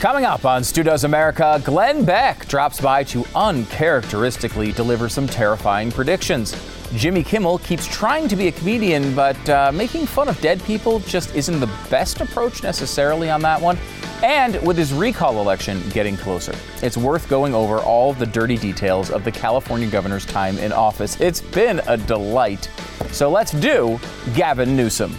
Coming 0.00 0.26
up 0.26 0.44
on 0.44 0.62
Stu 0.62 0.82
Does 0.82 1.04
America, 1.04 1.58
Glenn 1.64 2.04
Beck 2.04 2.46
drops 2.48 2.82
by 2.82 3.02
to 3.04 3.24
uncharacteristically 3.34 4.72
deliver 4.72 5.08
some 5.08 5.26
terrifying 5.26 5.90
predictions. 5.90 6.54
Jimmy 6.96 7.22
Kimmel 7.22 7.56
keeps 7.60 7.86
trying 7.86 8.28
to 8.28 8.36
be 8.36 8.48
a 8.48 8.52
comedian, 8.52 9.14
but 9.14 9.48
uh, 9.48 9.72
making 9.72 10.04
fun 10.04 10.28
of 10.28 10.38
dead 10.42 10.62
people 10.64 10.98
just 11.00 11.34
isn't 11.34 11.60
the 11.60 11.70
best 11.88 12.20
approach 12.20 12.62
necessarily 12.62 13.30
on 13.30 13.40
that 13.40 13.58
one. 13.58 13.78
And 14.22 14.60
with 14.66 14.76
his 14.76 14.92
recall 14.92 15.40
election 15.40 15.82
getting 15.88 16.18
closer, 16.18 16.54
it's 16.82 16.98
worth 16.98 17.26
going 17.30 17.54
over 17.54 17.78
all 17.78 18.12
the 18.12 18.26
dirty 18.26 18.58
details 18.58 19.10
of 19.10 19.24
the 19.24 19.32
California 19.32 19.88
governor's 19.88 20.26
time 20.26 20.58
in 20.58 20.72
office. 20.72 21.18
It's 21.22 21.40
been 21.40 21.80
a 21.86 21.96
delight. 21.96 22.68
So 23.12 23.30
let's 23.30 23.52
do 23.52 23.98
Gavin 24.34 24.76
Newsom. 24.76 25.16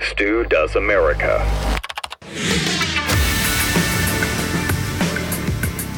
Stu 0.00 0.44
Does 0.44 0.74
America. 0.76 1.46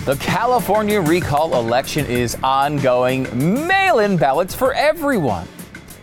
The 0.07 0.15
California 0.19 1.01
recall 1.01 1.59
election 1.59 2.07
is 2.07 2.37
ongoing. 2.41 3.27
Mail 3.67 3.99
in 3.99 4.17
ballots 4.17 4.55
for 4.55 4.73
everyone. 4.73 5.49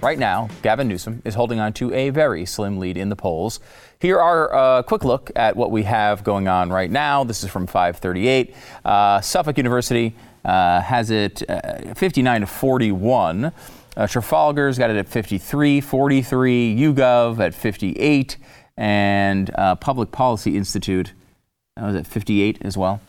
Right 0.01 0.19
now, 0.19 0.49
Gavin 0.61 0.89
Newsom 0.89 1.21
is 1.23 1.33
holding 1.33 1.61
on 1.61 1.71
to 1.75 1.93
a 1.93 2.09
very 2.09 2.45
slim 2.45 2.79
lead 2.79 2.97
in 2.97 3.07
the 3.07 3.15
polls. 3.15 3.61
Here 3.99 4.19
are 4.19 4.79
a 4.79 4.83
quick 4.83 5.05
look 5.05 5.31
at 5.37 5.55
what 5.55 5.71
we 5.71 5.83
have 5.83 6.25
going 6.25 6.49
on 6.49 6.69
right 6.69 6.91
now. 6.91 7.23
This 7.23 7.45
is 7.45 7.49
from 7.49 7.65
538. 7.65 8.53
Uh, 8.83 9.21
Suffolk 9.21 9.55
University 9.55 10.13
uh, 10.43 10.81
has 10.81 11.09
it 11.09 11.49
uh, 11.49 11.93
59 11.93 12.41
to 12.41 12.47
41. 12.47 13.45
Uh, 13.45 13.51
Trafalgar's 14.05 14.77
got 14.77 14.89
it 14.89 14.97
at 14.97 15.07
53, 15.07 15.79
43, 15.79 16.77
YouGov 16.77 17.39
at 17.39 17.53
58, 17.53 18.35
and 18.75 19.49
uh, 19.55 19.75
Public 19.75 20.11
Policy 20.11 20.57
Institute 20.57 21.13
uh, 21.77 21.85
was 21.85 21.95
at 21.95 22.05
58 22.05 22.57
as 22.63 22.77
well. 22.77 22.99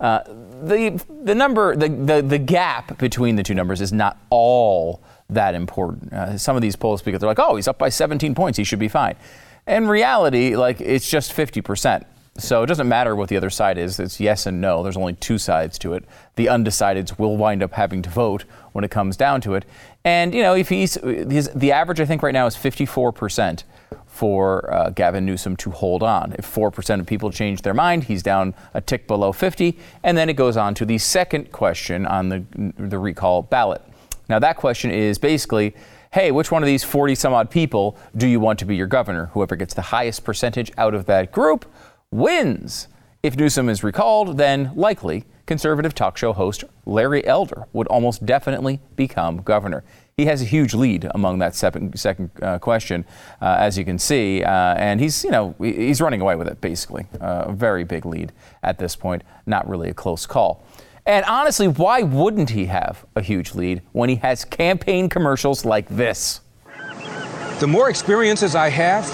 Uh, 0.00 0.22
the 0.62 1.02
the 1.22 1.34
number 1.34 1.76
the, 1.76 1.88
the 1.88 2.22
the 2.22 2.38
gap 2.38 2.96
between 2.98 3.36
the 3.36 3.42
two 3.42 3.54
numbers 3.54 3.82
is 3.82 3.92
not 3.92 4.16
all 4.30 5.02
that 5.28 5.54
important. 5.54 6.12
Uh, 6.12 6.38
some 6.38 6.56
of 6.56 6.62
these 6.62 6.74
polls 6.74 7.02
because 7.02 7.20
they're 7.20 7.28
like, 7.28 7.38
oh, 7.38 7.56
he's 7.56 7.68
up 7.68 7.78
by 7.78 7.90
17 7.90 8.34
points, 8.34 8.56
he 8.56 8.64
should 8.64 8.78
be 8.78 8.88
fine. 8.88 9.14
In 9.66 9.86
reality, 9.86 10.56
like 10.56 10.80
it's 10.80 11.08
just 11.08 11.32
50 11.34 11.60
percent. 11.60 12.06
So 12.38 12.62
it 12.62 12.66
doesn't 12.66 12.88
matter 12.88 13.14
what 13.14 13.28
the 13.28 13.36
other 13.36 13.50
side 13.50 13.76
is. 13.76 14.00
It's 14.00 14.18
yes 14.20 14.46
and 14.46 14.60
no. 14.60 14.82
There's 14.82 14.96
only 14.96 15.14
two 15.14 15.36
sides 15.36 15.78
to 15.80 15.92
it. 15.92 16.04
The 16.36 16.46
undecideds 16.46 17.18
will 17.18 17.36
wind 17.36 17.62
up 17.62 17.72
having 17.72 18.00
to 18.02 18.08
vote 18.10 18.44
when 18.72 18.84
it 18.84 18.90
comes 18.90 19.16
down 19.16 19.42
to 19.42 19.54
it. 19.54 19.66
And 20.04 20.32
you 20.32 20.42
know, 20.42 20.54
if 20.54 20.70
he's 20.70 20.94
his, 20.94 21.50
the 21.54 21.72
average, 21.72 22.00
I 22.00 22.06
think 22.06 22.22
right 22.22 22.32
now 22.32 22.46
is 22.46 22.56
54 22.56 23.12
percent 23.12 23.64
for 24.20 24.70
uh, 24.70 24.90
Gavin 24.90 25.24
Newsom 25.24 25.56
to 25.56 25.70
hold 25.70 26.02
on. 26.02 26.34
If 26.38 26.44
4% 26.44 27.00
of 27.00 27.06
people 27.06 27.30
change 27.30 27.62
their 27.62 27.72
mind, 27.72 28.04
he's 28.04 28.22
down 28.22 28.54
a 28.74 28.82
tick 28.82 29.06
below 29.06 29.32
50. 29.32 29.78
And 30.02 30.14
then 30.14 30.28
it 30.28 30.34
goes 30.34 30.58
on 30.58 30.74
to 30.74 30.84
the 30.84 30.98
second 30.98 31.52
question 31.52 32.04
on 32.04 32.28
the, 32.28 32.44
the 32.76 32.98
recall 32.98 33.40
ballot. 33.40 33.80
Now, 34.28 34.38
that 34.38 34.58
question 34.58 34.90
is 34.90 35.16
basically 35.16 35.74
hey, 36.12 36.32
which 36.32 36.50
one 36.50 36.62
of 36.62 36.66
these 36.66 36.84
40 36.84 37.14
some 37.14 37.32
odd 37.32 37.50
people 37.50 37.96
do 38.14 38.26
you 38.26 38.40
want 38.40 38.58
to 38.58 38.66
be 38.66 38.76
your 38.76 38.88
governor? 38.88 39.26
Whoever 39.32 39.56
gets 39.56 39.72
the 39.72 39.80
highest 39.80 40.22
percentage 40.22 40.70
out 40.76 40.92
of 40.92 41.06
that 41.06 41.32
group 41.32 41.64
wins. 42.10 42.88
If 43.22 43.36
Newsom 43.36 43.70
is 43.70 43.82
recalled, 43.82 44.36
then 44.36 44.72
likely 44.74 45.24
conservative 45.46 45.94
talk 45.94 46.18
show 46.18 46.34
host 46.34 46.64
Larry 46.84 47.26
Elder 47.26 47.64
would 47.72 47.86
almost 47.86 48.26
definitely 48.26 48.80
become 48.96 49.40
governor 49.40 49.82
he 50.20 50.26
has 50.26 50.42
a 50.42 50.44
huge 50.44 50.74
lead 50.74 51.06
among 51.14 51.38
that 51.38 51.54
second, 51.54 51.98
second 51.98 52.30
uh, 52.42 52.58
question, 52.58 53.06
uh, 53.40 53.56
as 53.58 53.78
you 53.78 53.86
can 53.86 53.98
see, 53.98 54.44
uh, 54.44 54.74
and 54.74 55.00
he's 55.00 55.24
you 55.24 55.30
know 55.30 55.54
he's 55.58 56.00
running 56.00 56.20
away 56.20 56.36
with 56.36 56.46
it 56.46 56.60
basically, 56.60 57.06
uh, 57.20 57.44
a 57.46 57.52
very 57.52 57.84
big 57.84 58.04
lead 58.04 58.30
at 58.62 58.78
this 58.78 58.94
point, 58.94 59.22
not 59.46 59.66
really 59.66 59.88
a 59.88 59.94
close 59.94 60.26
call. 60.26 60.62
And 61.06 61.24
honestly, 61.24 61.66
why 61.66 62.02
wouldn't 62.02 62.50
he 62.50 62.66
have 62.66 63.06
a 63.16 63.22
huge 63.22 63.54
lead 63.54 63.80
when 63.92 64.10
he 64.10 64.16
has 64.16 64.44
campaign 64.44 65.08
commercials 65.08 65.64
like 65.64 65.88
this? 65.88 66.42
The 67.60 67.66
more 67.66 67.88
experiences 67.88 68.54
I 68.54 68.68
have, 68.68 69.04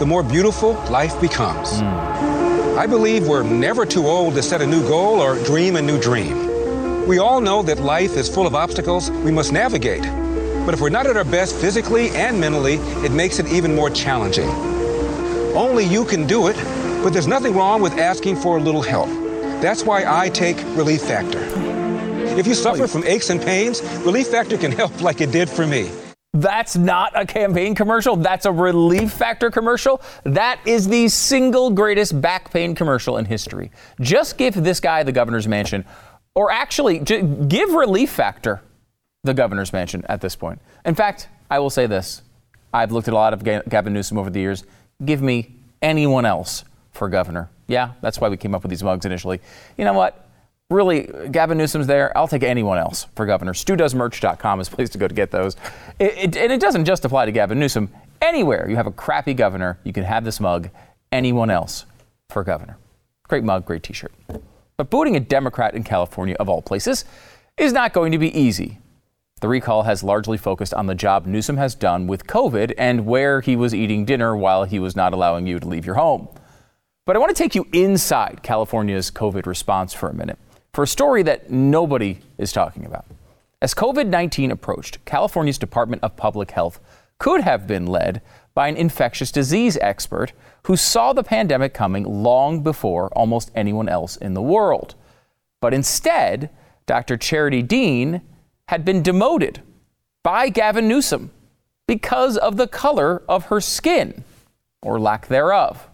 the 0.00 0.06
more 0.06 0.24
beautiful 0.24 0.72
life 0.90 1.18
becomes. 1.20 1.80
Mm. 1.80 2.76
I 2.76 2.86
believe 2.86 3.28
we're 3.28 3.44
never 3.44 3.86
too 3.86 4.06
old 4.06 4.34
to 4.34 4.42
set 4.42 4.60
a 4.60 4.66
new 4.66 4.82
goal 4.82 5.20
or 5.20 5.42
dream 5.44 5.76
a 5.76 5.82
new 5.82 6.00
dream. 6.00 7.06
We 7.06 7.18
all 7.18 7.40
know 7.40 7.62
that 7.62 7.78
life 7.78 8.16
is 8.16 8.28
full 8.28 8.48
of 8.48 8.56
obstacles 8.56 9.10
we 9.10 9.30
must 9.30 9.52
navigate. 9.52 10.04
But 10.66 10.74
if 10.74 10.80
we're 10.80 10.90
not 10.90 11.06
at 11.06 11.16
our 11.16 11.24
best 11.24 11.54
physically 11.54 12.10
and 12.10 12.40
mentally, 12.40 12.74
it 13.04 13.12
makes 13.12 13.38
it 13.38 13.46
even 13.46 13.72
more 13.72 13.88
challenging. 13.88 14.48
Only 15.56 15.84
you 15.84 16.04
can 16.04 16.26
do 16.26 16.48
it, 16.48 16.56
but 17.04 17.10
there's 17.10 17.28
nothing 17.28 17.54
wrong 17.54 17.80
with 17.80 17.98
asking 17.98 18.34
for 18.34 18.58
a 18.58 18.60
little 18.60 18.82
help. 18.82 19.08
That's 19.62 19.84
why 19.84 20.04
I 20.04 20.28
take 20.28 20.56
Relief 20.76 21.02
Factor. 21.02 21.40
If 22.36 22.48
you 22.48 22.54
suffer 22.54 22.88
from 22.88 23.04
aches 23.04 23.30
and 23.30 23.40
pains, 23.40 23.80
Relief 24.04 24.26
Factor 24.26 24.58
can 24.58 24.72
help 24.72 25.00
like 25.00 25.20
it 25.20 25.30
did 25.30 25.48
for 25.48 25.68
me. 25.68 25.88
That's 26.32 26.76
not 26.76 27.12
a 27.14 27.24
campaign 27.24 27.74
commercial. 27.74 28.16
That's 28.16 28.44
a 28.44 28.52
Relief 28.52 29.12
Factor 29.12 29.52
commercial. 29.52 30.02
That 30.24 30.58
is 30.66 30.88
the 30.88 31.08
single 31.08 31.70
greatest 31.70 32.20
back 32.20 32.50
pain 32.50 32.74
commercial 32.74 33.18
in 33.18 33.24
history. 33.24 33.70
Just 34.00 34.36
give 34.36 34.54
this 34.54 34.80
guy 34.80 35.04
the 35.04 35.12
governor's 35.12 35.46
mansion, 35.46 35.84
or 36.34 36.50
actually, 36.50 36.98
give 36.98 37.70
Relief 37.70 38.10
Factor 38.10 38.60
the 39.26 39.34
governor's 39.34 39.72
mansion 39.72 40.04
at 40.08 40.20
this 40.20 40.34
point. 40.36 40.60
In 40.84 40.94
fact, 40.94 41.28
I 41.50 41.58
will 41.58 41.70
say 41.70 41.86
this 41.86 42.22
I've 42.72 42.92
looked 42.92 43.08
at 43.08 43.14
a 43.14 43.16
lot 43.16 43.32
of 43.32 43.44
Gavin 43.44 43.92
Newsom 43.92 44.18
over 44.18 44.30
the 44.30 44.40
years. 44.40 44.64
Give 45.04 45.22
me 45.22 45.54
anyone 45.82 46.24
else 46.24 46.64
for 46.92 47.08
governor. 47.08 47.50
Yeah, 47.68 47.92
that's 48.00 48.20
why 48.20 48.28
we 48.28 48.36
came 48.36 48.54
up 48.54 48.62
with 48.62 48.70
these 48.70 48.82
mugs 48.82 49.04
initially. 49.04 49.40
You 49.76 49.84
know 49.84 49.92
what? 49.92 50.22
Really, 50.68 51.08
Gavin 51.30 51.58
Newsom's 51.58 51.86
there. 51.86 52.16
I'll 52.18 52.26
take 52.26 52.42
anyone 52.42 52.78
else 52.78 53.06
for 53.14 53.24
governor. 53.24 53.52
StuDoesMerch.com 53.52 54.60
is 54.60 54.68
a 54.68 54.70
place 54.70 54.90
to 54.90 54.98
go 54.98 55.06
to 55.06 55.14
get 55.14 55.30
those. 55.30 55.56
It, 55.98 56.16
it, 56.16 56.36
and 56.36 56.52
it 56.52 56.60
doesn't 56.60 56.84
just 56.84 57.04
apply 57.04 57.26
to 57.26 57.32
Gavin 57.32 57.60
Newsom. 57.60 57.90
Anywhere 58.20 58.68
you 58.68 58.76
have 58.76 58.86
a 58.86 58.92
crappy 58.92 59.34
governor, 59.34 59.78
you 59.84 59.92
can 59.92 60.04
have 60.04 60.24
this 60.24 60.40
mug. 60.40 60.70
Anyone 61.12 61.50
else 61.50 61.86
for 62.30 62.42
governor. 62.42 62.78
Great 63.28 63.44
mug, 63.44 63.64
great 63.64 63.82
t 63.82 63.92
shirt. 63.92 64.12
But 64.76 64.90
booting 64.90 65.16
a 65.16 65.20
Democrat 65.20 65.74
in 65.74 65.84
California, 65.84 66.36
of 66.38 66.48
all 66.48 66.62
places, 66.62 67.04
is 67.56 67.72
not 67.72 67.92
going 67.92 68.12
to 68.12 68.18
be 68.18 68.36
easy. 68.38 68.78
The 69.42 69.48
recall 69.48 69.82
has 69.82 70.02
largely 70.02 70.38
focused 70.38 70.72
on 70.72 70.86
the 70.86 70.94
job 70.94 71.26
Newsom 71.26 71.58
has 71.58 71.74
done 71.74 72.06
with 72.06 72.26
COVID 72.26 72.72
and 72.78 73.04
where 73.04 73.42
he 73.42 73.54
was 73.54 73.74
eating 73.74 74.06
dinner 74.06 74.34
while 74.34 74.64
he 74.64 74.78
was 74.78 74.96
not 74.96 75.12
allowing 75.12 75.46
you 75.46 75.60
to 75.60 75.68
leave 75.68 75.84
your 75.84 75.96
home. 75.96 76.28
But 77.04 77.16
I 77.16 77.18
want 77.18 77.36
to 77.36 77.42
take 77.42 77.54
you 77.54 77.68
inside 77.74 78.42
California's 78.42 79.10
COVID 79.10 79.44
response 79.44 79.92
for 79.92 80.08
a 80.08 80.14
minute 80.14 80.38
for 80.72 80.84
a 80.84 80.86
story 80.86 81.22
that 81.24 81.50
nobody 81.50 82.20
is 82.38 82.50
talking 82.50 82.86
about. 82.86 83.04
As 83.60 83.74
COVID 83.74 84.06
19 84.06 84.50
approached, 84.50 85.04
California's 85.04 85.58
Department 85.58 86.02
of 86.02 86.16
Public 86.16 86.52
Health 86.52 86.80
could 87.18 87.42
have 87.42 87.66
been 87.66 87.86
led 87.86 88.22
by 88.54 88.68
an 88.68 88.76
infectious 88.76 89.30
disease 89.30 89.76
expert 89.82 90.32
who 90.62 90.76
saw 90.78 91.12
the 91.12 91.22
pandemic 91.22 91.74
coming 91.74 92.04
long 92.04 92.62
before 92.62 93.08
almost 93.08 93.50
anyone 93.54 93.90
else 93.90 94.16
in 94.16 94.32
the 94.32 94.40
world. 94.40 94.94
But 95.60 95.74
instead, 95.74 96.48
Dr. 96.86 97.18
Charity 97.18 97.60
Dean 97.60 98.22
had 98.68 98.84
been 98.84 99.02
demoted 99.02 99.60
by 100.22 100.48
Gavin 100.48 100.88
Newsom 100.88 101.30
because 101.86 102.36
of 102.36 102.56
the 102.56 102.66
color 102.66 103.22
of 103.28 103.46
her 103.46 103.60
skin, 103.60 104.24
or 104.82 104.98
lack 104.98 105.28
thereof. 105.28 105.88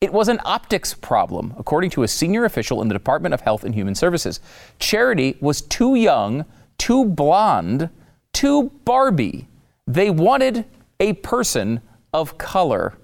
It 0.00 0.12
was 0.12 0.28
an 0.28 0.38
optics 0.44 0.94
problem, 0.94 1.54
according 1.58 1.90
to 1.90 2.04
a 2.04 2.08
senior 2.08 2.44
official 2.44 2.80
in 2.82 2.88
the 2.88 2.94
Department 2.94 3.34
of 3.34 3.40
Health 3.40 3.64
and 3.64 3.74
Human 3.74 3.96
Services. 3.96 4.38
Charity 4.78 5.36
was 5.40 5.60
too 5.60 5.96
young, 5.96 6.44
too 6.78 7.04
blonde, 7.04 7.90
too 8.32 8.70
Barbie. 8.84 9.48
They 9.88 10.08
wanted 10.08 10.66
a 11.00 11.14
person 11.14 11.80
of 12.12 12.38
color. 12.38 12.96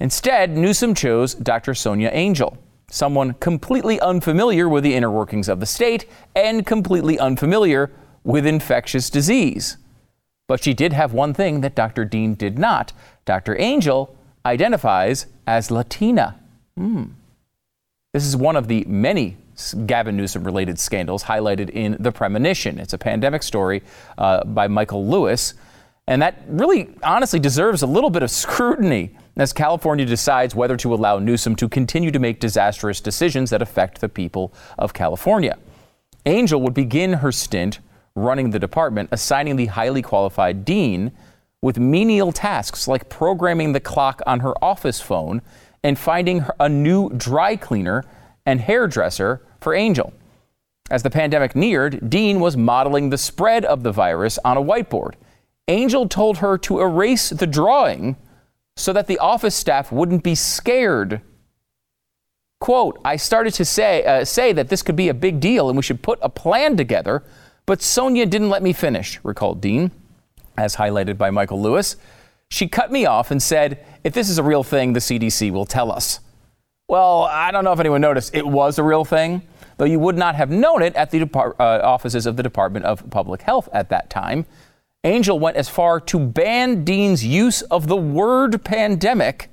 Instead, 0.00 0.56
Newsom 0.56 0.94
chose 0.94 1.34
Dr. 1.34 1.74
Sonia 1.74 2.08
Angell 2.08 2.58
someone 2.90 3.34
completely 3.34 4.00
unfamiliar 4.00 4.68
with 4.68 4.84
the 4.84 4.94
inner 4.94 5.10
workings 5.10 5.48
of 5.48 5.60
the 5.60 5.66
state 5.66 6.06
and 6.34 6.66
completely 6.66 7.18
unfamiliar 7.18 7.90
with 8.24 8.46
infectious 8.46 9.10
disease. 9.10 9.76
But 10.46 10.64
she 10.64 10.72
did 10.72 10.94
have 10.94 11.12
one 11.12 11.34
thing 11.34 11.60
that 11.60 11.74
Dr. 11.74 12.04
Dean 12.04 12.34
did 12.34 12.58
not. 12.58 12.92
Dr. 13.26 13.54
Angell 13.56 14.16
identifies 14.46 15.26
as 15.46 15.70
Latina. 15.70 16.38
Hmm. 16.76 17.04
This 18.14 18.24
is 18.24 18.36
one 18.36 18.56
of 18.56 18.68
the 18.68 18.84
many 18.86 19.36
Gavin 19.86 20.16
Newsom 20.16 20.44
related 20.44 20.78
scandals 20.78 21.24
highlighted 21.24 21.70
in 21.70 21.96
The 22.00 22.12
Premonition. 22.12 22.78
It's 22.78 22.92
a 22.92 22.98
pandemic 22.98 23.42
story 23.42 23.82
uh, 24.16 24.44
by 24.44 24.68
Michael 24.68 25.06
Lewis. 25.06 25.54
And 26.06 26.22
that 26.22 26.42
really 26.48 26.88
honestly 27.02 27.38
deserves 27.38 27.82
a 27.82 27.86
little 27.86 28.08
bit 28.08 28.22
of 28.22 28.30
scrutiny 28.30 29.10
as 29.38 29.52
California 29.52 30.04
decides 30.04 30.54
whether 30.54 30.76
to 30.76 30.92
allow 30.92 31.18
Newsom 31.18 31.56
to 31.56 31.68
continue 31.68 32.10
to 32.10 32.18
make 32.18 32.40
disastrous 32.40 33.00
decisions 33.00 33.50
that 33.50 33.62
affect 33.62 34.00
the 34.00 34.08
people 34.08 34.52
of 34.76 34.92
California. 34.92 35.56
Angell 36.26 36.60
would 36.60 36.74
begin 36.74 37.14
her 37.14 37.32
stint 37.32 37.78
running 38.14 38.50
the 38.50 38.58
department, 38.58 39.08
assigning 39.12 39.56
the 39.56 39.66
highly 39.66 40.02
qualified 40.02 40.64
dean 40.64 41.12
with 41.62 41.78
menial 41.78 42.32
tasks 42.32 42.86
like 42.88 43.08
programming 43.08 43.72
the 43.72 43.80
clock 43.80 44.20
on 44.26 44.40
her 44.40 44.52
office 44.62 45.00
phone 45.00 45.40
and 45.82 45.98
finding 45.98 46.44
a 46.58 46.68
new 46.68 47.08
dry 47.10 47.56
cleaner 47.56 48.04
and 48.44 48.60
hairdresser 48.60 49.40
for 49.60 49.74
Angell. 49.74 50.12
As 50.90 51.02
the 51.02 51.10
pandemic 51.10 51.54
neared, 51.54 52.08
Dean 52.10 52.40
was 52.40 52.56
modeling 52.56 53.10
the 53.10 53.18
spread 53.18 53.64
of 53.64 53.82
the 53.82 53.92
virus 53.92 54.38
on 54.44 54.56
a 54.56 54.62
whiteboard. 54.62 55.14
Angell 55.68 56.08
told 56.08 56.38
her 56.38 56.56
to 56.58 56.80
erase 56.80 57.30
the 57.30 57.46
drawing 57.46 58.16
so 58.78 58.92
that 58.92 59.08
the 59.08 59.18
office 59.18 59.54
staff 59.54 59.90
wouldn't 59.90 60.22
be 60.22 60.34
scared. 60.34 61.20
Quote, 62.60 63.00
I 63.04 63.16
started 63.16 63.54
to 63.54 63.64
say, 63.64 64.04
uh, 64.04 64.24
say 64.24 64.52
that 64.52 64.68
this 64.68 64.82
could 64.82 64.96
be 64.96 65.08
a 65.08 65.14
big 65.14 65.40
deal 65.40 65.68
and 65.68 65.76
we 65.76 65.82
should 65.82 66.02
put 66.02 66.18
a 66.22 66.28
plan 66.28 66.76
together, 66.76 67.24
but 67.66 67.82
Sonia 67.82 68.24
didn't 68.24 68.50
let 68.50 68.62
me 68.62 68.72
finish, 68.72 69.20
recalled 69.24 69.60
Dean, 69.60 69.90
as 70.56 70.76
highlighted 70.76 71.18
by 71.18 71.30
Michael 71.30 71.60
Lewis. 71.60 71.96
She 72.50 72.68
cut 72.68 72.90
me 72.90 73.04
off 73.04 73.30
and 73.30 73.42
said, 73.42 73.84
if 74.04 74.14
this 74.14 74.30
is 74.30 74.38
a 74.38 74.42
real 74.42 74.62
thing, 74.62 74.92
the 74.92 75.00
CDC 75.00 75.50
will 75.50 75.66
tell 75.66 75.90
us. 75.92 76.20
Well, 76.88 77.24
I 77.24 77.50
don't 77.50 77.64
know 77.64 77.72
if 77.72 77.80
anyone 77.80 78.00
noticed, 78.00 78.34
it 78.34 78.46
was 78.46 78.78
a 78.78 78.82
real 78.82 79.04
thing, 79.04 79.42
though 79.76 79.84
you 79.84 79.98
would 79.98 80.16
not 80.16 80.36
have 80.36 80.50
known 80.50 80.82
it 80.82 80.94
at 80.94 81.10
the 81.10 81.18
depart- 81.18 81.56
uh, 81.60 81.80
offices 81.82 82.26
of 82.26 82.36
the 82.36 82.42
Department 82.42 82.86
of 82.86 83.08
Public 83.10 83.42
Health 83.42 83.68
at 83.72 83.90
that 83.90 84.08
time. 84.08 84.46
Angell 85.04 85.38
went 85.38 85.56
as 85.56 85.68
far 85.68 86.00
to 86.00 86.18
ban 86.18 86.84
Dean's 86.84 87.24
use 87.24 87.62
of 87.62 87.86
the 87.86 87.96
word 87.96 88.64
pandemic 88.64 89.48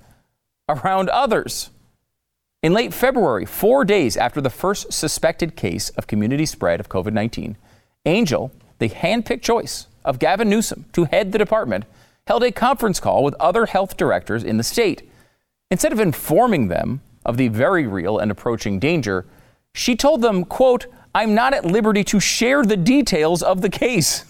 around 0.68 1.09
others. 1.09 1.69
In 2.63 2.74
late 2.74 2.94
February, 2.94 3.45
four 3.45 3.86
days 3.86 4.18
after 4.18 4.42
the 4.42 4.50
first 4.50 4.92
suspected 4.92 5.56
case 5.56 5.89
of 5.92 6.07
community 6.07 6.47
spread 6.47 6.80
of 6.80 6.89
COVID 6.89 7.13
19, 7.13 7.57
Angell, 8.06 8.51
the 8.80 8.89
handpicked 8.89 9.44
choice 9.44 9.86
of 10.03 10.18
Gavin 10.18 10.50
Newsom 10.50 10.86
to 10.94 11.06
head 11.06 11.31
the 11.31 11.38
department, 11.38 11.86
held 12.25 12.44
a 12.44 12.51
conference 12.51 13.00
call 13.00 13.24
with 13.24 13.36
other 13.36 13.68
health 13.68 13.98
directors 13.98 14.44
in 14.44 14.57
the 14.57 14.63
state. 14.63 15.07
Instead 15.69 15.91
of 15.91 16.00
informing 16.00 16.69
them 16.69 17.01
of 17.24 17.38
the 17.38 17.50
very 17.50 17.86
real 17.86 18.18
and 18.18 18.31
approaching 18.31 18.80
danger, 18.80 19.25
she 19.75 19.95
told 19.95 20.24
them, 20.24 20.44
quote, 20.44 20.88
I'm 21.13 21.36
not 21.36 21.53
at 21.53 21.65
liberty 21.65 22.03
to 22.06 22.19
share 22.19 22.63
the 22.63 22.77
details 22.77 23.44
of 23.44 23.62
the 23.62 23.69
case 23.69 24.25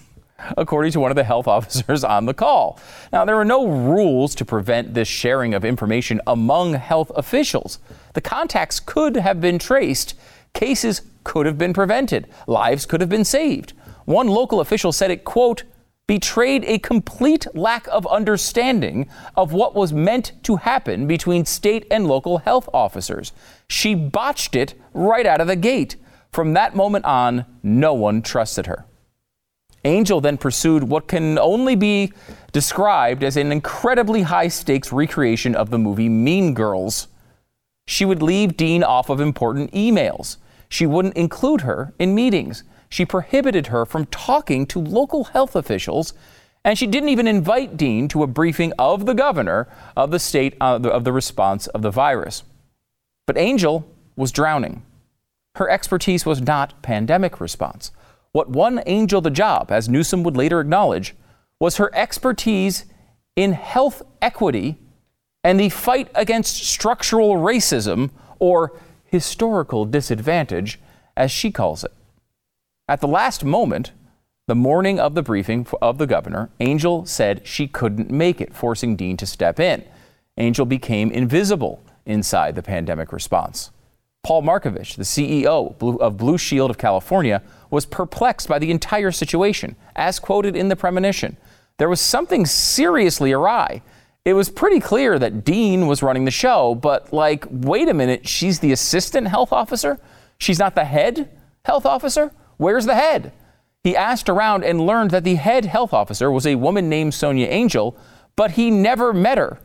according 0.58 0.92
to 0.94 1.00
one 1.00 1.12
of 1.12 1.16
the 1.16 1.24
health 1.24 1.48
officers 1.56 2.04
on 2.04 2.26
the 2.26 2.34
call. 2.34 2.80
Now, 3.12 3.26
there 3.26 3.38
are 3.38 3.46
no 3.46 3.68
rules 3.68 4.36
to 4.36 4.46
prevent 4.46 4.94
this 4.94 5.08
sharing 5.08 5.54
of 5.54 5.66
information 5.66 6.22
among 6.28 6.74
health 6.74 7.12
officials. 7.16 7.80
The 8.14 8.22
contacts 8.22 8.80
could 8.80 9.16
have 9.16 9.42
been 9.42 9.60
traced, 9.60 10.16
cases 10.54 11.02
could 11.24 11.46
have 11.46 11.58
been 11.58 11.74
prevented, 11.74 12.28
lives 12.48 12.86
could 12.86 13.02
have 13.02 13.10
been 13.10 13.26
saved. 13.26 13.74
One 14.06 14.28
local 14.28 14.60
official 14.60 14.92
said 14.92 15.12
it, 15.12 15.24
quote, 15.24 15.64
betrayed 16.08 16.64
a 16.66 16.78
complete 16.78 17.48
lack 17.56 17.88
of 17.88 18.06
understanding 18.08 19.10
of 19.36 19.54
what 19.54 19.74
was 19.74 19.92
meant 19.92 20.34
to 20.44 20.58
happen 20.58 21.08
between 21.08 21.46
state 21.46 21.86
and 21.90 22.08
local 22.08 22.40
health 22.40 22.70
officers. 22.74 23.32
She 23.68 23.96
botched 23.96 24.56
it 24.56 24.76
right 24.94 25.26
out 25.26 25.42
of 25.42 25.48
the 25.48 25.56
gate. 25.56 25.96
From 26.32 26.54
that 26.54 26.76
moment 26.76 27.06
on, 27.06 27.46
no 27.64 27.94
one 27.94 28.22
trusted 28.22 28.68
her. 28.68 28.86
Angell 29.86 30.20
then 30.20 30.38
pursued 30.38 30.84
what 30.84 31.08
can 31.08 31.38
only 31.38 31.76
be 31.76 32.12
described 32.52 33.24
as 33.24 33.38
an 33.38 33.52
incredibly 33.52 34.24
high 34.24 34.48
stakes 34.48 34.92
recreation 34.92 35.56
of 35.56 35.70
the 35.70 35.78
movie 35.78 36.10
Mean 36.10 36.54
Girls. 36.54 37.08
She 37.88 38.04
would 38.04 38.24
leave 38.24 38.58
Dean 38.58 38.84
off 38.84 39.10
of 39.10 39.22
important 39.22 39.72
emails. 39.72 40.38
She 40.68 40.88
wouldn't 40.88 41.16
include 41.16 41.62
her 41.62 41.94
in 42.00 42.16
meetings. 42.16 42.64
She 42.90 43.06
prohibited 43.06 43.68
her 43.68 43.86
from 43.86 44.08
talking 44.08 44.66
to 44.68 44.80
local 44.80 45.26
health 45.26 45.56
officials, 45.56 46.14
and 46.64 46.78
she 46.78 46.88
didn't 46.88 47.10
even 47.10 47.28
invite 47.28 47.78
Dean 47.78 48.08
to 48.08 48.24
a 48.24 48.28
briefing 48.28 48.74
of 48.80 49.06
the 49.06 49.14
governor 49.14 49.68
of 49.96 50.10
the 50.10 50.20
state 50.20 50.56
uh, 50.60 50.80
of 50.84 51.04
the 51.04 51.14
response 51.14 51.68
of 51.68 51.84
the 51.84 51.92
virus. 51.92 52.44
But 53.28 53.38
Angell 53.38 53.88
was 54.16 54.32
drowning. 54.32 54.82
Her 55.56 55.70
expertise 55.70 56.26
was 56.26 56.42
not 56.42 56.82
pandemic 56.82 57.40
response. 57.40 57.92
What 58.36 58.50
won 58.50 58.80
Angell 58.80 59.22
the 59.22 59.30
job, 59.32 59.72
as 59.72 59.88
Newsom 59.88 60.22
would 60.24 60.36
later 60.36 60.60
acknowledge, 60.60 61.16
was 61.58 61.78
her 61.78 61.90
expertise 61.96 62.84
in 63.38 63.54
health 63.54 64.02
equity 64.22 64.78
and 65.42 65.58
the 65.58 65.70
fight 65.70 66.10
against 66.14 66.66
structural 66.66 67.36
racism 67.36 68.10
or 68.38 68.78
historical 69.06 69.86
disadvantage, 69.86 70.82
as 71.16 71.32
she 71.32 71.50
calls 71.50 71.86
it. 71.86 71.94
At 72.90 73.00
the 73.00 73.08
last 73.08 73.46
moment, 73.46 73.94
the 74.48 74.54
morning 74.54 75.00
of 75.00 75.16
the 75.16 75.24
briefing 75.24 75.66
of 75.82 75.98
the 75.98 76.06
governor, 76.06 76.50
Angell 76.60 77.06
said 77.06 77.48
she 77.48 77.70
couldn't 77.70 78.12
make 78.12 78.42
it, 78.42 78.54
forcing 78.54 78.98
Dean 78.98 79.16
to 79.16 79.26
step 79.26 79.62
in. 79.62 79.82
Angell 80.36 80.66
became 80.66 81.10
invisible 81.10 81.82
inside 82.06 82.56
the 82.56 82.62
pandemic 82.62 83.14
response. 83.14 83.72
Paul 84.24 84.42
Markovich, 84.42 84.98
the 84.98 85.04
CEO 85.04 86.02
of 86.02 86.18
Blue 86.18 86.38
Shield 86.38 86.70
of 86.70 86.78
California, 86.78 87.42
was 87.70 87.86
perplexed 87.86 88.48
by 88.48 88.60
the 88.60 88.72
entire 88.72 89.12
situation, 89.12 89.76
as 89.96 90.20
quoted 90.20 90.56
in 90.56 90.70
the 90.70 90.76
premonition. 90.76 91.38
There 91.78 91.90
was 91.90 92.02
something 92.02 92.46
seriously 92.46 93.32
awry. 93.32 93.82
It 94.24 94.34
was 94.34 94.50
pretty 94.50 94.80
clear 94.80 95.20
that 95.20 95.44
Dean 95.44 95.88
was 95.88 96.02
running 96.02 96.26
the 96.26 96.32
show, 96.32 96.76
but 96.76 97.14
like, 97.14 97.46
wait 97.50 97.90
a 97.90 97.94
minute, 97.94 98.28
she's 98.28 98.60
the 98.60 98.72
assistant 98.72 99.28
health 99.28 99.54
officer? 99.54 100.00
She's 100.38 100.60
not 100.60 100.76
the 100.76 100.86
head 100.86 101.30
health 101.64 101.86
officer? 101.86 102.32
Where's 102.58 102.86
the 102.86 102.96
head? 102.96 103.32
He 103.84 103.96
asked 103.96 104.30
around 104.30 104.64
and 104.64 104.86
learned 104.86 105.12
that 105.12 105.24
the 105.24 105.36
head 105.36 105.66
health 105.66 105.94
officer 105.94 106.32
was 106.32 106.48
a 106.48 106.56
woman 106.56 106.90
named 106.90 107.14
Sonia 107.14 107.48
Angell, 107.48 107.96
but 108.36 108.52
he 108.52 108.72
never 108.72 109.14
met 109.14 109.38
her. 109.38 109.60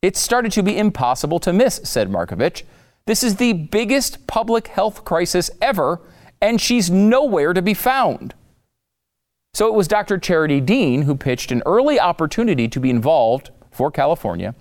It 0.00 0.16
started 0.16 0.52
to 0.52 0.62
be 0.62 0.78
impossible 0.78 1.38
to 1.40 1.52
miss, 1.52 1.80
said 1.84 2.08
Markovich. 2.08 2.62
This 3.06 3.22
is 3.22 3.36
the 3.36 3.52
biggest 3.52 4.26
public 4.26 4.68
health 4.68 5.04
crisis 5.04 5.50
ever, 5.60 6.00
and 6.40 6.60
she's 6.60 6.90
nowhere 6.90 7.52
to 7.52 7.62
be 7.62 7.74
found. 7.74 8.34
So 9.54 9.66
it 9.66 9.74
was 9.74 9.88
Dr. 9.88 10.18
Charity 10.18 10.60
Dean 10.60 11.02
who 11.02 11.16
pitched 11.16 11.50
an 11.50 11.62
early 11.66 11.98
opportunity 11.98 12.68
to 12.68 12.80
be 12.80 12.90
involved 12.90 13.50
for 13.70 13.90
California 13.90 14.54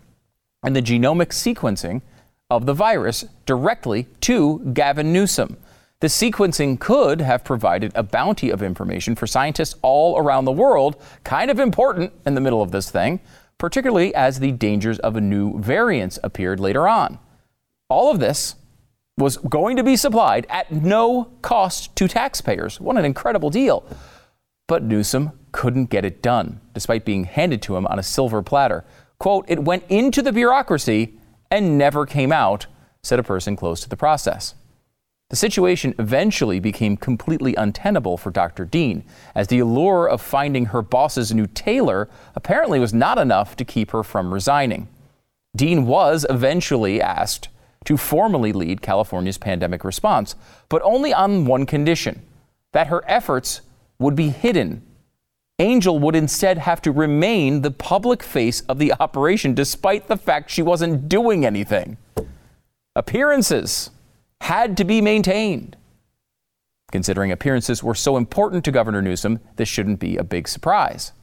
in 0.65 0.73
the 0.73 0.81
genomic 0.81 1.27
sequencing 1.27 2.01
of 2.49 2.65
the 2.65 2.73
virus 2.73 3.25
directly 3.45 4.07
to 4.21 4.59
Gavin 4.73 5.11
Newsom. 5.11 5.57
The 5.99 6.07
sequencing 6.07 6.79
could 6.79 7.21
have 7.21 7.43
provided 7.43 7.91
a 7.95 8.03
bounty 8.03 8.49
of 8.51 8.61
information 8.61 9.15
for 9.15 9.27
scientists 9.27 9.75
all 9.81 10.17
around 10.17 10.45
the 10.45 10.51
world, 10.51 10.95
kind 11.23 11.49
of 11.49 11.59
important 11.59 12.13
in 12.25 12.35
the 12.35 12.41
middle 12.41 12.61
of 12.61 12.71
this 12.71 12.91
thing, 12.91 13.19
particularly 13.57 14.13
as 14.13 14.39
the 14.39 14.51
dangers 14.51 14.99
of 14.99 15.15
a 15.15 15.21
new 15.21 15.59
variant 15.59 16.19
appeared 16.23 16.59
later 16.59 16.87
on. 16.87 17.17
All 17.89 18.11
of 18.11 18.19
this 18.19 18.55
was 19.17 19.37
going 19.37 19.75
to 19.77 19.83
be 19.83 19.95
supplied 19.95 20.45
at 20.49 20.71
no 20.71 21.31
cost 21.41 21.95
to 21.95 22.07
taxpayers. 22.07 22.79
What 22.79 22.97
an 22.97 23.05
incredible 23.05 23.49
deal. 23.49 23.83
But 24.67 24.83
Newsom 24.83 25.31
couldn't 25.51 25.89
get 25.89 26.05
it 26.05 26.21
done, 26.21 26.61
despite 26.73 27.05
being 27.05 27.23
handed 27.23 27.61
to 27.63 27.75
him 27.75 27.87
on 27.87 27.97
a 27.97 28.03
silver 28.03 28.43
platter. 28.43 28.85
Quote, 29.17 29.45
it 29.47 29.63
went 29.63 29.83
into 29.89 30.21
the 30.21 30.31
bureaucracy 30.31 31.15
and 31.49 31.77
never 31.77 32.05
came 32.05 32.31
out, 32.31 32.67
said 33.01 33.17
a 33.17 33.23
person 33.23 33.55
close 33.55 33.81
to 33.81 33.89
the 33.89 33.97
process. 33.97 34.53
The 35.29 35.35
situation 35.35 35.95
eventually 35.97 36.59
became 36.59 36.95
completely 36.95 37.55
untenable 37.55 38.17
for 38.17 38.31
Dr. 38.31 38.65
Dean, 38.65 39.03
as 39.35 39.47
the 39.47 39.59
allure 39.59 40.07
of 40.07 40.21
finding 40.21 40.67
her 40.67 40.81
boss's 40.81 41.33
new 41.33 41.47
tailor 41.47 42.07
apparently 42.35 42.79
was 42.79 42.93
not 42.93 43.17
enough 43.17 43.55
to 43.57 43.65
keep 43.65 43.91
her 43.91 44.03
from 44.03 44.33
resigning. 44.33 44.87
Dean 45.55 45.85
was 45.87 46.25
eventually 46.29 47.01
asked 47.01 47.49
to 47.87 47.95
formally 47.95 48.51
lead 48.51 48.81
California's 48.81 49.37
pandemic 49.37 49.85
response, 49.85 50.35
but 50.67 50.81
only 50.81 51.13
on 51.13 51.45
one 51.45 51.65
condition 51.65 52.21
that 52.73 52.87
her 52.87 53.01
efforts 53.07 53.61
would 53.97 54.13
be 54.13 54.27
hidden. 54.27 54.85
Angell 55.57 55.97
would 55.97 56.13
instead 56.13 56.57
have 56.57 56.81
to 56.81 56.91
remain 56.91 57.61
the 57.61 57.71
public 57.71 58.21
face 58.21 58.59
of 58.63 58.77
the 58.77 58.93
operation 58.99 59.53
despite 59.53 60.09
the 60.09 60.17
fact 60.17 60.51
she 60.51 60.61
wasn't 60.61 61.07
doing 61.07 61.45
anything. 61.45 61.95
Appearances 62.93 63.89
had 64.41 64.75
to 64.75 64.83
be 64.83 64.99
maintained. 64.99 65.77
Considering 66.91 67.31
appearances 67.31 67.81
were 67.81 67.95
so 67.95 68.17
important 68.17 68.65
to 68.65 68.71
Governor 68.71 69.01
Newsom, 69.01 69.39
this 69.55 69.69
shouldn't 69.69 70.01
be 70.01 70.17
a 70.17 70.25
big 70.25 70.49
surprise. 70.49 71.13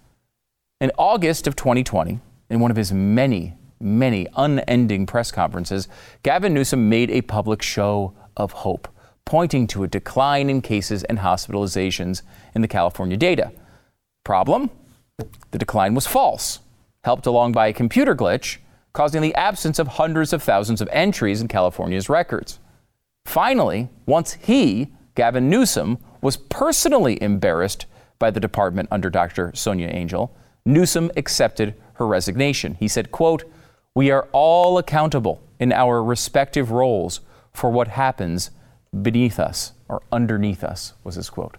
In 0.80 0.90
August 0.96 1.46
of 1.46 1.56
2020, 1.56 2.20
in 2.48 2.60
one 2.60 2.70
of 2.70 2.78
his 2.78 2.90
many 2.90 3.54
many 3.80 4.26
unending 4.36 5.06
press 5.06 5.30
conferences, 5.30 5.88
Gavin 6.22 6.54
Newsom 6.54 6.88
made 6.88 7.10
a 7.10 7.22
public 7.22 7.62
show 7.62 8.14
of 8.36 8.52
hope, 8.52 8.88
pointing 9.24 9.66
to 9.68 9.84
a 9.84 9.88
decline 9.88 10.50
in 10.50 10.60
cases 10.60 11.04
and 11.04 11.18
hospitalizations 11.18 12.22
in 12.54 12.62
the 12.62 12.68
California 12.68 13.16
data. 13.16 13.52
Problem? 14.24 14.70
The 15.50 15.58
decline 15.58 15.94
was 15.94 16.06
false, 16.06 16.60
helped 17.04 17.26
along 17.26 17.52
by 17.52 17.68
a 17.68 17.72
computer 17.72 18.14
glitch, 18.14 18.58
causing 18.92 19.22
the 19.22 19.34
absence 19.34 19.78
of 19.78 19.88
hundreds 19.88 20.32
of 20.32 20.42
thousands 20.42 20.80
of 20.80 20.88
entries 20.92 21.40
in 21.40 21.48
California's 21.48 22.08
records. 22.08 22.58
Finally, 23.24 23.88
once 24.06 24.34
he, 24.34 24.92
Gavin 25.14 25.48
Newsom, 25.48 25.98
was 26.20 26.36
personally 26.36 27.20
embarrassed 27.22 27.86
by 28.18 28.30
the 28.30 28.40
department 28.40 28.88
under 28.90 29.10
Dr. 29.10 29.52
Sonia 29.54 29.88
Angell, 29.88 30.34
Newsom 30.64 31.10
accepted 31.16 31.74
her 31.94 32.06
resignation. 32.06 32.74
He 32.74 32.88
said, 32.88 33.10
quote, 33.10 33.44
"We 33.94 34.10
are 34.10 34.28
all 34.32 34.78
accountable 34.78 35.40
in 35.60 35.72
our 35.72 36.02
respective 36.02 36.70
roles 36.70 37.20
for 37.52 37.70
what 37.70 37.88
happens 37.88 38.50
beneath 39.02 39.38
us 39.38 39.72
or 39.88 40.02
underneath 40.10 40.64
us," 40.64 40.94
was 41.04 41.14
his 41.14 41.30
quote. 41.30 41.56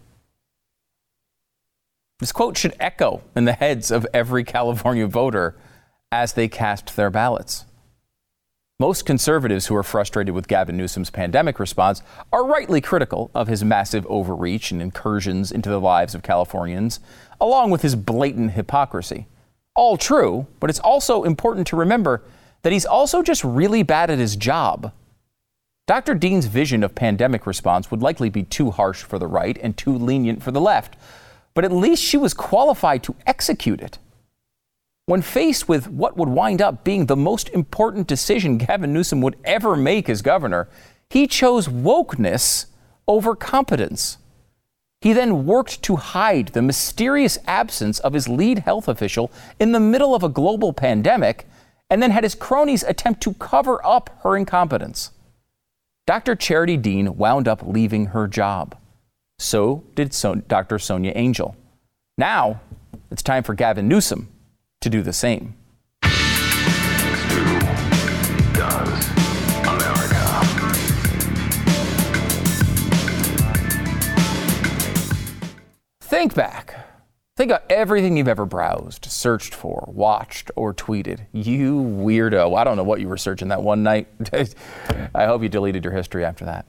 This 2.19 2.31
quote 2.31 2.57
should 2.57 2.75
echo 2.79 3.21
in 3.35 3.45
the 3.45 3.53
heads 3.53 3.91
of 3.91 4.07
every 4.13 4.43
California 4.43 5.07
voter 5.07 5.55
as 6.11 6.33
they 6.33 6.47
cast 6.47 6.95
their 6.95 7.09
ballots. 7.09 7.65
Most 8.79 9.05
conservatives 9.05 9.67
who 9.67 9.75
are 9.75 9.83
frustrated 9.83 10.35
with 10.35 10.49
Gavin 10.49 10.75
Newsom's 10.75 11.09
pandemic 11.09 11.59
response 11.59 12.01
are 12.33 12.45
rightly 12.45 12.81
critical 12.81 13.31
of 13.33 13.47
his 13.47 13.63
massive 13.63 14.05
overreach 14.07 14.71
and 14.71 14.81
incursions 14.81 15.51
into 15.51 15.69
the 15.69 15.79
lives 15.79 16.13
of 16.13 16.23
Californians, 16.23 16.99
along 17.39 17.71
with 17.71 17.83
his 17.83 17.95
blatant 17.95 18.51
hypocrisy. 18.51 19.27
All 19.75 19.97
true, 19.97 20.47
but 20.59 20.69
it's 20.69 20.79
also 20.79 21.23
important 21.23 21.67
to 21.67 21.75
remember 21.75 22.21
that 22.61 22.73
he's 22.73 22.85
also 22.85 23.21
just 23.21 23.43
really 23.43 23.83
bad 23.83 24.09
at 24.09 24.19
his 24.19 24.35
job. 24.35 24.91
Dr. 25.87 26.15
Dean's 26.15 26.47
vision 26.47 26.81
of 26.83 26.95
pandemic 26.95 27.45
response 27.45 27.91
would 27.91 28.01
likely 28.01 28.29
be 28.29 28.41
too 28.41 28.71
harsh 28.71 29.03
for 29.03 29.19
the 29.19 29.27
right 29.27 29.57
and 29.61 29.77
too 29.77 29.95
lenient 29.95 30.41
for 30.41 30.51
the 30.51 30.61
left, 30.61 30.95
but 31.53 31.63
at 31.63 31.71
least 31.71 32.01
she 32.01 32.17
was 32.17 32.33
qualified 32.33 33.03
to 33.03 33.15
execute 33.27 33.81
it. 33.81 33.99
When 35.05 35.21
faced 35.21 35.69
with 35.69 35.87
what 35.87 36.17
would 36.17 36.29
wind 36.29 36.61
up 36.61 36.83
being 36.83 37.05
the 37.05 37.15
most 37.15 37.49
important 37.49 38.07
decision 38.07 38.57
Gavin 38.57 38.93
Newsom 38.93 39.21
would 39.21 39.37
ever 39.43 39.75
make 39.75 40.09
as 40.09 40.23
governor, 40.23 40.67
he 41.09 41.27
chose 41.27 41.67
wokeness 41.67 42.65
over 43.07 43.35
competence. 43.35 44.17
He 45.05 45.13
then 45.13 45.45
worked 45.45 45.83
to 45.83 45.97
hide 45.97 46.47
the 46.47 46.63
mysterious 46.63 47.37
absence 47.45 47.99
of 47.99 48.13
his 48.13 48.27
lead 48.27 48.57
health 48.57 48.87
official 48.87 49.31
in 49.59 49.71
the 49.71 49.79
middle 49.79 50.15
of 50.15 50.23
a 50.23 50.29
global 50.29 50.73
pandemic, 50.73 51.47
and 51.91 52.01
then 52.01 52.09
had 52.09 52.23
his 52.23 52.33
cronies 52.33 52.81
attempt 52.81 53.21
to 53.21 53.35
cover 53.35 53.85
up 53.85 54.09
her 54.23 54.35
incompetence. 54.35 55.11
Dr. 56.07 56.35
Charity 56.35 56.75
Dean 56.75 57.17
wound 57.17 57.47
up 57.47 57.61
leaving 57.63 58.07
her 58.07 58.27
job. 58.27 58.75
So 59.37 59.83
did 59.93 60.11
so- 60.11 60.33
Dr. 60.33 60.79
Sonia 60.79 61.11
Angell. 61.11 61.55
Now, 62.17 62.61
it's 63.11 63.21
time 63.21 63.43
for 63.43 63.53
Gavin 63.53 63.87
Newsom 63.87 64.29
to 64.81 64.89
do 64.89 65.03
the 65.03 65.13
same. 65.13 65.53
Think 76.15 76.33
back. 76.33 76.73
Think 77.35 77.51
about 77.51 77.69
everything 77.69 78.15
you've 78.15 78.29
ever 78.29 78.45
browsed, 78.45 79.03
searched 79.03 79.53
for, 79.53 79.83
watched, 79.93 80.49
or 80.55 80.73
tweeted. 80.73 81.25
You 81.33 81.73
weirdo. 81.75 82.57
I 82.57 82.63
don't 82.63 82.77
know 82.77 82.85
what 82.85 83.01
you 83.01 83.09
were 83.09 83.17
searching 83.17 83.49
that 83.49 83.61
one 83.61 83.83
night. 83.83 84.07
I 85.13 85.25
hope 85.25 85.43
you 85.43 85.49
deleted 85.49 85.83
your 85.83 85.91
history 85.91 86.23
after 86.23 86.45
that. 86.45 86.67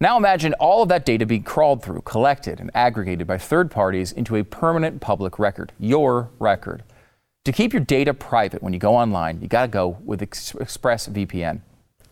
Now 0.00 0.16
imagine 0.16 0.54
all 0.60 0.84
of 0.84 0.88
that 0.90 1.04
data 1.04 1.26
being 1.26 1.42
crawled 1.42 1.82
through, 1.82 2.02
collected, 2.02 2.60
and 2.60 2.70
aggregated 2.74 3.26
by 3.26 3.38
third 3.38 3.72
parties 3.72 4.12
into 4.12 4.36
a 4.36 4.44
permanent 4.44 5.00
public 5.00 5.40
record, 5.40 5.72
your 5.80 6.30
record. 6.38 6.84
To 7.44 7.50
keep 7.50 7.72
your 7.72 7.82
data 7.82 8.14
private 8.14 8.62
when 8.62 8.72
you 8.72 8.78
go 8.78 8.94
online, 8.94 9.40
you 9.40 9.48
got 9.48 9.62
to 9.62 9.68
go 9.68 9.98
with 10.04 10.22
Ex- 10.22 10.52
ExpressVPN. 10.52 11.60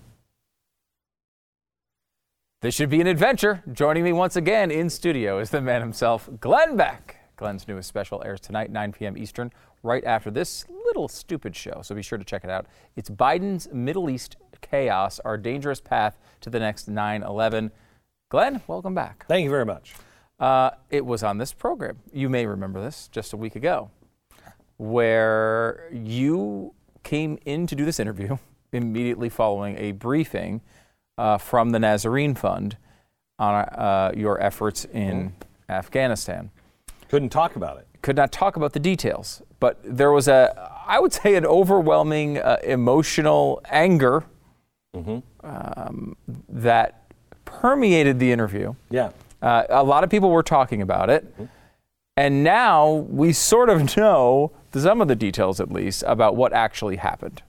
This 2.62 2.76
should 2.76 2.90
be 2.90 3.00
an 3.00 3.08
adventure. 3.08 3.64
Joining 3.72 4.04
me 4.04 4.12
once 4.12 4.36
again 4.36 4.70
in 4.72 4.90
studio 4.90 5.40
is 5.40 5.52
the 5.52 5.62
man 5.62 5.80
himself, 5.80 6.30
Glenn 6.42 6.76
Beck. 6.76 7.16
Glenn's 7.38 7.66
newest 7.70 7.88
special 7.88 8.22
airs 8.26 8.42
tonight, 8.42 8.70
9 8.70 8.92
p.m. 8.92 9.18
Eastern, 9.18 9.54
right 9.84 10.04
after 10.04 10.32
this 10.32 10.66
little 10.86 11.08
stupid 11.08 11.56
show. 11.56 11.82
So 11.84 11.96
be 11.96 12.02
sure 12.02 12.18
to 12.18 12.26
check 12.26 12.44
it 12.44 12.50
out. 12.50 12.66
It's 12.96 13.10
Biden's 13.10 13.68
Middle 13.72 14.10
East 14.10 14.38
Chaos, 14.62 15.20
Our 15.22 15.38
Dangerous 15.38 15.80
Path 15.80 16.20
to 16.42 16.50
the 16.50 16.60
Next 16.60 16.88
9 16.88 17.24
11. 17.24 17.72
Glenn, 18.30 18.62
welcome 18.68 18.94
back. 18.94 19.26
Thank 19.28 19.44
you 19.44 19.50
very 19.50 19.66
much. 19.66 19.94
Uh, 20.40 20.72
it 20.90 21.06
was 21.06 21.24
on 21.24 21.38
this 21.38 21.52
program. 21.52 21.98
You 22.14 22.30
may 22.30 22.46
remember 22.46 22.82
this 22.82 23.10
just 23.12 23.34
a 23.34 23.38
week 23.38 23.56
ago, 23.56 23.90
where 24.78 25.90
you 25.92 26.74
came 27.04 27.38
in 27.46 27.68
to 27.68 27.76
do 27.76 27.86
this 27.86 28.00
interview 28.00 28.38
immediately 28.72 29.30
following 29.30 29.78
a 29.78 29.92
briefing 29.92 30.62
uh, 31.18 31.38
from 31.38 31.72
the 31.72 31.80
Nazarene 31.80 32.36
Fund 32.36 32.78
on 33.38 33.56
uh, 33.56 34.12
your 34.16 34.42
efforts 34.42 34.86
in 34.86 35.34
Afghanistan. 35.68 36.52
Couldn't 37.10 37.30
talk 37.30 37.56
about 37.56 37.78
it. 37.78 37.89
Could 38.10 38.16
not 38.16 38.32
talk 38.32 38.56
about 38.56 38.74
the 38.74 38.80
details, 38.80 39.44
but 39.60 39.78
there 39.84 40.12
was 40.12 40.28
a, 40.28 40.72
I 40.88 40.98
would 40.98 41.14
say, 41.14 41.36
an 41.36 41.46
overwhelming 41.46 42.40
uh, 42.40 42.58
emotional 42.64 43.62
anger 43.70 44.24
um, 45.44 46.16
that 46.50 47.14
permeated 47.46 48.18
the 48.18 48.32
interview. 48.32 48.74
Yeah. 48.90 49.12
Uh, 49.44 49.66
a 49.70 49.84
lot 49.84 50.04
of 50.04 50.10
people 50.10 50.32
were 50.32 50.42
talking 50.42 50.82
about 50.82 51.12
it. 51.12 51.32
And 52.18 52.44
now 52.44 52.92
we 52.94 53.32
sort 53.32 53.70
of 53.70 53.96
know 53.98 54.54
some 54.74 55.02
of 55.02 55.08
the 55.08 55.16
details, 55.16 55.60
at 55.60 55.72
least, 55.72 56.04
about 56.08 56.36
what 56.36 56.52
actually 56.52 56.96
happened. 56.96 57.44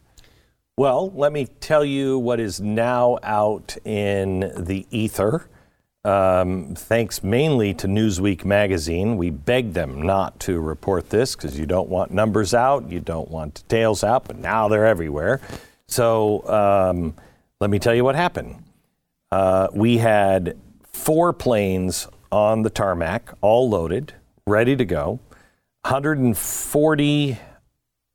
Well, 0.77 1.11
let 1.13 1.33
me 1.33 1.47
tell 1.61 1.87
you 1.87 2.19
what 2.19 2.39
is 2.39 2.61
now 2.61 3.19
out 3.23 3.79
in 3.87 4.53
the 4.59 4.87
ether. 4.91 5.49
Um, 6.05 6.75
thanks 6.75 7.23
mainly 7.23 7.75
to 7.75 7.87
Newsweek 7.87 8.45
magazine. 8.45 9.19
We 9.19 9.29
begged 9.29 9.75
them 9.75 10.01
not 10.01 10.41
to 10.41 10.59
report 10.59 11.11
this 11.11 11.37
because 11.37 11.59
you 11.59 11.67
don't 11.67 11.91
want 11.91 12.11
numbers 12.11 12.55
out, 12.55 12.91
you 12.91 13.01
don't 13.01 13.31
want 13.31 13.55
details 13.69 14.03
out, 14.03 14.25
but 14.25 14.39
now 14.39 14.69
they're 14.69 14.87
everywhere. 14.87 15.41
So 15.89 16.49
um, 16.49 17.15
let 17.61 17.69
me 17.69 17.79
tell 17.79 17.95
you 17.95 18.05
what 18.05 18.15
happened. 18.15 18.65
Uh, 19.31 19.69
we 19.75 19.99
had 19.99 20.57
four 20.91 21.35
planes 21.35 22.09
on 22.33 22.63
the 22.63 22.71
tarmac, 22.71 23.35
all 23.43 23.69
loaded, 23.69 24.15
ready 24.47 24.77
to 24.77 24.85
go. 24.87 25.21
140 25.83 27.39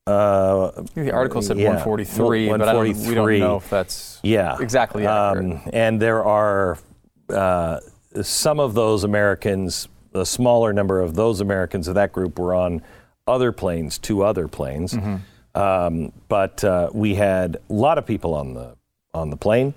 uh, 0.08 0.72
The 0.96 1.12
article 1.12 1.42
said 1.42 1.58
Yeah, 1.58 1.70
143, 1.70 2.50
but 2.50 2.62
I 2.62 2.74
don't, 2.74 3.08
we 3.08 3.14
don't 3.14 3.40
know 3.40 3.58
if 3.58 3.70
that's 3.70 4.20
Yeah. 4.24 4.58
exactly 4.60 5.06
accurate. 5.06 5.54
Um, 5.54 5.62
and 5.72 6.02
there 6.02 6.24
are 6.24 6.80
uh, 7.30 7.80
some 8.22 8.60
of 8.60 8.74
those 8.74 9.04
Americans, 9.04 9.88
a 10.14 10.26
smaller 10.26 10.74
number 10.74 11.02
of 11.02 11.16
those 11.16 11.42
Americans 11.42 11.88
of 11.88 11.96
that 11.96 12.12
group 12.12 12.40
were 12.40 12.56
on 12.56 12.82
other 13.28 13.52
planes, 13.52 13.98
two 13.98 14.24
other 14.24 14.48
planes. 14.48 14.94
Mm-hmm. 14.94 15.60
Um, 15.60 16.12
but 16.28 16.64
uh, 16.64 16.90
we 16.94 17.16
had 17.16 17.58
a 17.70 17.74
lot 17.74 17.98
of 17.98 18.06
people 18.06 18.34
on 18.34 18.54
the 18.54 18.76
on 19.14 19.30
the 19.30 19.38
plane. 19.38 19.74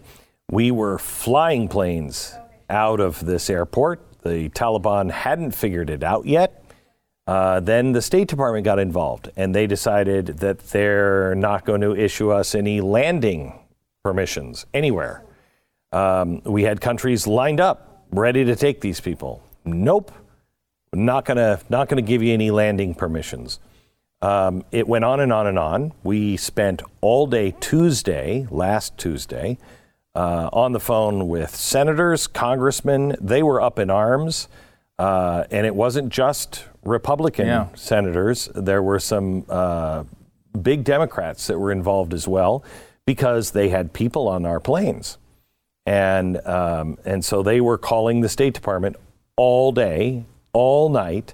We 0.50 0.70
were 0.70 0.98
flying 0.98 1.68
planes 1.68 2.34
out 2.68 3.00
of 3.00 3.24
this 3.24 3.48
airport. 3.48 4.00
The 4.22 4.48
Taliban 4.48 5.10
hadn't 5.10 5.52
figured 5.52 5.90
it 5.90 6.02
out 6.02 6.26
yet. 6.26 6.64
Uh, 7.28 7.60
then 7.60 7.92
the 7.92 8.02
State 8.02 8.26
Department 8.26 8.64
got 8.64 8.78
involved, 8.78 9.30
and 9.36 9.54
they 9.54 9.66
decided 9.66 10.38
that 10.38 10.58
they're 10.70 11.34
not 11.34 11.64
going 11.64 11.82
to 11.82 11.94
issue 11.94 12.30
us 12.30 12.54
any 12.54 12.80
landing 12.80 13.52
permissions 14.02 14.64
anywhere. 14.72 15.22
Um, 15.92 16.42
we 16.44 16.64
had 16.64 16.80
countries 16.80 17.26
lined 17.26 17.60
up, 17.60 18.04
ready 18.10 18.44
to 18.44 18.56
take 18.56 18.80
these 18.80 19.00
people. 19.00 19.42
Nope, 19.64 20.12
not 20.92 21.24
gonna 21.24 21.60
not 21.68 21.88
gonna 21.88 22.02
give 22.02 22.22
you 22.22 22.32
any 22.32 22.50
landing 22.50 22.94
permissions. 22.94 23.58
Um, 24.20 24.64
it 24.72 24.88
went 24.88 25.04
on 25.04 25.20
and 25.20 25.32
on 25.32 25.46
and 25.46 25.58
on. 25.58 25.92
We 26.02 26.36
spent 26.36 26.82
all 27.00 27.26
day 27.26 27.54
Tuesday, 27.60 28.46
last 28.50 28.98
Tuesday, 28.98 29.58
uh, 30.14 30.50
on 30.52 30.72
the 30.72 30.80
phone 30.80 31.28
with 31.28 31.54
senators, 31.54 32.26
congressmen. 32.26 33.14
They 33.20 33.42
were 33.42 33.60
up 33.60 33.78
in 33.78 33.90
arms, 33.90 34.48
uh, 34.98 35.44
and 35.50 35.66
it 35.66 35.74
wasn't 35.74 36.08
just 36.08 36.64
Republican 36.82 37.46
yeah. 37.46 37.68
senators. 37.74 38.48
There 38.54 38.82
were 38.82 38.98
some 38.98 39.44
uh, 39.48 40.04
big 40.60 40.82
Democrats 40.82 41.46
that 41.46 41.58
were 41.58 41.70
involved 41.70 42.12
as 42.12 42.26
well 42.26 42.64
because 43.06 43.52
they 43.52 43.68
had 43.68 43.92
people 43.92 44.26
on 44.26 44.44
our 44.44 44.58
planes. 44.58 45.16
And, 45.88 46.46
um, 46.46 46.98
and 47.06 47.24
so 47.24 47.42
they 47.42 47.62
were 47.62 47.78
calling 47.78 48.20
the 48.20 48.28
State 48.28 48.52
Department 48.52 48.96
all 49.36 49.72
day, 49.72 50.26
all 50.52 50.90
night, 50.90 51.32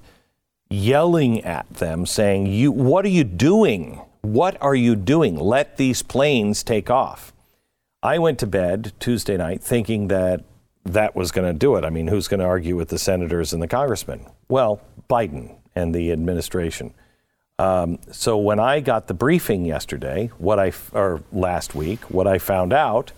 yelling 0.71 1.43
at 1.43 1.69
them, 1.75 2.07
saying, 2.07 2.47
you, 2.47 2.71
What 2.71 3.05
are 3.05 3.09
you 3.09 3.25
doing? 3.25 4.01
What 4.21 4.57
are 4.63 4.77
you 4.77 4.95
doing? 4.95 5.35
Let 5.35 5.77
these 5.77 6.05
planes 6.05 6.63
take 6.63 6.89
off. 6.89 7.33
I 8.01 8.21
went 8.21 8.39
to 8.39 8.47
bed 8.47 8.93
Tuesday 9.01 9.37
night 9.37 9.61
thinking 9.61 10.07
that 10.07 10.45
that 10.85 11.17
was 11.17 11.33
going 11.33 11.53
to 11.53 11.59
do 11.59 11.75
it. 11.75 11.85
I 11.85 11.91
mean, 11.91 12.07
who's 12.07 12.29
going 12.29 12.39
to 12.39 12.47
argue 12.47 12.77
with 12.77 12.91
the 12.91 12.99
senators 12.99 13.53
and 13.53 13.61
the 13.61 13.67
congressmen? 13.67 14.25
Well, 14.49 14.81
Biden 15.11 15.57
and 15.75 15.93
the 15.93 16.13
administration. 16.13 16.95
Um, 17.59 17.99
so 18.13 18.39
when 18.39 18.61
I 18.61 18.79
got 18.79 19.09
the 19.09 19.15
briefing 19.15 19.65
yesterday, 19.65 20.31
what 20.39 20.61
I 20.61 20.73
or 20.93 21.25
last 21.33 21.75
week, 21.75 22.03
what 22.09 22.29
I 22.29 22.39
found 22.39 22.73
out 22.73 23.11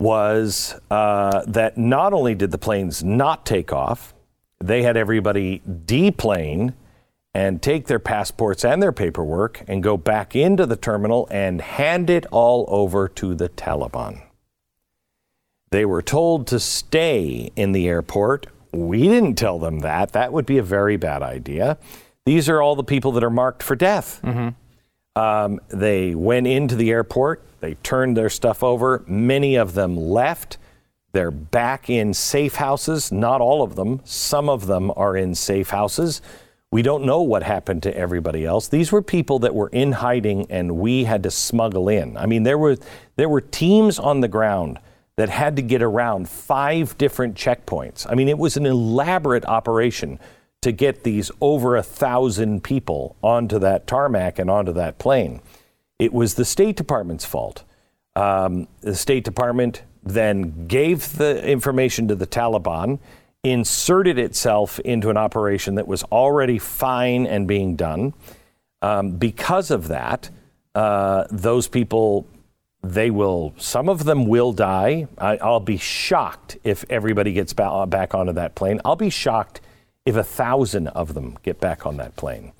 was 0.00 0.78
uh, 0.90 1.44
that 1.46 1.78
not 1.78 2.12
only 2.12 2.34
did 2.34 2.50
the 2.50 2.58
planes 2.58 3.02
not 3.02 3.46
take 3.46 3.72
off, 3.72 4.14
they 4.60 4.82
had 4.82 4.96
everybody 4.96 5.62
deplane 5.86 6.74
and 7.34 7.60
take 7.60 7.86
their 7.86 7.98
passports 7.98 8.64
and 8.64 8.82
their 8.82 8.92
paperwork 8.92 9.62
and 9.66 9.82
go 9.82 9.96
back 9.96 10.36
into 10.36 10.66
the 10.66 10.76
terminal 10.76 11.26
and 11.30 11.60
hand 11.60 12.08
it 12.08 12.24
all 12.30 12.64
over 12.68 13.08
to 13.08 13.34
the 13.34 13.48
Taliban. 13.48 14.22
They 15.70 15.84
were 15.84 16.02
told 16.02 16.46
to 16.48 16.60
stay 16.60 17.50
in 17.56 17.72
the 17.72 17.88
airport. 17.88 18.46
We 18.72 19.08
didn't 19.08 19.34
tell 19.34 19.58
them 19.58 19.80
that. 19.80 20.12
That 20.12 20.32
would 20.32 20.46
be 20.46 20.58
a 20.58 20.62
very 20.62 20.96
bad 20.96 21.22
idea. 21.22 21.78
These 22.24 22.48
are 22.48 22.62
all 22.62 22.76
the 22.76 22.84
people 22.84 23.10
that 23.12 23.24
are 23.24 23.30
marked 23.30 23.62
for 23.62 23.74
death. 23.74 24.20
Mm-hmm. 24.22 24.50
Um, 25.16 25.60
they 25.68 26.14
went 26.14 26.46
into 26.46 26.74
the 26.74 26.90
airport, 26.90 27.42
they 27.60 27.74
turned 27.74 28.16
their 28.16 28.28
stuff 28.28 28.62
over. 28.62 29.04
Many 29.06 29.54
of 29.56 29.74
them 29.74 29.96
left. 29.96 30.58
They're 31.12 31.30
back 31.30 31.88
in 31.88 32.12
safe 32.12 32.56
houses. 32.56 33.12
Not 33.12 33.40
all 33.40 33.62
of 33.62 33.76
them. 33.76 34.00
Some 34.04 34.48
of 34.48 34.66
them 34.66 34.92
are 34.96 35.16
in 35.16 35.36
safe 35.36 35.70
houses. 35.70 36.20
We 36.72 36.82
don't 36.82 37.04
know 37.04 37.22
what 37.22 37.44
happened 37.44 37.84
to 37.84 37.96
everybody 37.96 38.44
else. 38.44 38.66
These 38.66 38.90
were 38.90 39.00
people 39.00 39.38
that 39.38 39.54
were 39.54 39.68
in 39.68 39.92
hiding 39.92 40.50
and 40.50 40.76
we 40.76 41.04
had 41.04 41.22
to 41.22 41.30
smuggle 41.30 41.88
in. 41.88 42.16
I 42.16 42.26
mean, 42.26 42.42
there 42.42 42.58
were 42.58 42.76
there 43.14 43.28
were 43.28 43.40
teams 43.40 44.00
on 44.00 44.20
the 44.20 44.28
ground 44.28 44.80
that 45.14 45.28
had 45.28 45.54
to 45.54 45.62
get 45.62 45.82
around 45.82 46.28
five 46.28 46.98
different 46.98 47.36
checkpoints. 47.36 48.04
I 48.10 48.16
mean, 48.16 48.28
it 48.28 48.38
was 48.38 48.56
an 48.56 48.66
elaborate 48.66 49.44
operation 49.46 50.18
to 50.64 50.72
get 50.72 51.04
these 51.04 51.30
over 51.42 51.76
a 51.76 51.82
thousand 51.82 52.64
people 52.64 53.16
onto 53.22 53.58
that 53.58 53.86
tarmac 53.86 54.38
and 54.38 54.50
onto 54.50 54.72
that 54.72 54.98
plane. 54.98 55.42
It 55.98 56.12
was 56.12 56.34
the 56.34 56.44
State 56.44 56.76
Department's 56.76 57.26
fault. 57.26 57.64
Um, 58.16 58.66
the 58.80 58.94
State 58.94 59.24
Department 59.24 59.82
then 60.02 60.66
gave 60.66 61.18
the 61.18 61.46
information 61.46 62.08
to 62.08 62.14
the 62.14 62.26
Taliban, 62.26 62.98
inserted 63.42 64.18
itself 64.18 64.78
into 64.80 65.10
an 65.10 65.18
operation 65.18 65.74
that 65.74 65.86
was 65.86 66.02
already 66.04 66.58
fine 66.58 67.26
and 67.26 67.46
being 67.46 67.76
done. 67.76 68.14
Um, 68.80 69.12
because 69.12 69.70
of 69.70 69.88
that, 69.88 70.30
uh, 70.74 71.24
those 71.30 71.68
people, 71.68 72.26
they 72.82 73.10
will, 73.10 73.52
some 73.58 73.90
of 73.90 74.04
them 74.04 74.26
will 74.26 74.54
die. 74.54 75.08
I, 75.18 75.36
will 75.46 75.60
be 75.60 75.76
shocked 75.76 76.56
if 76.64 76.86
everybody 76.88 77.34
gets 77.34 77.52
back 77.52 78.14
onto 78.14 78.32
that 78.32 78.54
plane. 78.54 78.80
I'll 78.82 78.96
be 78.96 79.10
shocked 79.10 79.60
if 80.04 80.16
a 80.16 80.24
thousand 80.24 80.88
of 80.88 81.14
them 81.14 81.38
get 81.42 81.60
back 81.60 81.86
on 81.86 81.96
that 81.96 82.16
plane. 82.16 82.52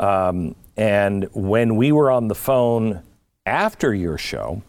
Um, 0.00 0.54
and 0.76 1.28
when 1.32 1.76
we 1.76 1.92
were 1.92 2.10
on 2.10 2.28
the 2.28 2.34
phone 2.34 3.02
after 3.46 3.94
your 3.94 4.18
show, 4.18 4.62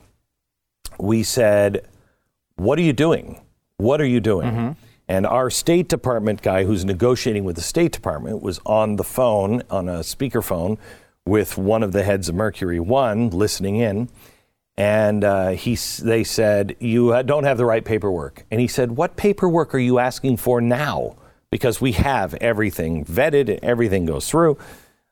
we 0.99 1.23
said, 1.23 1.87
What 2.55 2.79
are 2.79 2.83
you 2.83 2.93
doing? 2.93 3.41
What 3.77 3.99
are 3.99 4.05
you 4.05 4.19
doing? 4.19 4.51
Mm-hmm. 4.51 4.71
And 5.07 5.25
our 5.25 5.49
State 5.49 5.87
Department 5.87 6.41
guy 6.41 6.63
who's 6.63 6.83
negotiating 6.85 7.43
with 7.43 7.55
the 7.55 7.61
State 7.61 7.91
Department 7.91 8.41
was 8.41 8.59
on 8.65 8.95
the 8.95 9.03
phone, 9.03 9.61
on 9.69 9.87
a 9.87 9.99
speakerphone, 9.99 10.77
with 11.25 11.57
one 11.57 11.83
of 11.83 11.91
the 11.91 12.03
heads 12.03 12.29
of 12.29 12.35
Mercury 12.35 12.79
One 12.79 13.29
listening 13.29 13.77
in. 13.77 14.09
And 14.77 15.23
uh, 15.23 15.49
he, 15.49 15.75
they 16.01 16.23
said, 16.23 16.75
You 16.79 17.23
don't 17.23 17.43
have 17.43 17.57
the 17.57 17.65
right 17.65 17.83
paperwork. 17.83 18.45
And 18.51 18.59
he 18.59 18.67
said, 18.67 18.91
What 18.91 19.15
paperwork 19.15 19.73
are 19.73 19.79
you 19.79 19.99
asking 19.99 20.37
for 20.37 20.61
now? 20.61 21.15
Because 21.51 21.79
we 21.79 21.93
have 21.93 22.33
everything 22.35 23.05
vetted, 23.05 23.59
everything 23.61 24.05
goes 24.05 24.29
through. 24.29 24.57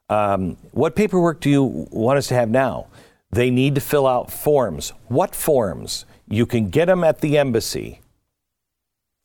Um, 0.09 0.57
what 0.71 0.95
paperwork 0.95 1.39
do 1.39 1.49
you 1.49 1.63
want 1.91 2.17
us 2.17 2.27
to 2.27 2.35
have 2.35 2.49
now? 2.49 2.87
They 3.31 3.49
need 3.49 3.75
to 3.75 3.81
fill 3.81 4.05
out 4.05 4.31
forms. 4.31 4.93
What 5.07 5.33
forms? 5.33 6.05
You 6.27 6.45
can 6.45 6.69
get 6.69 6.85
them 6.85 7.03
at 7.03 7.21
the 7.21 7.37
embassy. 7.37 8.01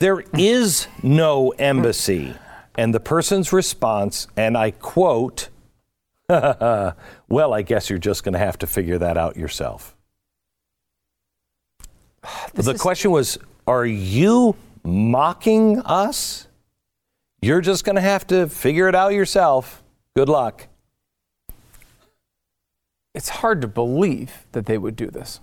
There 0.01 0.25
is 0.33 0.87
no 1.03 1.51
embassy. 1.59 2.35
And 2.77 2.95
the 2.95 3.01
person's 3.01 3.53
response, 3.53 4.29
and 4.37 4.57
I 4.57 4.71
quote, 4.71 5.49
well, 6.29 6.95
I 7.55 7.63
guess 7.63 7.91
you're 7.91 7.99
just 7.99 8.23
going 8.23 8.35
to 8.35 8.39
have 8.39 8.59
to 8.59 8.67
figure 8.67 8.99
that 8.99 9.17
out 9.17 9.37
yourself. 9.37 9.97
This 12.55 12.67
the 12.67 12.73
is... 12.73 12.81
question 12.81 13.11
was, 13.11 13.39
are 13.67 13.87
you 13.87 14.57
mocking 14.85 15.81
us? 15.81 16.48
You're 17.41 17.61
just 17.61 17.85
going 17.85 17.97
to 17.97 18.03
have 18.03 18.27
to 18.29 18.49
figure 18.49 18.89
it 18.89 18.95
out 18.95 19.13
yourself. 19.13 19.83
Good 20.17 20.29
luck. 20.29 20.67
It's 23.15 23.29
hard 23.29 23.61
to 23.63 23.69
believe 23.69 24.47
that 24.53 24.67
they 24.67 24.79
would 24.79 24.97
do 24.97 25.09
this. 25.09 25.41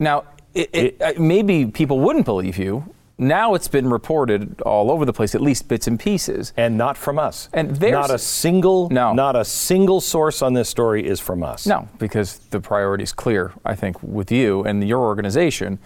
Now, 0.00 0.24
it, 0.54 0.70
it, 0.72 0.96
it, 1.00 1.02
uh, 1.02 1.20
maybe 1.20 1.66
people 1.66 2.00
wouldn't 2.00 2.24
believe 2.24 2.58
you. 2.58 2.94
Now 3.20 3.54
it's 3.54 3.66
been 3.66 3.90
reported 3.90 4.60
all 4.62 4.92
over 4.92 5.04
the 5.04 5.12
place, 5.12 5.34
at 5.34 5.40
least 5.40 5.66
bits 5.66 5.88
and 5.88 5.98
pieces, 5.98 6.52
and 6.56 6.78
not 6.78 6.96
from 6.96 7.18
us. 7.18 7.48
And 7.52 7.74
there's 7.74 7.92
not 7.92 8.12
a 8.12 8.18
single, 8.18 8.88
no. 8.90 9.12
not 9.12 9.34
a 9.34 9.44
single 9.44 10.00
source 10.00 10.40
on 10.40 10.54
this 10.54 10.68
story 10.68 11.04
is 11.04 11.18
from 11.18 11.42
us. 11.42 11.66
No, 11.66 11.88
because 11.98 12.38
the 12.50 12.60
priority 12.60 13.02
is 13.02 13.12
clear. 13.12 13.52
I 13.64 13.74
think 13.74 14.00
with 14.04 14.30
you 14.30 14.62
and 14.62 14.86
your 14.86 15.00
organization, 15.00 15.80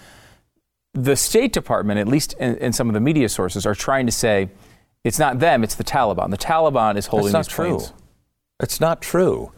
the 0.93 1.17
State 1.17 1.55
Department, 1.55 1.99
at 1.99 2.07
least 2.07 2.35
in, 2.35 2.57
in 2.57 2.75
some 2.75 2.89
of 2.89 2.95
the 2.95 3.01
media 3.01 3.31
sources, 3.31 3.65
are 3.65 3.75
trying 3.75 4.05
to 4.05 4.13
say 4.13 4.51
it's 5.05 5.19
not 5.19 5.39
them, 5.39 5.65
it's 5.65 5.75
the 5.75 5.85
Taliban. 5.85 6.31
The 6.31 6.39
Taliban 6.39 6.97
is 6.97 7.07
holding 7.07 7.33
That's 7.33 7.49
not 7.49 7.55
true. 7.55 7.77
Planes. 7.79 7.93
It's 8.61 8.81
not 8.81 9.03
true. 9.03 9.53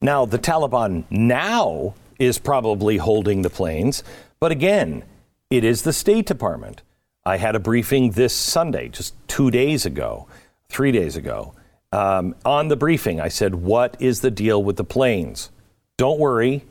Now, 0.00 0.24
the 0.24 0.38
Taliban 0.38 1.04
now 1.10 1.94
is 2.18 2.38
probably 2.38 2.96
holding 2.96 3.42
the 3.42 3.50
planes, 3.50 4.02
but 4.40 4.52
again, 4.52 5.04
it 5.50 5.64
is 5.64 5.82
the 5.82 5.92
State 5.92 6.26
Department. 6.26 6.82
I 7.24 7.36
had 7.36 7.54
a 7.54 7.60
briefing 7.60 8.12
this 8.12 8.34
Sunday, 8.34 8.88
just 8.88 9.14
two 9.28 9.50
days 9.50 9.86
ago, 9.86 10.26
three 10.68 10.92
days 10.92 11.16
ago. 11.16 11.54
Um, 11.92 12.34
on 12.44 12.68
the 12.68 12.76
briefing, 12.76 13.20
I 13.20 13.28
said, 13.28 13.54
What 13.54 13.96
is 14.00 14.20
the 14.20 14.30
deal 14.30 14.62
with 14.62 14.76
the 14.76 14.84
planes? 14.84 15.50
Don't 15.96 16.18
worry, 16.18 16.64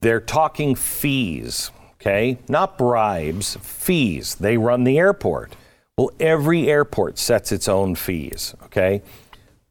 they're 0.00 0.20
talking 0.20 0.74
fees, 0.74 1.70
okay? 1.94 2.38
Not 2.48 2.76
bribes, 2.76 3.56
fees. 3.62 4.34
They 4.34 4.56
run 4.56 4.84
the 4.84 4.98
airport. 4.98 5.56
Well, 5.96 6.10
every 6.18 6.68
airport 6.68 7.18
sets 7.18 7.52
its 7.52 7.68
own 7.68 7.94
fees, 7.94 8.54
okay? 8.64 9.02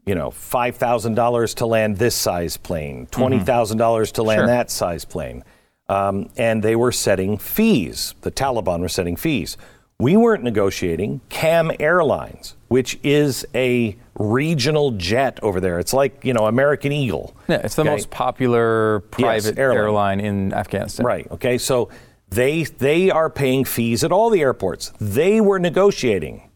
You 0.05 0.15
know, 0.15 0.29
$5,000 0.29 1.55
to 1.55 1.65
land 1.65 1.97
this 1.97 2.15
size 2.15 2.55
plane, 2.55 3.07
$20,000 3.07 4.12
to 4.13 4.23
land 4.23 4.39
mm-hmm. 4.39 4.47
that 4.47 4.71
size 4.71 5.03
plane. 5.03 5.43
Um, 5.89 6.29
and 6.38 6.63
they 6.63 6.77
were 6.77 6.93
setting 6.93 7.38
fees. 7.38 8.15
The 8.21 8.31
Taliban 8.31 8.79
were 8.79 8.89
setting 8.89 9.17
fees. 9.17 9.57
We 9.99 10.15
weren't 10.15 10.43
negotiating. 10.43 11.19
Kam 11.27 11.71
Airlines, 11.77 12.55
which 12.69 12.99
is 13.03 13.45
a 13.53 13.97
regional 14.15 14.91
jet 14.91 15.39
over 15.41 15.59
there, 15.59 15.79
it's 15.79 15.93
like 15.93 16.23
you 16.25 16.33
know 16.33 16.45
American 16.45 16.91
Eagle. 16.91 17.36
Yeah, 17.47 17.57
it's 17.57 17.75
the 17.75 17.83
okay? 17.83 17.91
most 17.91 18.09
popular 18.09 19.01
private 19.12 19.57
airline. 19.59 19.77
airline 19.77 20.19
in 20.19 20.53
Afghanistan. 20.53 21.05
Right. 21.05 21.29
Okay. 21.31 21.57
So 21.57 21.89
they 22.35 22.63
they 22.63 23.09
are 23.09 23.29
paying 23.29 23.65
fees 23.65 24.03
at 24.03 24.11
all 24.11 24.29
the 24.29 24.41
airports. 24.41 24.91
They 24.99 25.39
were 25.39 25.59
negotiating. 25.59 26.49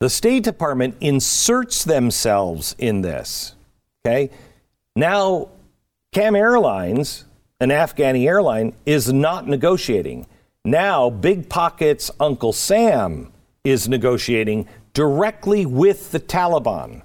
The 0.00 0.10
State 0.10 0.44
Department 0.44 0.96
inserts 1.00 1.84
themselves 1.84 2.74
in 2.78 3.00
this. 3.00 3.54
Okay. 4.06 4.30
Now, 4.96 5.48
Kam 6.12 6.36
Airlines, 6.36 7.24
an 7.60 7.70
Afghani 7.70 8.26
airline, 8.26 8.74
is 8.84 9.12
not 9.12 9.48
negotiating. 9.48 10.26
Now, 10.64 11.10
Big 11.10 11.48
Pockets 11.48 12.10
Uncle 12.20 12.52
Sam 12.52 13.32
is 13.64 13.88
negotiating 13.88 14.68
directly 14.92 15.64
with 15.66 16.10
the 16.10 16.20
Taliban. 16.20 17.02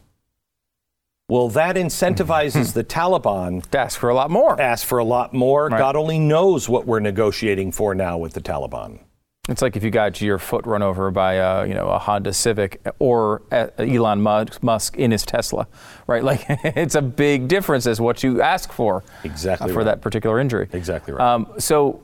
Well, 1.30 1.48
that 1.50 1.76
incentivizes 1.76 2.74
the 2.74 2.84
Taliban 2.84 3.64
To 3.70 3.80
ask 3.80 4.00
for 4.00 4.10
a 4.10 4.16
lot 4.16 4.32
more. 4.32 4.60
ask 4.60 4.86
for 4.86 4.98
a 4.98 5.04
lot 5.04 5.32
more. 5.32 5.68
Right. 5.68 5.78
God 5.78 5.96
only 5.96 6.18
knows 6.18 6.68
what 6.68 6.88
we're 6.88 7.00
negotiating 7.00 7.72
for 7.72 7.94
now 7.94 8.18
with 8.18 8.34
the 8.34 8.42
Taliban. 8.42 9.00
It's 9.48 9.62
like 9.62 9.76
if 9.76 9.84
you 9.84 9.92
got 9.92 10.22
your 10.22 10.40
foot 10.40 10.66
run 10.66 10.82
over 10.82 11.12
by 11.12 11.36
a, 11.36 11.68
you 11.68 11.76
know, 11.76 11.88
a 11.88 12.00
Honda 12.00 12.34
Civic 12.34 12.82
or 12.98 13.44
uh, 13.52 13.68
Elon 13.78 14.22
Musk 14.22 14.98
in 14.98 15.12
his 15.12 15.24
Tesla, 15.24 15.68
right? 16.08 16.24
Like 16.30 16.46
it's 16.48 16.96
a 16.96 17.02
big 17.02 17.48
difference 17.48 17.86
as 17.86 18.02
what 18.02 18.24
you 18.24 18.42
ask 18.42 18.72
for 18.72 19.04
Exactly 19.24 19.70
uh, 19.70 19.74
for 19.74 19.80
right. 19.80 19.86
that 19.86 20.02
particular 20.02 20.40
injury. 20.40 20.68
Exactly 20.74 21.14
right. 21.14 21.24
Um, 21.24 21.48
so 21.60 22.02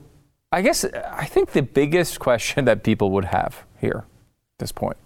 I 0.52 0.62
guess 0.62 0.86
I 0.86 1.26
think 1.26 1.52
the 1.52 1.64
biggest 1.64 2.20
question 2.28 2.66
that 2.66 2.84
people 2.84 3.10
would 3.12 3.26
have 3.26 3.64
here 3.80 4.06
at 4.06 4.60
this 4.60 4.72
point 4.72 4.98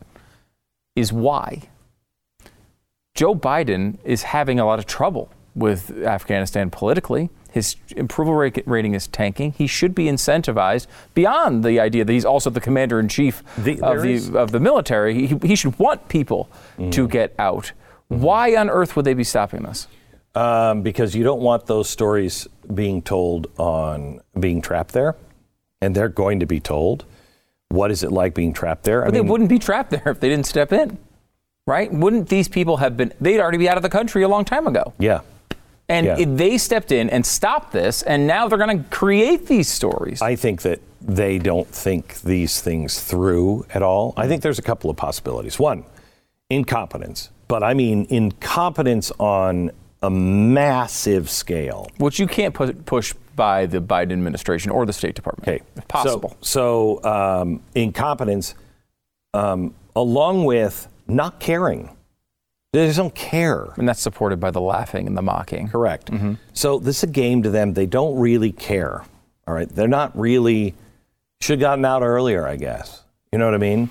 is 0.96 1.14
why 1.14 1.70
Joe 3.20 3.36
Biden 3.36 3.98
is 4.06 4.24
having 4.24 4.62
a 4.62 4.66
lot 4.66 4.80
of 4.80 4.86
trouble 4.86 5.30
with 5.54 5.92
Afghanistan 6.06 6.70
politically. 6.70 7.30
His 7.52 7.76
approval 7.98 8.34
rating 8.34 8.94
is 8.94 9.08
tanking. 9.08 9.52
He 9.52 9.68
should 9.68 9.94
be 9.94 10.06
incentivized 10.06 10.88
beyond 11.14 11.66
the 11.66 11.82
idea 11.82 12.06
that 12.06 12.14
he's 12.14 12.24
also 12.24 12.50
the 12.50 12.62
commander 12.62 12.98
in 12.98 13.10
chief 13.10 13.44
The- 13.58 13.82
of, 13.82 14.04
the, 14.04 14.14
is- 14.14 14.34
of 14.34 14.54
the 14.54 14.62
military. 14.62 15.28
He, 15.28 15.38
he 15.46 15.56
should 15.58 15.78
want 15.78 16.08
people 16.08 16.50
to 16.92 17.10
get 17.10 17.36
out. 17.38 17.74
Why 18.08 18.56
on 18.56 18.70
earth 18.70 18.96
would 18.96 19.04
they 19.04 19.16
be 19.16 19.26
stopping 19.26 19.64
this? 19.64 19.90
Um, 20.34 20.82
because 20.82 21.14
you 21.14 21.26
don't 21.26 21.42
want 21.42 21.66
those 21.66 21.90
stories 21.90 22.48
being 22.74 23.02
told 23.02 23.48
on 23.58 24.22
being 24.40 24.62
trapped 24.62 24.94
there, 24.94 25.18
and 25.82 25.94
they're 25.94 26.08
going 26.08 26.40
to 26.40 26.46
be 26.46 26.62
told. 26.62 27.04
What 27.68 27.92
is 27.92 28.02
it 28.02 28.14
like 28.14 28.34
being 28.34 28.54
trapped 28.54 28.84
there? 28.86 29.02
I 29.04 29.08
But 29.08 29.14
they 29.16 29.22
wouldn't 29.22 29.50
be 29.50 29.60
trapped 29.60 29.90
there 29.92 30.08
if 30.08 30.22
they 30.22 30.30
didn't 30.30 30.46
step 30.46 30.72
in, 30.72 30.98
right? 31.70 31.94
Wouldn't 31.94 32.28
these 32.28 32.48
people 32.50 32.78
have 32.78 32.98
been? 32.98 33.14
They'd 33.22 33.40
already 33.40 33.60
be 33.60 33.70
out 33.70 33.78
of 33.78 33.84
the 33.84 33.90
country 33.90 34.24
a 34.24 34.28
long 34.28 34.44
time 34.44 34.68
ago. 34.68 34.94
yeah. 34.98 35.22
And 35.88 36.06
Yeah. 36.06 36.24
they 36.36 36.60
stepped 36.60 36.92
in 36.92 37.10
and 37.10 37.26
stopped 37.26 37.72
this, 37.72 38.04
and 38.04 38.28
now 38.28 38.48
they're 38.48 38.60
going 38.60 38.78
to 38.84 38.90
create 38.92 39.48
these 39.48 39.68
stories. 39.68 40.22
I 40.22 40.36
think 40.36 40.62
that 40.62 40.80
they 41.02 41.40
don't 41.40 41.68
think 41.68 42.22
these 42.22 42.62
things 42.62 43.00
through 43.02 43.66
at 43.74 43.82
all. 43.82 44.14
I 44.16 44.28
think 44.28 44.44
there's 44.44 44.60
a 44.60 44.68
couple 44.72 44.92
of 44.92 44.98
possibilities. 44.98 45.58
One, 45.58 45.84
incompetence, 46.52 47.30
but 47.48 47.64
I 47.64 47.74
mean 47.74 48.06
incompetence 48.10 49.12
on 49.20 49.72
a 50.04 50.12
massive 50.12 51.28
scale. 51.30 51.90
which 51.98 52.20
you 52.20 52.28
can't 52.28 52.54
pu- 52.54 52.74
push 52.74 53.14
by 53.36 53.66
the 53.66 53.82
Biden 53.82 54.12
administration 54.12 54.70
or 54.72 54.86
the 54.86 54.94
State 54.94 55.16
Department. 55.16 55.48
Okay, 55.48 55.64
if 55.76 55.88
possible. 55.88 56.38
So, 56.42 57.00
so 57.02 57.04
um, 57.12 57.62
incompetence, 57.74 58.54
um, 59.34 59.74
along 59.96 60.46
with 60.46 60.88
not 61.10 61.40
caring. 61.40 61.96
They 62.72 62.86
just 62.86 62.98
don't 62.98 63.16
care. 63.16 63.74
and 63.78 63.88
that's 63.90 64.00
supported 64.02 64.40
by 64.40 64.52
the 64.52 64.62
laughing 64.62 65.08
and 65.08 65.18
the 65.18 65.22
mocking. 65.24 65.68
Correct. 65.70 66.12
So 66.54 66.78
this 66.80 66.98
is 66.98 67.04
a 67.04 67.08
game 67.12 67.42
to 67.44 67.50
them. 67.50 67.74
They 67.74 67.88
don't 67.88 68.20
really 68.20 68.52
care. 68.52 69.04
All 69.48 69.54
right. 69.54 69.68
They're 69.68 69.88
not 69.88 70.18
really. 70.18 70.76
Should 71.42 71.60
have 71.60 71.62
gotten 71.62 71.86
out 71.86 72.04
earlier, 72.04 72.46
I 72.46 72.58
guess. 72.58 73.04
You 73.32 73.40
know 73.40 73.46
what 73.46 73.54
I 73.56 73.60
mean? 73.60 73.90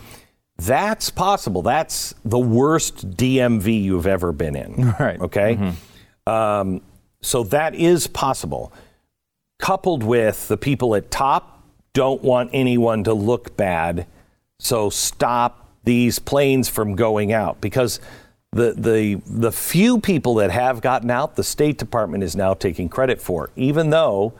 That's 0.59 1.09
possible. 1.11 1.62
That's 1.62 2.14
the 2.24 2.38
worst 2.38 3.11
DMV 3.16 3.83
you've 3.83 4.07
ever 4.07 4.33
been 4.33 4.54
in. 4.54 4.94
Right. 5.00 5.20
Okay. 5.20 5.72
Um, 6.26 6.83
so 7.22 7.42
that 7.44 7.74
is 7.74 8.07
possible. 8.07 8.72
Coupled 9.59 10.02
with 10.04 10.46
the 10.48 10.57
people 10.57 10.94
at 10.94 11.11
top 11.11 11.64
don't 11.94 12.22
want 12.22 12.50
anyone 12.52 13.02
to 13.04 13.14
look 13.14 13.57
bad, 13.57 14.07
so 14.61 14.88
stop 14.90 15.67
these 15.85 16.19
planes 16.19 16.69
from 16.69 16.95
going 16.95 17.33
out 17.33 17.61
because 17.61 18.01
the 18.53 18.73
the 18.73 19.21
the 19.27 19.53
few 19.53 20.01
people 20.01 20.37
that 20.37 20.51
have 20.51 20.81
gotten 20.81 21.11
out, 21.11 21.37
the 21.37 21.45
State 21.45 21.79
Department 21.79 22.25
is 22.25 22.35
now 22.35 22.55
taking 22.55 22.88
credit 22.88 23.21
for, 23.21 23.51
even 23.57 23.91
though 23.91 24.33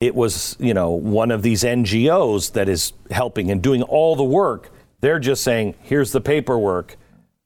it 0.00 0.14
was 0.14 0.56
you 0.58 0.74
know 0.74 0.90
one 0.90 1.30
of 1.30 1.42
these 1.42 1.62
NGOs 1.62 2.52
that 2.52 2.68
is 2.68 2.92
helping 3.10 3.50
and 3.50 3.62
doing 3.62 3.82
all 3.82 4.16
the 4.16 4.24
work. 4.24 4.70
They're 5.00 5.18
just 5.18 5.42
saying, 5.42 5.74
"Here's 5.80 6.12
the 6.12 6.20
paperwork. 6.20 6.96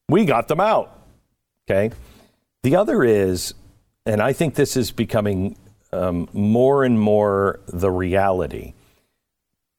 We 0.08 0.24
got 0.24 0.48
them 0.48 0.60
out." 0.60 1.00
Okay. 1.68 1.94
The 2.62 2.76
other 2.76 3.04
is, 3.04 3.54
and 4.04 4.20
I 4.20 4.32
think 4.32 4.54
this 4.54 4.76
is 4.76 4.90
becoming 4.90 5.56
um, 5.92 6.28
more 6.32 6.84
and 6.84 7.00
more 7.00 7.60
the 7.66 7.90
reality. 7.90 8.74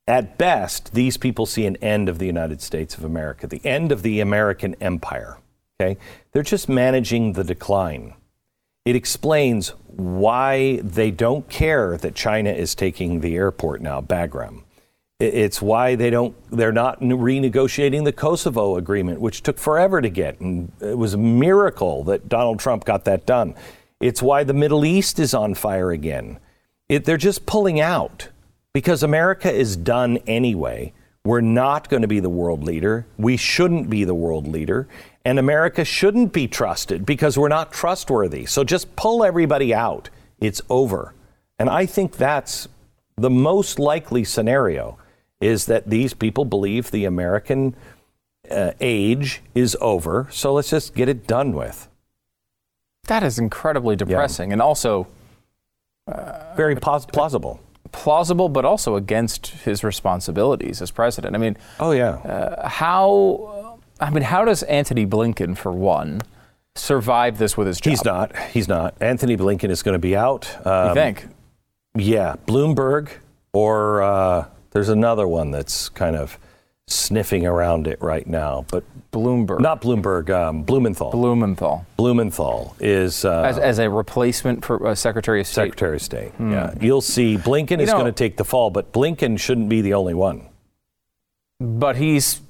At 0.08 0.38
best, 0.38 0.93
these 0.93 1.17
people 1.17 1.46
see 1.46 1.65
an 1.65 1.76
end 1.78 2.08
of 2.08 2.17
the 2.17 2.26
United 2.26 2.62
States 2.62 2.98
of 2.98 3.04
America, 3.04 3.46
the 3.46 3.65
end 3.65 3.91
of 3.91 4.04
the 4.04 4.22
American 4.22 4.76
empire. 4.80 5.38
Okay, 5.80 6.00
they're 6.32 6.43
just 6.43 6.70
managing 6.70 7.34
the 7.34 7.43
decline. 7.43 8.13
It 8.86 8.96
explains 8.96 9.74
why 9.88 10.78
they 10.78 11.12
don't 11.12 11.50
care 11.50 11.98
that 11.98 12.15
China 12.15 12.52
is 12.52 12.74
taking 12.74 13.20
the 13.20 13.36
airport 13.36 13.82
now, 13.82 14.00
Bagram. 14.00 14.63
It's 15.20 15.62
why 15.62 15.96
they 15.96 16.10
don't. 16.10 16.36
They're 16.52 16.72
not 16.72 17.02
renegotiating 17.02 18.06
the 18.06 18.13
Kosovo 18.13 18.78
agreement, 18.78 19.20
which 19.20 19.43
took 19.43 19.58
forever 19.58 20.02
to 20.02 20.10
get, 20.10 20.39
and 20.39 20.72
it 20.80 20.98
was 20.98 21.15
a 21.15 21.17
miracle 21.17 22.04
that 22.06 22.30
Donald 22.30 22.60
Trump 22.60 22.86
got 22.86 23.04
that 23.06 23.26
done. 23.26 23.56
It's 24.00 24.22
why 24.22 24.43
the 24.43 24.54
Middle 24.54 24.86
East 24.86 25.20
is 25.20 25.34
on 25.34 25.54
fire 25.56 25.91
again. 25.91 26.39
It, 26.88 27.04
they're 27.04 27.17
just 27.17 27.46
pulling 27.46 27.80
out 27.82 28.30
because 28.78 29.02
America 29.02 29.52
is 29.52 29.76
done 29.76 30.18
anyway. 30.28 30.94
We're 31.26 31.42
not 31.42 31.90
going 31.90 32.04
to 32.04 32.08
be 32.08 32.20
the 32.20 32.30
world 32.30 32.63
leader. 32.63 33.08
We 33.18 33.36
shouldn't 33.36 33.90
be 33.90 34.04
the 34.04 34.13
world 34.13 34.48
leader. 34.48 34.88
And 35.26 35.40
America 35.40 35.84
shouldn't 35.84 36.32
be 36.32 36.48
trusted 36.48 37.04
because 37.04 37.40
we're 37.40 37.48
not 37.48 37.74
trustworthy. 37.74 38.46
So 38.46 38.63
just 38.63 38.96
pull 38.96 39.24
everybody 39.24 39.74
out. 39.74 40.12
It's 40.40 40.62
over. 40.70 41.16
And 41.58 41.72
I 41.72 41.88
think 41.88 42.18
that's 42.18 42.68
the 43.16 43.32
most 43.32 43.80
likely 43.80 44.24
scenario 44.24 45.00
is 45.42 45.66
that 45.66 45.90
these 45.90 46.13
people 46.13 46.46
believe 46.46 46.92
the 46.92 47.06
American 47.06 47.76
uh, 48.52 48.74
age 48.80 49.42
is 49.56 49.76
over. 49.82 50.28
So 50.30 50.54
let's 50.54 50.70
just 50.70 50.94
get 50.94 51.10
it 51.10 51.26
done 51.26 51.54
with. 51.54 51.90
That 53.08 53.24
is 53.24 53.40
incredibly 53.40 53.96
depressing 53.96 54.54
and 54.54 54.62
also 54.62 55.08
Very 56.56 56.76
pos- 56.76 57.08
plausible. 57.08 57.60
Plausible, 57.91 58.50
but 58.50 58.65
also 58.65 58.95
against 58.95 59.47
his 59.47 59.84
responsibilities 59.84 60.82
as 60.82 60.91
president. 60.91 61.36
I 61.36 61.39
mean, 61.39 61.58
Oh, 61.80 61.91
yeah. 61.91 62.10
Uh, 62.17 62.67
how? 62.67 63.80
I 64.00 64.10
mean, 64.10 64.23
how 64.23 64.45
does 64.45 64.63
Antony 64.63 65.06
Blinken, 65.06 65.58
for 65.58 65.71
one, 65.71 66.21
survive 66.76 67.38
this 67.39 67.58
with 67.58 67.67
his 67.67 67.80
job? 67.80 67.89
He's 67.91 68.06
not. 68.06 68.36
He's 68.52 68.67
not. 68.67 68.95
Antony 69.02 69.36
Blinken 69.38 69.69
is 69.69 69.82
going 69.84 69.93
to 69.95 70.00
be 70.00 70.15
out. 70.15 70.56
Um, 70.65 70.89
You 70.89 70.93
think? 70.93 71.28
Yeah, 71.95 72.36
Bloomberg, 72.45 73.10
or 73.54 74.04
uh, 74.04 74.45
there's 74.71 74.89
another 74.89 75.28
one 75.28 75.50
that's 75.52 75.89
kind 75.89 76.15
of 76.15 76.38
sniffing 76.88 77.45
around 77.45 77.86
it 77.88 78.02
right 78.02 78.26
now, 78.26 78.65
but 78.69 78.84
Bloomberg, 79.12 79.60
not 79.60 79.82
Bloomberg. 79.82 80.30
Um, 80.30 80.63
Blumenthal. 80.63 81.12
Blumenthal, 81.12 81.86
Blumenthal 81.97 82.76
is 82.80 83.26
uh, 83.26 83.41
as, 83.43 83.58
as 83.58 83.80
a 83.80 83.89
replacement 83.89 84.63
for 84.63 84.88
uh, 84.88 84.95
Secretary 84.95 85.41
of 85.41 85.47
State. 85.47 85.56
Secretary 85.65 85.95
of 85.97 86.02
State. 86.02 86.32
Yeah, 86.39 86.73
you'll 86.80 87.02
see. 87.02 87.38
Blinken 87.38 87.80
is 87.80 87.91
going 87.91 88.06
to 88.06 88.12
take 88.12 88.38
the 88.38 88.45
fall, 88.45 88.69
but 88.69 88.91
Blinken 88.93 89.39
shouldn't 89.39 89.69
be 89.69 89.82
the 89.82 89.93
only 89.93 90.13
one. 90.13 90.47
but 91.60 91.97
he's 91.97 92.41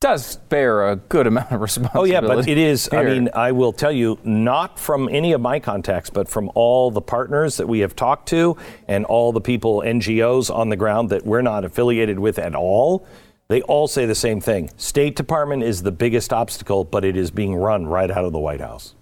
does 0.00 0.36
bear 0.36 0.88
a 0.88 0.96
good 0.96 1.26
amount 1.26 1.52
of 1.52 1.60
responsibility. 1.60 2.10
Oh 2.10 2.20
yeah, 2.20 2.26
but 2.26 2.48
it 2.48 2.56
is. 2.56 2.88
I 2.90 3.04
mean, 3.04 3.28
I 3.34 3.52
will 3.52 3.72
tell 3.72 3.92
you, 3.92 4.18
not 4.24 4.78
from 4.78 5.10
any 5.10 5.32
of 5.32 5.42
my 5.42 5.60
contacts, 5.60 6.08
but 6.08 6.26
from 6.26 6.50
all 6.54 6.90
the 6.90 7.02
partners 7.02 7.58
that 7.58 7.68
we 7.68 7.80
have 7.80 7.94
talked 7.94 8.26
to, 8.30 8.56
and 8.88 9.04
all 9.04 9.30
the 9.32 9.42
people, 9.42 9.82
NGOs 9.84 10.54
on 10.54 10.70
the 10.70 10.76
ground 10.76 11.10
that 11.10 11.26
we're 11.26 11.42
not 11.42 11.66
affiliated 11.66 12.18
with 12.18 12.38
at 12.38 12.54
all. 12.54 13.06
They 13.50 13.62
all 13.62 13.88
say 13.88 14.06
the 14.06 14.14
same 14.14 14.40
thing. 14.40 14.70
State 14.76 15.16
Department 15.16 15.64
is 15.64 15.82
the 15.82 15.90
biggest 15.90 16.32
obstacle, 16.32 16.84
but 16.84 17.04
it 17.04 17.16
is 17.16 17.32
being 17.32 17.56
run 17.56 17.84
right 17.84 18.08
out 18.08 18.24
of 18.24 18.30
the 18.32 18.38
White 18.38 18.60
House. 18.60 18.94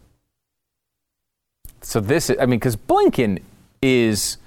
So 1.83 2.01
this, 2.01 2.31
is, 2.31 2.39
I 2.41 2.47
mean, 2.47 2.59
because 2.59 2.75
Blinken 2.75 3.43
is 3.83 4.39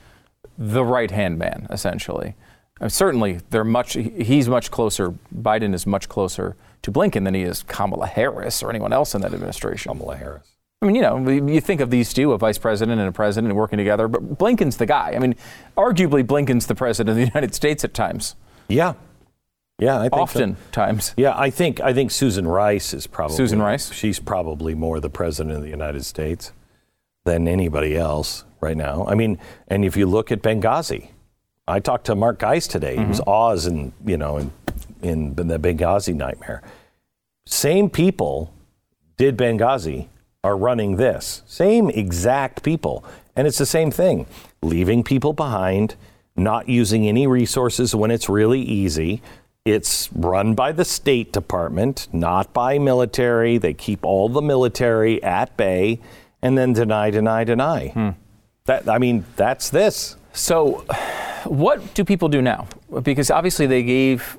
the 0.57 0.83
right 0.83 1.11
hand 1.11 1.37
man, 1.37 1.67
essentially. 1.69 2.33
Uh, 2.81 2.89
certainly, 2.89 3.41
they're 3.51 3.63
much. 3.63 3.93
He's 3.93 4.49
much 4.49 4.71
closer. 4.71 5.13
Biden 5.35 5.75
is 5.75 5.85
much 5.85 6.09
closer 6.09 6.55
to 6.81 6.91
Blinken 6.91 7.23
than 7.23 7.35
he 7.35 7.43
is 7.43 7.61
Kamala 7.61 8.07
Harris 8.07 8.63
or 8.63 8.71
anyone 8.71 8.93
else 8.93 9.13
in 9.13 9.21
that 9.21 9.35
administration. 9.35 9.91
Kamala 9.91 10.15
Harris. 10.15 10.47
I 10.81 10.87
mean, 10.87 10.95
you 10.95 11.03
know, 11.03 11.29
you 11.29 11.61
think 11.61 11.79
of 11.79 11.91
these 11.91 12.11
two, 12.11 12.31
a 12.31 12.39
vice 12.39 12.57
president 12.57 12.99
and 12.99 13.07
a 13.07 13.11
president 13.11 13.53
working 13.53 13.77
together, 13.77 14.07
but 14.07 14.39
Blinken's 14.39 14.77
the 14.77 14.87
guy. 14.87 15.13
I 15.15 15.19
mean, 15.19 15.35
arguably, 15.77 16.23
Blinken's 16.23 16.65
the 16.65 16.73
president 16.73 17.11
of 17.11 17.17
the 17.17 17.27
United 17.27 17.53
States 17.53 17.83
at 17.83 17.93
times. 17.93 18.35
Yeah. 18.67 18.95
Yeah, 19.81 19.97
I 19.97 20.03
think 20.03 20.13
Often 20.13 20.55
so. 20.55 20.61
times. 20.71 21.13
Yeah, 21.17 21.33
I 21.35 21.49
think 21.49 21.81
I 21.81 21.91
think 21.91 22.11
Susan 22.11 22.47
Rice 22.47 22.93
is 22.93 23.07
probably 23.07 23.35
Susan 23.35 23.61
Rice? 23.61 23.91
She's 23.91 24.19
probably 24.19 24.75
more 24.75 24.99
the 24.99 25.09
president 25.09 25.57
of 25.57 25.63
the 25.63 25.69
United 25.69 26.05
States 26.05 26.53
than 27.25 27.47
anybody 27.47 27.97
else 27.97 28.45
right 28.61 28.77
now. 28.77 29.05
I 29.07 29.15
mean, 29.15 29.39
and 29.67 29.83
if 29.83 29.97
you 29.97 30.05
look 30.05 30.31
at 30.31 30.43
Benghazi, 30.43 31.09
I 31.67 31.79
talked 31.79 32.05
to 32.05 32.15
Mark 32.15 32.39
Geist 32.39 32.69
today. 32.69 32.95
He 32.95 33.05
was 33.05 33.19
mm-hmm. 33.19 33.29
Oz 33.29 33.65
in 33.65 33.91
you 34.05 34.17
know 34.17 34.37
in 34.37 34.51
in 35.01 35.35
the 35.35 35.57
Benghazi 35.57 36.13
nightmare. 36.13 36.61
Same 37.47 37.89
people 37.89 38.53
did 39.17 39.35
Benghazi 39.35 40.07
are 40.43 40.57
running 40.57 40.97
this. 40.97 41.41
Same 41.45 41.89
exact 41.89 42.63
people. 42.63 43.03
And 43.35 43.47
it's 43.47 43.57
the 43.57 43.65
same 43.65 43.91
thing. 43.91 44.27
Leaving 44.61 45.03
people 45.03 45.33
behind, 45.33 45.95
not 46.35 46.67
using 46.67 47.07
any 47.07 47.27
resources 47.27 47.95
when 47.95 48.11
it's 48.11 48.29
really 48.29 48.61
easy. 48.61 49.21
It's 49.65 50.11
run 50.13 50.55
by 50.55 50.71
the 50.71 50.83
State 50.83 51.31
Department, 51.31 52.07
not 52.11 52.51
by 52.51 52.79
military. 52.79 53.59
They 53.59 53.75
keep 53.75 54.03
all 54.03 54.27
the 54.27 54.41
military 54.41 55.21
at 55.21 55.55
bay 55.55 55.99
and 56.41 56.57
then 56.57 56.73
deny, 56.73 57.11
deny, 57.11 57.43
deny. 57.43 57.89
Hmm. 57.89 58.09
That 58.65 58.89
I 58.89 58.97
mean, 58.97 59.23
that's 59.35 59.69
this. 59.69 60.15
So, 60.33 60.83
what 61.43 61.93
do 61.93 62.03
people 62.03 62.27
do 62.27 62.41
now? 62.41 62.69
Because 63.03 63.29
obviously 63.29 63.67
they 63.67 63.83
gave 63.83 64.35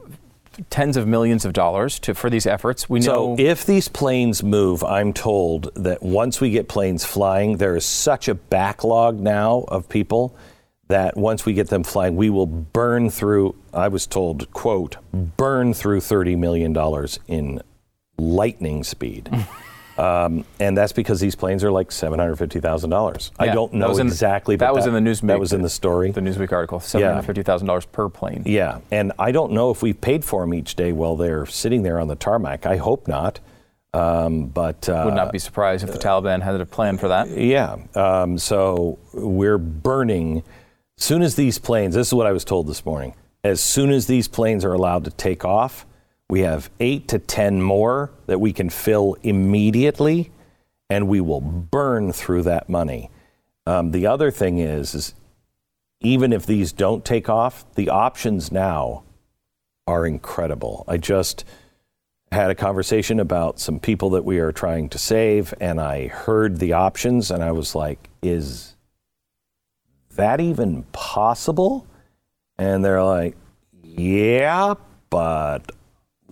tens 0.71 0.97
of 0.97 1.07
millions 1.07 1.45
of 1.45 1.53
dollars 1.53 2.01
to 2.01 2.15
for 2.15 2.29
these 2.29 2.45
efforts. 2.45 2.91
We 2.91 3.01
So 3.01 3.13
know 3.13 3.37
if 3.39 3.65
these 3.65 3.87
planes 3.87 4.43
move, 4.43 4.83
I'm 4.83 5.13
told 5.13 5.73
that 5.77 6.03
once 6.03 6.41
we 6.41 6.51
get 6.51 6.69
planes 6.69 7.05
flying, 7.05 7.59
there 7.59 7.77
is 7.77 7.87
such 7.87 8.27
a 8.27 8.35
backlog 8.35 9.21
now 9.21 9.67
of 9.69 9.89
people 9.89 10.35
that 10.93 11.17
once 11.17 11.45
we 11.47 11.53
get 11.55 11.69
them 11.69 11.83
flying, 11.83 12.17
we 12.17 12.31
will 12.31 12.47
burn 12.47 13.11
through. 13.11 13.55
I 13.73 13.89
was 13.89 14.07
told, 14.07 14.51
quote, 14.53 14.97
burn 15.13 15.75
through 15.75 16.01
thirty 16.03 16.37
million 16.37 16.73
dollars 16.73 17.19
in 17.27 17.61
lightning 18.19 18.85
speed. 18.85 19.29
Um, 19.99 20.47
and 20.59 20.75
that's 20.77 20.95
because 20.95 21.21
these 21.21 21.35
planes 21.35 21.63
are 21.63 21.71
like 21.71 21.93
seven 21.93 22.19
hundred 22.19 22.37
fifty 22.37 22.61
thousand 22.61 22.89
dollars. 22.89 23.31
I 23.39 23.49
don't 23.49 23.73
that 23.73 23.77
know 23.79 23.89
was 23.91 23.99
in- 23.99 24.09
that 24.09 24.73
was 24.75 24.87
in 24.87 24.95
the 24.95 25.01
Newsweek- 25.01 25.27
That 25.27 25.39
was 25.39 25.53
in 25.53 25.61
the 25.61 25.69
story. 25.69 26.11
the 26.13 26.23
Newsweek 26.23 26.51
article, 26.51 26.81
seven 26.81 27.07
hundred 27.09 27.25
fifty 27.27 27.43
thousand 27.43 27.67
dollars 27.67 27.85
per 27.85 28.09
plane. 28.09 28.43
Yeah, 28.47 28.79
and 28.91 29.13
I 29.19 29.33
don't 29.33 29.53
know 29.53 29.71
if 29.71 29.83
we 29.83 29.93
paid 29.93 30.25
for 30.25 30.41
them 30.41 30.55
each 30.55 30.77
day 30.77 30.93
while 30.93 31.17
they're 31.17 31.45
sitting 31.45 31.83
there 31.83 32.01
on 32.01 32.09
the 32.09 32.17
tarmac. 32.17 32.65
I 32.65 32.79
hope 32.79 33.07
not. 33.07 33.39
Um, 33.93 34.47
but 34.47 34.89
uh, 34.89 35.03
Would 35.05 35.15
not 35.15 35.31
be 35.31 35.39
surprised 35.39 35.85
if 35.87 35.93
the 35.93 35.99
Taliban 35.99 36.41
had 36.41 36.59
a 36.59 36.65
plan 36.65 36.97
for 36.97 37.09
that. 37.09 37.29
Yeah. 37.29 37.77
Um, 37.95 38.39
so 38.39 38.99
we're 39.13 39.59
burning. 39.59 40.43
As 41.03 41.07
soon 41.07 41.23
as 41.23 41.35
these 41.35 41.59
planes, 41.59 41.97
this 41.97 42.07
is 42.07 42.15
what 42.15 42.29
I 42.29 42.33
was 42.33 42.45
told 42.45 42.69
this 42.69 42.87
morning. 42.87 43.17
As 43.43 43.61
soon 43.61 43.91
as 43.91 44.07
these 44.07 44.29
planes 44.29 44.65
are 44.65 44.73
allowed 44.73 45.03
to 45.07 45.11
take 45.11 45.45
off, 45.45 45.85
we 46.31 46.43
have 46.43 46.71
eight 46.79 47.09
to 47.09 47.19
10 47.19 47.61
more 47.61 48.13
that 48.27 48.41
we 48.41 48.53
can 48.53 48.71
fill 48.71 49.17
immediately, 49.25 50.31
and 50.89 51.09
we 51.09 51.21
will 51.21 51.41
burn 51.41 52.13
through 52.13 52.45
that 52.45 52.69
money. 52.69 53.11
Um, 53.67 53.91
the 53.91 54.07
other 54.07 54.31
thing 54.31 54.59
is, 54.59 54.95
is 54.95 55.15
even 56.03 56.33
if 56.33 56.47
these 56.47 56.71
don't 56.71 57.05
take 57.05 57.29
off, 57.29 57.65
the 57.75 57.89
options 57.89 58.53
now 58.53 59.03
are 59.89 60.07
incredible. 60.07 60.85
I 60.87 60.99
just 60.99 61.45
had 62.31 62.49
a 62.49 62.55
conversation 62.55 63.19
about 63.19 63.59
some 63.59 63.81
people 63.81 64.11
that 64.11 64.25
we 64.25 64.39
are 64.39 64.53
trying 64.53 64.89
to 64.91 64.99
save, 64.99 65.53
and 65.61 65.81
I 65.81 66.07
heard 66.07 66.61
the 66.61 66.75
options, 66.75 67.33
and 67.33 67.43
I 67.43 67.51
was 67.51 67.75
like, 67.75 68.09
is 68.23 68.72
that 70.17 70.41
even 70.41 70.83
possible? 70.93 71.87
And 72.59 72.85
they're 72.85 73.03
like, 73.03 73.37
yeah, 73.83 74.75
but 75.11 75.73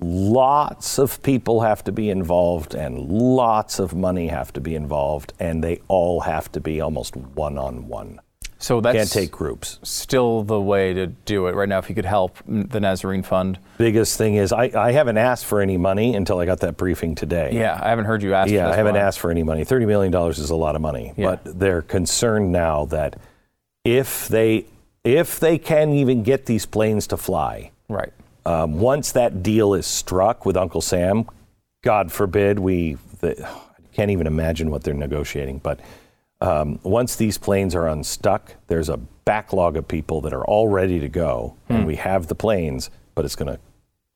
lots 0.00 0.98
of 0.98 1.22
people 1.22 1.60
have 1.60 1.84
to 1.84 1.92
be 1.92 2.10
involved, 2.10 2.74
and 2.74 2.98
lots 3.10 3.78
of 3.78 3.94
money 3.94 4.28
have 4.28 4.52
to 4.54 4.60
be 4.60 4.74
involved, 4.74 5.32
and 5.38 5.62
they 5.62 5.80
all 5.88 6.20
have 6.20 6.50
to 6.52 6.60
be 6.60 6.80
almost 6.80 7.16
one 7.16 7.58
on 7.58 7.88
one. 7.88 8.20
So 8.58 8.82
that's 8.82 8.94
Can't 8.94 9.10
take 9.10 9.30
groups. 9.30 9.78
still 9.82 10.42
the 10.42 10.60
way 10.60 10.92
to 10.92 11.06
do 11.06 11.46
it 11.46 11.54
right 11.54 11.68
now. 11.68 11.78
If 11.78 11.88
you 11.88 11.94
could 11.94 12.04
help 12.04 12.36
the 12.46 12.78
Nazarene 12.78 13.22
Fund. 13.22 13.58
Biggest 13.78 14.18
thing 14.18 14.34
is, 14.34 14.52
I, 14.52 14.64
I 14.74 14.92
haven't 14.92 15.16
asked 15.16 15.46
for 15.46 15.62
any 15.62 15.78
money 15.78 16.14
until 16.14 16.38
I 16.40 16.44
got 16.44 16.60
that 16.60 16.76
briefing 16.76 17.14
today. 17.14 17.52
Yeah, 17.54 17.78
I 17.82 17.88
haven't 17.88 18.04
heard 18.04 18.22
you 18.22 18.34
ask. 18.34 18.50
Yeah, 18.50 18.66
for 18.66 18.72
I 18.74 18.76
haven't 18.76 18.96
asked 18.96 19.18
for 19.18 19.30
any 19.30 19.42
money. 19.42 19.64
Thirty 19.64 19.86
million 19.86 20.12
dollars 20.12 20.38
is 20.38 20.50
a 20.50 20.56
lot 20.56 20.76
of 20.76 20.82
money, 20.82 21.14
Yeah. 21.16 21.36
but 21.42 21.58
they're 21.58 21.80
concerned 21.80 22.52
now 22.52 22.84
that 22.86 23.16
if 23.84 24.28
they 24.28 24.66
if 25.04 25.40
they 25.40 25.56
can 25.58 25.90
even 25.92 26.22
get 26.22 26.44
these 26.46 26.66
planes 26.66 27.06
to 27.06 27.16
fly, 27.16 27.70
Right. 27.88 28.12
um, 28.44 28.78
once 28.80 29.12
that 29.12 29.42
deal 29.42 29.72
is 29.72 29.86
struck 29.86 30.44
with 30.44 30.56
Uncle 30.58 30.82
Sam, 30.82 31.24
God 31.82 32.12
forbid 32.12 32.58
we 32.58 32.98
the, 33.20 33.42
I 33.46 33.94
can't 33.94 34.10
even 34.10 34.26
imagine 34.26 34.70
what 34.70 34.82
they're 34.84 34.92
negotiating, 34.94 35.58
but 35.58 35.80
um, 36.42 36.78
once 36.82 37.16
these 37.16 37.38
planes 37.38 37.74
are 37.74 37.86
unstuck, 37.88 38.54
there's 38.66 38.88
a 38.88 38.96
backlog 38.98 39.76
of 39.76 39.86
people 39.88 40.20
that 40.22 40.32
are 40.32 40.44
all 40.44 40.68
ready 40.68 40.98
to 41.00 41.08
go, 41.08 41.54
Hmm. 41.68 41.74
and 41.76 41.86
we 41.86 41.96
have 41.96 42.26
the 42.26 42.34
planes, 42.34 42.90
but 43.14 43.24
it's 43.24 43.36
gonna 43.36 43.58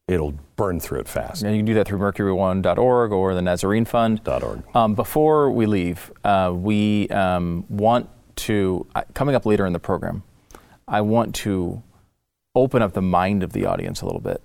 it'll 0.07 0.35
burn 0.57 0.79
through 0.81 1.01
it 1.01 1.09
fast. 1.09 1.43
And 1.43 1.53
you 1.53 1.61
can 1.61 1.65
do 1.67 1.73
that 1.75 1.87
through 1.89 1.99
mercury1.org 1.99 3.11
or 3.11 3.35
the 3.35 3.41
Nazarene 3.41 3.87
Fund. 3.87 4.21
Org. 4.29 4.63
Um, 4.75 4.95
before 4.95 5.51
we 5.51 5.65
leave, 5.65 6.13
uh, 6.25 6.53
we 6.55 7.09
um, 7.09 7.65
want 7.71 8.11
to, 8.37 8.87
uh, 8.95 9.03
coming 9.15 9.35
up 9.35 9.47
later 9.47 9.67
in 9.67 9.73
the 9.73 9.79
program, 9.79 10.23
I 10.89 11.01
want 11.01 11.35
to 11.37 11.83
open 12.55 12.83
up 12.83 12.93
the 12.93 13.03
mind 13.03 13.43
of 13.43 13.53
the 13.53 13.67
audience 13.67 14.01
a 14.01 14.07
little 14.07 14.21
bit 14.21 14.41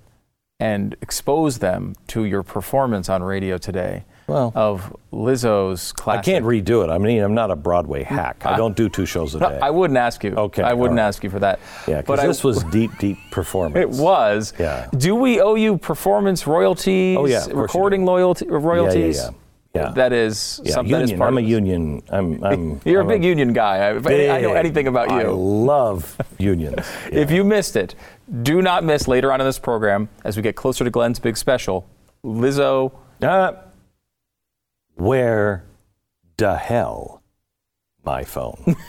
and 0.59 0.95
expose 1.01 1.59
them 1.59 1.95
to 2.07 2.25
your 2.25 2.43
performance 2.43 3.07
on 3.07 3.23
radio 3.23 3.57
today 3.57 4.03
Well- 4.27 4.51
of 4.55 4.93
Lizzo's 5.13 5.93
I 6.05 6.17
can't 6.17 6.43
redo 6.43 6.83
it. 6.83 6.89
I 6.89 6.97
mean, 6.97 7.23
I'm 7.23 7.33
not 7.33 7.49
a 7.49 7.55
Broadway 7.55 8.03
hack. 8.03 8.45
I 8.45 8.57
don't 8.57 8.75
do 8.75 8.89
two 8.89 9.05
shows 9.05 9.35
a 9.35 9.39
No, 9.39 9.49
day. 9.49 9.59
I 9.61 9.69
wouldn't 9.69 9.97
ask 9.97 10.23
you. 10.23 10.31
Okay, 10.35 10.61
I 10.63 10.73
wouldn't 10.73 10.97
right. 10.99 11.05
ask 11.05 11.23
you 11.23 11.29
for 11.29 11.39
that. 11.39 11.59
yeah, 11.87 11.97
but 11.97 12.05
because 12.15 12.19
I- 12.19 12.27
this 12.27 12.43
was 12.43 12.63
deep, 12.71 12.91
deep 12.99 13.17
performance. 13.31 13.77
It 13.97 14.01
was. 14.01 14.53
Yeah. 14.59 14.87
Do 14.97 15.15
we 15.15 15.39
owe 15.39 15.55
you 15.55 15.77
performance 15.77 16.45
royalties? 16.45 17.17
Oh, 17.17 17.25
yeah, 17.25 17.37
of 17.37 17.43
course 17.43 17.53
you 17.55 17.61
Recording 17.61 18.05
loyalty, 18.05 18.47
royalties? 18.47 19.17
yeah, 19.17 19.23
yeah. 19.25 19.29
That 19.73 20.11
is 20.13 20.59
Yeah, 20.63 20.73
something 20.73 20.91
that 20.91 21.03
is 21.03 21.11
union. 21.11 21.19
part 21.19 21.27
I'm 21.29 21.37
a 21.37 21.41
union. 21.41 22.01
I'm. 22.09 22.43
I'm 22.43 22.81
You're 22.85 23.01
I'm 23.01 23.07
a 23.07 23.09
big 23.13 23.23
union 23.23 23.53
guy. 23.53 23.77
I, 23.77 23.97
if 23.97 24.05
I- 24.07 24.29
I 24.37 24.41
know 24.41 24.53
anything 24.53 24.87
about 24.87 25.09
I 25.09 25.21
you. 25.21 25.31
love 25.31 26.17
unions. 26.39 26.85
If 27.11 27.31
you 27.31 27.43
missed 27.43 27.75
it, 27.75 27.95
do 28.41 28.61
not 28.61 28.83
miss 28.83 29.07
later 29.07 29.31
on 29.31 29.39
in 29.41 29.47
this 29.47 29.59
program 29.59 30.09
as 30.25 30.35
we 30.35 30.43
get 30.43 30.55
closer 30.55 30.83
to 30.83 30.89
Glenn's 30.89 31.19
big 31.19 31.37
special. 31.37 31.87
Lizzo. 32.25 32.91
Uh, 33.21 33.53
where 34.95 35.63
the 36.37 36.55
hell 36.57 37.21
my 38.03 38.23
phone? 38.23 38.75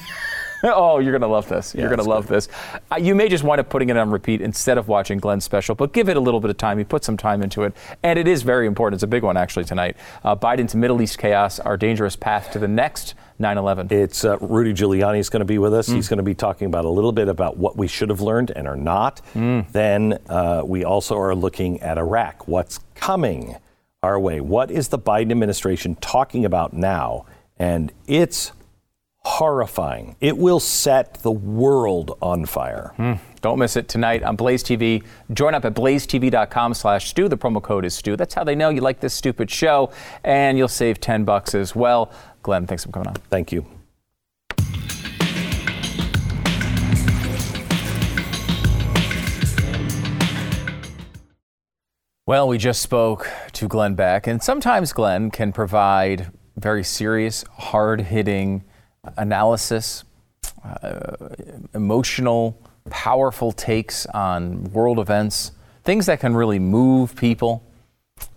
Oh, 0.80 0.98
you're 0.98 1.12
going 1.12 1.22
to 1.22 1.26
love 1.26 1.48
this. 1.48 1.74
You're 1.74 1.88
going 1.88 1.98
to 2.00 2.08
love 2.08 2.26
this. 2.26 2.48
Uh, 2.90 2.96
you 2.96 3.14
may 3.14 3.28
just 3.28 3.44
wind 3.44 3.60
up 3.60 3.68
putting 3.68 3.88
it 3.88 3.96
on 3.96 4.10
repeat 4.10 4.40
instead 4.40 4.78
of 4.78 4.88
watching 4.88 5.18
Glenn's 5.18 5.44
special, 5.44 5.74
but 5.74 5.92
give 5.92 6.08
it 6.08 6.16
a 6.16 6.20
little 6.20 6.40
bit 6.40 6.50
of 6.50 6.56
time. 6.56 6.78
You 6.78 6.84
put 6.84 7.04
some 7.04 7.16
time 7.16 7.42
into 7.42 7.62
it. 7.62 7.74
And 8.02 8.18
it 8.18 8.28
is 8.28 8.42
very 8.42 8.66
important. 8.66 8.98
It's 8.98 9.02
a 9.02 9.08
big 9.08 9.22
one, 9.22 9.36
actually, 9.36 9.64
tonight. 9.64 9.96
Uh, 10.22 10.36
Biden's 10.36 10.74
Middle 10.74 11.00
East 11.00 11.18
chaos, 11.18 11.58
our 11.60 11.76
dangerous 11.76 12.16
path 12.16 12.50
to 12.52 12.58
the 12.58 12.68
next 12.68 13.14
9 13.38 13.56
11. 13.56 13.88
It's 13.90 14.24
uh, 14.24 14.36
Rudy 14.38 14.74
Giuliani 14.74 15.18
is 15.18 15.30
going 15.30 15.40
to 15.40 15.46
be 15.46 15.58
with 15.58 15.72
us. 15.72 15.88
Mm. 15.88 15.94
He's 15.94 16.08
going 16.08 16.18
to 16.18 16.22
be 16.22 16.34
talking 16.34 16.66
about 16.66 16.84
a 16.84 16.90
little 16.90 17.12
bit 17.12 17.28
about 17.28 17.56
what 17.56 17.76
we 17.76 17.88
should 17.88 18.10
have 18.10 18.20
learned 18.20 18.52
and 18.54 18.68
are 18.68 18.76
not. 18.76 19.22
Mm. 19.34 19.70
Then 19.72 20.18
uh, 20.28 20.62
we 20.64 20.84
also 20.84 21.18
are 21.18 21.34
looking 21.34 21.80
at 21.80 21.96
Iraq. 21.96 22.46
What's 22.46 22.80
coming 22.94 23.56
our 24.02 24.20
way? 24.20 24.40
What 24.40 24.70
is 24.70 24.88
the 24.88 24.98
Biden 24.98 25.30
administration 25.30 25.96
talking 25.96 26.44
about 26.44 26.74
now? 26.74 27.24
And 27.58 27.92
it's 28.06 28.52
horrifying. 29.22 30.16
It 30.20 30.36
will 30.36 30.60
set 30.60 31.14
the 31.22 31.30
world 31.30 32.16
on 32.22 32.46
fire. 32.46 32.92
Hmm. 32.96 33.14
Don't 33.42 33.58
miss 33.58 33.76
it 33.76 33.88
tonight 33.88 34.22
on 34.22 34.36
Blaze 34.36 34.62
TV. 34.62 35.02
Join 35.32 35.54
up 35.54 35.64
at 35.64 35.74
blazetv.com 35.74 36.74
slash 36.74 37.08
Stu. 37.08 37.28
The 37.28 37.38
promo 37.38 37.62
code 37.62 37.84
is 37.84 37.94
Stu. 37.94 38.16
That's 38.16 38.34
how 38.34 38.44
they 38.44 38.54
know 38.54 38.70
you 38.70 38.80
like 38.80 39.00
this 39.00 39.14
stupid 39.14 39.50
show. 39.50 39.92
And 40.24 40.58
you'll 40.58 40.68
save 40.68 41.00
10 41.00 41.24
bucks 41.24 41.54
as 41.54 41.74
well. 41.74 42.12
Glenn, 42.42 42.66
thanks 42.66 42.84
for 42.84 42.90
coming 42.90 43.08
on. 43.08 43.14
Thank 43.14 43.52
you. 43.52 43.66
Well, 52.26 52.46
we 52.46 52.58
just 52.58 52.80
spoke 52.80 53.28
to 53.54 53.66
Glenn 53.66 53.96
Beck, 53.96 54.28
and 54.28 54.40
sometimes 54.40 54.92
Glenn 54.92 55.32
can 55.32 55.52
provide 55.52 56.30
very 56.56 56.84
serious, 56.84 57.44
hard 57.58 58.02
hitting 58.02 58.62
analysis 59.16 60.04
uh, 60.64 61.16
emotional, 61.74 62.58
powerful 62.90 63.52
takes 63.52 64.06
on 64.06 64.64
world 64.72 64.98
events, 64.98 65.52
things 65.84 66.06
that 66.06 66.20
can 66.20 66.34
really 66.34 66.58
move 66.58 67.16
people. 67.16 67.62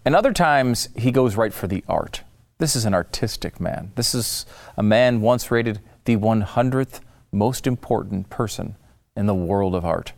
And 0.06 0.15
other 0.15 0.32
times, 0.32 0.89
he 0.95 1.12
goes 1.12 1.36
right 1.36 1.54
for 1.54 1.67
the 1.67 1.84
art. 1.88 2.21
This 2.60 2.76
is 2.76 2.86
an 2.86 2.93
artistic 2.93 3.60
man. 3.60 3.91
This 3.95 4.15
is 4.15 4.45
a 4.78 4.84
man 4.84 5.21
once 5.21 5.52
rated 5.52 5.80
the 6.06 6.17
100th 6.17 6.99
most 7.32 7.67
important 7.67 8.30
person 8.30 8.76
in 9.17 9.26
the 9.26 9.36
world 9.36 9.76
of 9.76 9.84
art. 9.84 10.13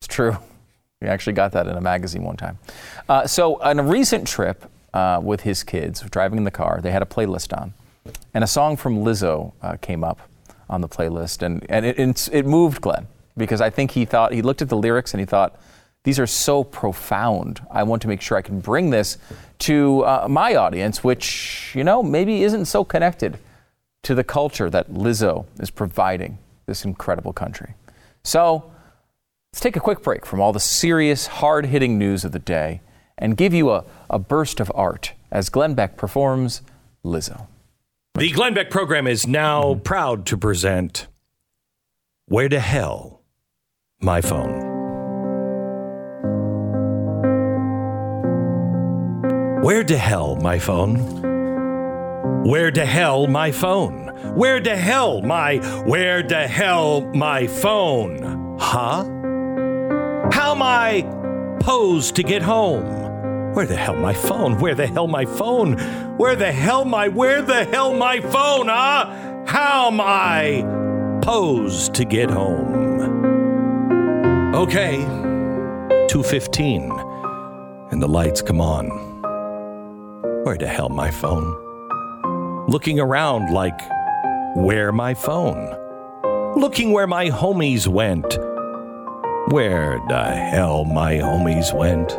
It's 0.00 0.08
true. 0.08 0.38
We 1.00 1.08
actually 1.08 1.34
got 1.34 1.52
that 1.52 1.66
in 1.66 1.76
a 1.76 1.80
magazine 1.80 2.24
one 2.24 2.36
time. 2.36 2.58
Uh, 3.08 3.26
so, 3.26 3.60
on 3.62 3.78
a 3.78 3.82
recent 3.82 4.26
trip 4.26 4.64
uh, 4.92 5.20
with 5.22 5.42
his 5.42 5.62
kids, 5.62 6.00
driving 6.10 6.38
in 6.38 6.44
the 6.44 6.50
car, 6.50 6.80
they 6.82 6.90
had 6.90 7.02
a 7.02 7.06
playlist 7.06 7.56
on, 7.56 7.74
and 8.34 8.44
a 8.44 8.46
song 8.46 8.76
from 8.76 8.98
Lizzo 8.98 9.52
uh, 9.62 9.76
came 9.76 10.04
up 10.04 10.20
on 10.68 10.80
the 10.80 10.88
playlist, 10.88 11.42
and, 11.42 11.66
and 11.68 11.84
it, 11.84 11.98
it, 11.98 12.28
it 12.32 12.46
moved 12.46 12.80
Glenn 12.80 13.06
because 13.36 13.60
I 13.60 13.70
think 13.70 13.92
he 13.92 14.04
thought, 14.04 14.32
he 14.32 14.42
looked 14.42 14.62
at 14.62 14.68
the 14.68 14.76
lyrics 14.76 15.12
and 15.12 15.20
he 15.20 15.26
thought, 15.26 15.60
these 16.04 16.18
are 16.18 16.26
so 16.26 16.64
profound. 16.64 17.60
I 17.70 17.82
want 17.82 18.02
to 18.02 18.08
make 18.08 18.20
sure 18.20 18.38
I 18.38 18.42
can 18.42 18.60
bring 18.60 18.90
this 18.90 19.18
to 19.60 20.02
uh, 20.04 20.26
my 20.30 20.54
audience, 20.54 21.04
which, 21.04 21.72
you 21.74 21.84
know, 21.84 22.02
maybe 22.02 22.42
isn't 22.42 22.66
so 22.66 22.84
connected 22.84 23.38
to 24.04 24.14
the 24.14 24.24
culture 24.24 24.70
that 24.70 24.90
Lizzo 24.90 25.44
is 25.58 25.70
providing 25.70 26.38
this 26.66 26.84
incredible 26.84 27.32
country. 27.32 27.74
So 28.24 28.70
let's 29.52 29.60
take 29.60 29.76
a 29.76 29.80
quick 29.80 30.02
break 30.02 30.24
from 30.24 30.40
all 30.40 30.52
the 30.52 30.60
serious, 30.60 31.26
hard 31.26 31.66
hitting 31.66 31.98
news 31.98 32.24
of 32.24 32.32
the 32.32 32.38
day 32.38 32.80
and 33.18 33.36
give 33.36 33.52
you 33.52 33.70
a, 33.70 33.84
a 34.08 34.18
burst 34.18 34.60
of 34.60 34.72
art 34.74 35.12
as 35.30 35.50
Glenn 35.50 35.74
Beck 35.74 35.98
performs 35.98 36.62
Lizzo. 37.04 37.46
The 38.20 38.30
Glenn 38.32 38.52
Beck 38.52 38.68
program 38.68 39.06
is 39.06 39.26
now 39.26 39.76
proud 39.76 40.26
to 40.26 40.36
present 40.36 41.06
Where 42.26 42.50
to 42.50 42.60
Hell 42.60 43.22
My 43.98 44.20
Phone. 44.20 44.60
Where 49.62 49.82
to 49.84 49.96
hell 49.96 50.36
my 50.36 50.58
phone? 50.58 50.98
Where 52.44 52.70
to 52.70 52.84
hell 52.84 53.26
my 53.26 53.52
phone? 53.52 54.08
Where 54.36 54.60
to 54.60 54.76
hell 54.76 55.22
my 55.22 55.56
where 55.86 56.22
the 56.22 56.46
hell 56.46 57.00
my 57.14 57.46
phone? 57.46 58.58
Huh? 58.60 59.04
How 60.30 60.52
am 60.52 60.60
I 60.60 61.06
posed 61.60 62.16
to 62.16 62.22
get 62.22 62.42
home? 62.42 62.99
Where 63.54 63.66
the 63.66 63.76
hell 63.76 63.96
my 63.96 64.14
phone? 64.14 64.60
Where 64.60 64.76
the 64.76 64.86
hell 64.86 65.08
my 65.08 65.24
phone? 65.24 65.76
Where 66.18 66.36
the 66.36 66.52
hell 66.52 66.84
my 66.84 67.08
where 67.08 67.42
the 67.42 67.64
hell 67.64 67.92
my 67.94 68.20
phone, 68.20 68.68
huh? 68.68 69.44
How 69.46 69.88
am 69.88 70.00
I 70.00 70.62
posed 71.20 71.94
to 71.94 72.04
get 72.04 72.30
home? 72.30 73.00
Okay. 74.54 74.98
215 76.08 76.90
and 77.90 78.00
the 78.00 78.06
lights 78.06 78.40
come 78.40 78.60
on. 78.60 78.88
Where 80.44 80.56
the 80.56 80.68
hell 80.68 80.88
my 80.88 81.10
phone? 81.10 81.56
Looking 82.68 83.00
around 83.00 83.52
like, 83.52 83.80
where 84.54 84.92
my 84.92 85.14
phone? 85.14 85.76
Looking 86.56 86.92
where 86.92 87.08
my 87.08 87.30
homies 87.30 87.88
went. 87.88 88.38
Where 89.52 89.98
the 90.08 90.24
hell 90.24 90.84
my 90.84 91.14
homies 91.14 91.76
went? 91.76 92.12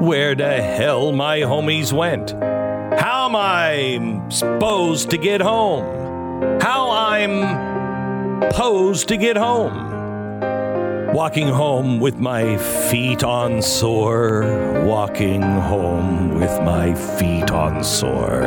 Where 0.00 0.36
the 0.36 0.62
hell 0.62 1.10
my 1.10 1.40
homies 1.40 1.92
went? 1.92 2.30
How 2.30 3.26
am 3.26 3.34
I 3.34 4.28
supposed 4.28 5.10
to 5.10 5.18
get 5.18 5.40
home? 5.40 6.60
How 6.60 6.90
I'm 6.90 8.48
posed 8.52 9.08
to 9.08 9.16
get 9.16 9.36
home? 9.36 11.10
Walking 11.12 11.48
home 11.48 11.98
with 11.98 12.16
my 12.16 12.58
feet 12.88 13.24
on 13.24 13.60
sore. 13.60 14.84
Walking 14.86 15.42
home 15.42 16.38
with 16.38 16.62
my 16.62 16.94
feet 17.18 17.50
on 17.50 17.82
sore. 17.82 18.46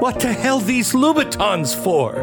What 0.00 0.20
the 0.20 0.32
hell 0.32 0.58
these 0.58 0.92
Louboutins 0.94 1.76
for? 1.76 2.14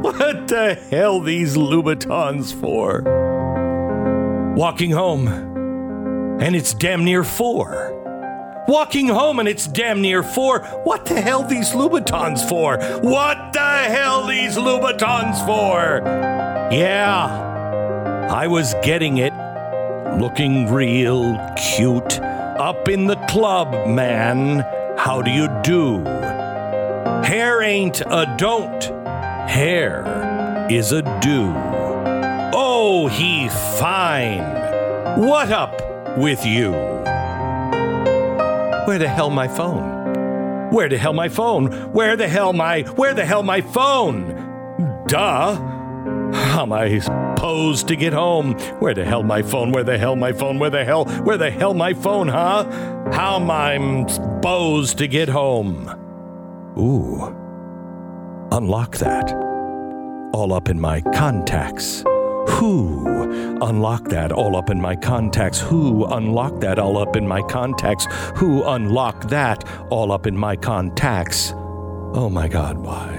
What 0.00 0.48
the 0.48 0.74
hell 0.90 1.20
these 1.20 1.56
Louboutins 1.56 2.52
for? 2.60 3.02
Walking 4.56 4.90
home, 4.90 5.51
and 6.40 6.56
it's 6.56 6.74
damn 6.74 7.04
near 7.04 7.24
four. 7.24 7.98
Walking 8.68 9.08
home 9.08 9.40
and 9.40 9.48
it's 9.48 9.66
damn 9.66 10.00
near 10.00 10.22
four. 10.22 10.60
What 10.84 11.04
the 11.06 11.20
hell 11.20 11.42
these 11.42 11.70
Louboutins 11.72 12.48
for? 12.48 12.78
What 13.00 13.52
the 13.52 13.60
hell 13.60 14.26
these 14.26 14.56
Louboutins 14.56 15.44
for? 15.44 16.00
Yeah. 16.72 18.28
I 18.30 18.46
was 18.46 18.74
getting 18.82 19.18
it. 19.18 19.32
Looking 20.18 20.72
real 20.72 21.38
cute. 21.56 22.20
Up 22.20 22.88
in 22.88 23.06
the 23.06 23.16
club, 23.28 23.72
man. 23.88 24.60
How 24.96 25.22
do 25.22 25.30
you 25.30 25.48
do? 25.64 26.04
Hair 27.24 27.62
ain't 27.62 28.00
a 28.00 28.34
don't. 28.38 28.82
Hair 29.48 30.68
is 30.70 30.92
a 30.92 31.02
do. 31.20 31.52
Oh, 32.54 33.08
he 33.08 33.48
fine. 33.48 34.44
What 35.20 35.50
up 35.50 35.91
with 36.16 36.44
you? 36.44 36.72
Where 38.86 38.98
the 38.98 39.08
hell 39.08 39.30
my 39.30 39.48
phone? 39.48 40.70
Where 40.70 40.88
the 40.88 40.98
hell 40.98 41.12
my 41.12 41.28
phone? 41.28 41.70
Where 41.92 42.16
the 42.16 42.28
hell 42.28 42.52
my 42.52 42.82
where 42.96 43.14
the 43.14 43.24
hell 43.24 43.42
my 43.42 43.60
phone? 43.60 45.04
Duh. 45.06 45.54
How 46.32 46.62
am 46.62 46.72
I 46.72 46.98
supposed 46.98 47.88
to 47.88 47.96
get 47.96 48.12
home? 48.12 48.54
Where 48.80 48.94
the 48.94 49.04
hell 49.04 49.22
my 49.22 49.42
phone? 49.42 49.72
Where 49.72 49.84
the 49.84 49.98
hell 49.98 50.16
my 50.16 50.32
phone? 50.32 50.58
Where 50.58 50.70
the 50.70 50.84
hell? 50.84 51.04
Where 51.04 51.36
the 51.36 51.50
hell 51.50 51.74
my 51.74 51.94
phone, 51.94 52.28
huh? 52.28 52.64
How 53.12 53.36
am 53.36 53.50
I 53.50 54.06
supposed 54.06 54.98
to 54.98 55.06
get 55.06 55.28
home? 55.28 55.88
Ooh. 56.78 57.36
Unlock 58.50 58.96
that. 58.98 59.32
All 60.32 60.52
up 60.52 60.68
in 60.68 60.80
my 60.80 61.00
contacts. 61.14 62.04
Who 62.48 63.58
unlock 63.62 64.08
that 64.08 64.32
all 64.32 64.56
up 64.56 64.70
in 64.70 64.80
my 64.80 64.96
contacts? 64.96 65.60
Who 65.60 66.04
unlock 66.06 66.60
that 66.60 66.78
all 66.78 66.98
up 66.98 67.16
in 67.16 67.26
my 67.26 67.42
contacts? 67.42 68.06
Who 68.36 68.64
unlock 68.64 69.28
that 69.28 69.64
all 69.90 70.12
up 70.12 70.26
in 70.26 70.36
my 70.36 70.56
contacts? 70.56 71.52
Oh 72.14 72.28
my 72.30 72.48
God, 72.48 72.78
why? 72.78 73.10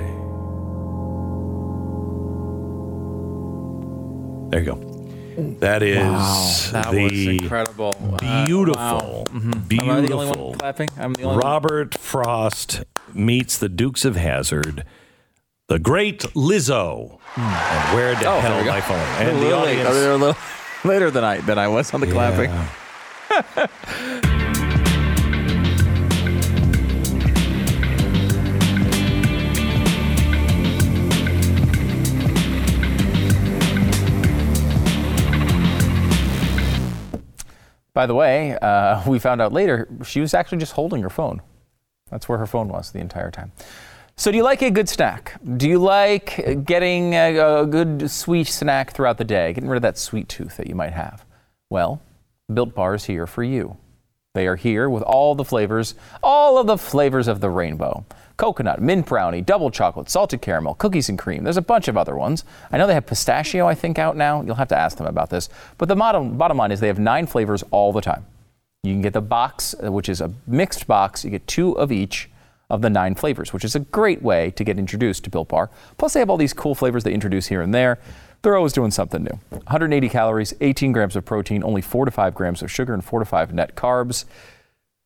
There 4.51 4.59
you 4.61 4.65
go. 4.65 4.89
That 5.59 5.81
is 5.81 6.71
That 6.71 6.91
the 6.91 7.03
was 7.03 7.25
incredible. 7.27 7.95
Uh, 8.21 8.45
beautiful, 8.45 8.81
wow. 8.81 9.23
Mhm. 9.29 9.53
Am 9.81 9.89
I 9.89 10.01
beautiful. 10.01 10.07
the 10.07 10.13
only 10.13 10.27
one 10.49 10.59
clapping? 10.59 10.89
I'm 10.99 11.13
the 11.13 11.23
only 11.23 11.37
one. 11.37 11.45
Robert 11.45 11.97
Frost 11.97 12.83
meets 13.13 13.57
the 13.57 13.67
Dukes 13.69 14.05
of 14.05 14.15
Hazzard, 14.15 14.83
the 15.67 15.79
great 15.79 16.19
Lizzo, 16.35 17.19
and 17.37 17.95
where 17.95 18.15
the 18.15 18.25
Oh, 18.27 18.39
hell 18.39 18.63
go. 18.63 18.69
my 18.69 18.81
phone? 18.81 18.97
And 18.97 19.37
the 19.37 19.41
little 19.41 19.61
late. 19.61 19.79
audience. 19.85 19.89
A 19.89 20.17
little- 20.17 20.35
later 20.89 21.09
than 21.09 21.23
I 21.23 21.37
than 21.39 21.57
I 21.57 21.67
was 21.67 21.93
on 21.93 22.01
the 22.01 22.07
clapping. 22.07 22.51
By 37.93 38.07
the 38.07 38.15
way, 38.15 38.57
uh, 38.61 39.03
we 39.07 39.19
found 39.19 39.39
out 39.41 39.53
later 39.53 39.87
she 40.03 40.19
was 40.19 40.33
actually 40.33 40.57
just 40.57 40.73
holding 40.73 41.03
her 41.03 41.09
phone. 41.11 41.41
That's 42.09 42.27
where 42.27 42.39
her 42.39 42.47
phone 42.47 42.67
was 42.69 42.91
the 42.91 42.99
entire 42.99 43.29
time. 43.29 43.51
So, 44.15 44.31
do 44.31 44.37
you 44.37 44.43
like 44.43 44.61
a 44.61 44.69
good 44.69 44.87
snack? 44.87 45.39
Do 45.57 45.67
you 45.67 45.79
like 45.79 46.63
getting 46.65 47.13
a, 47.15 47.61
a 47.61 47.65
good 47.65 48.09
sweet 48.11 48.47
snack 48.47 48.91
throughout 48.91 49.17
the 49.17 49.23
day, 49.23 49.53
getting 49.53 49.69
rid 49.69 49.77
of 49.77 49.81
that 49.81 49.97
sweet 49.97 50.29
tooth 50.29 50.57
that 50.57 50.67
you 50.67 50.75
might 50.75 50.93
have? 50.93 51.25
Well, 51.69 52.01
Built 52.53 52.75
Bar 52.75 52.95
is 52.95 53.05
here 53.05 53.25
for 53.25 53.43
you. 53.43 53.77
They 54.35 54.47
are 54.47 54.55
here 54.55 54.89
with 54.89 55.03
all 55.03 55.35
the 55.35 55.43
flavors, 55.43 55.95
all 56.21 56.57
of 56.57 56.67
the 56.67 56.77
flavors 56.77 57.27
of 57.27 57.41
the 57.41 57.49
rainbow 57.49 58.05
coconut, 58.37 58.81
mint 58.81 59.05
brownie, 59.05 59.41
double 59.41 59.69
chocolate, 59.69 60.09
salted 60.09 60.41
caramel, 60.41 60.75
cookies 60.75 61.09
and 61.09 61.17
cream. 61.17 61.43
There's 61.43 61.57
a 61.57 61.61
bunch 61.61 61.87
of 61.87 61.97
other 61.97 62.15
ones. 62.15 62.43
I 62.71 62.77
know 62.77 62.87
they 62.87 62.93
have 62.93 63.05
pistachio, 63.05 63.67
I 63.67 63.75
think, 63.75 63.99
out 63.99 64.17
now. 64.17 64.41
You'll 64.41 64.55
have 64.55 64.67
to 64.69 64.77
ask 64.77 64.97
them 64.97 65.07
about 65.07 65.29
this. 65.29 65.49
But 65.77 65.87
the 65.87 65.95
bottom, 65.95 66.37
line 66.37 66.71
is 66.71 66.79
they 66.79 66.87
have 66.87 66.99
nine 66.99 67.27
flavors 67.27 67.63
all 67.71 67.93
the 67.93 68.01
time. 68.01 68.25
You 68.83 68.93
can 68.93 69.01
get 69.01 69.13
the 69.13 69.21
box, 69.21 69.75
uh, 69.81 69.91
which 69.91 70.09
is 70.09 70.19
a 70.19 70.31
mixed 70.45 70.87
box. 70.87 71.23
You 71.23 71.31
get 71.31 71.47
two 71.47 71.77
of 71.77 71.91
each 71.91 72.29
of 72.73 72.81
the 72.81 72.89
nine 72.89 73.13
flavors, 73.13 73.53
which 73.53 73.63
is 73.63 73.75
a 73.75 73.79
great 73.79 74.23
way 74.23 74.49
to 74.49 74.63
get 74.63 74.79
introduced 74.79 75.23
to 75.23 75.29
Built 75.29 75.49
Bar. 75.49 75.69
Plus, 75.99 76.13
they 76.13 76.19
have 76.19 76.29
all 76.31 76.37
these 76.37 76.53
cool 76.53 76.73
flavors 76.73 77.03
they 77.03 77.13
introduce 77.13 77.45
here 77.45 77.61
and 77.61 77.71
there. 77.71 77.99
They're 78.41 78.57
always 78.57 78.73
doing 78.73 78.89
something 78.89 79.23
new. 79.23 79.39
180 79.51 80.09
calories, 80.09 80.55
18 80.59 80.91
grams 80.91 81.15
of 81.15 81.23
protein, 81.23 81.63
only 81.63 81.81
4 81.81 82.05
to 82.05 82.11
5 82.11 82.33
grams 82.33 82.63
of 82.63 82.71
sugar, 82.71 82.95
and 82.95 83.05
4 83.05 83.19
to 83.19 83.25
5 83.25 83.53
net 83.53 83.75
carbs. 83.75 84.25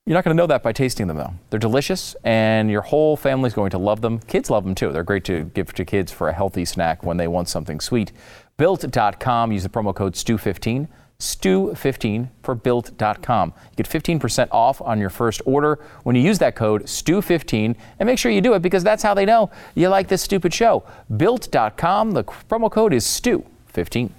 You're 0.06 0.14
not 0.14 0.24
going 0.24 0.36
to 0.36 0.42
know 0.42 0.48
that 0.48 0.64
by 0.64 0.72
tasting 0.72 1.08
them, 1.08 1.18
though. 1.18 1.34
They're 1.50 1.60
delicious, 1.60 2.16
and 2.24 2.72
your 2.72 2.84
whole 2.84 3.18
family's 3.18 3.54
going 3.54 3.72
to 3.72 3.78
love 3.78 4.00
them. 4.00 4.20
Kids 4.20 4.50
love 4.50 4.64
them 4.64 4.74
too. 4.74 4.94
They're 4.94 5.04
great 5.04 5.26
to 5.26 5.44
give 5.54 5.74
to 5.74 5.84
kids 5.84 6.14
for 6.14 6.30
a 6.30 6.34
healthy 6.34 6.64
snack 6.64 7.04
when 7.04 7.18
they 7.18 7.28
want 7.28 7.50
something 7.50 7.82
sweet. 7.82 8.14
Built.com, 8.56 9.52
use 9.52 9.64
the 9.64 9.70
promo 9.70 9.94
code 9.94 10.14
STU15. 10.14 10.88
STU15 11.20 12.30
for 12.44 12.54
built.com. 12.54 13.54
You 13.72 13.84
get 13.84 13.90
15% 13.90 14.50
off 14.52 14.82
on 14.82 15.00
your 15.00 15.10
first 15.10 15.42
order 15.46 15.80
when 16.04 16.16
you 16.16 16.22
use 16.22 16.38
that 16.40 16.56
code 16.56 16.84
STU15 16.84 17.76
and 18.00 18.08
make 18.08 18.20
sure 18.20 18.32
you 18.32 18.42
do 18.42 18.54
it 18.54 18.62
because 18.62 18.84
that's 18.84 19.02
how 19.02 19.14
they 19.14 19.26
know 19.26 19.50
you 19.74 19.90
like 19.90 20.08
this 20.08 20.22
stupid 20.22 20.54
show. 20.54 20.84
Built.com, 21.16 22.12
the 22.12 22.24
promo 22.24 22.72
code 22.72 22.94
is 22.94 23.06
STU15. 23.06 24.10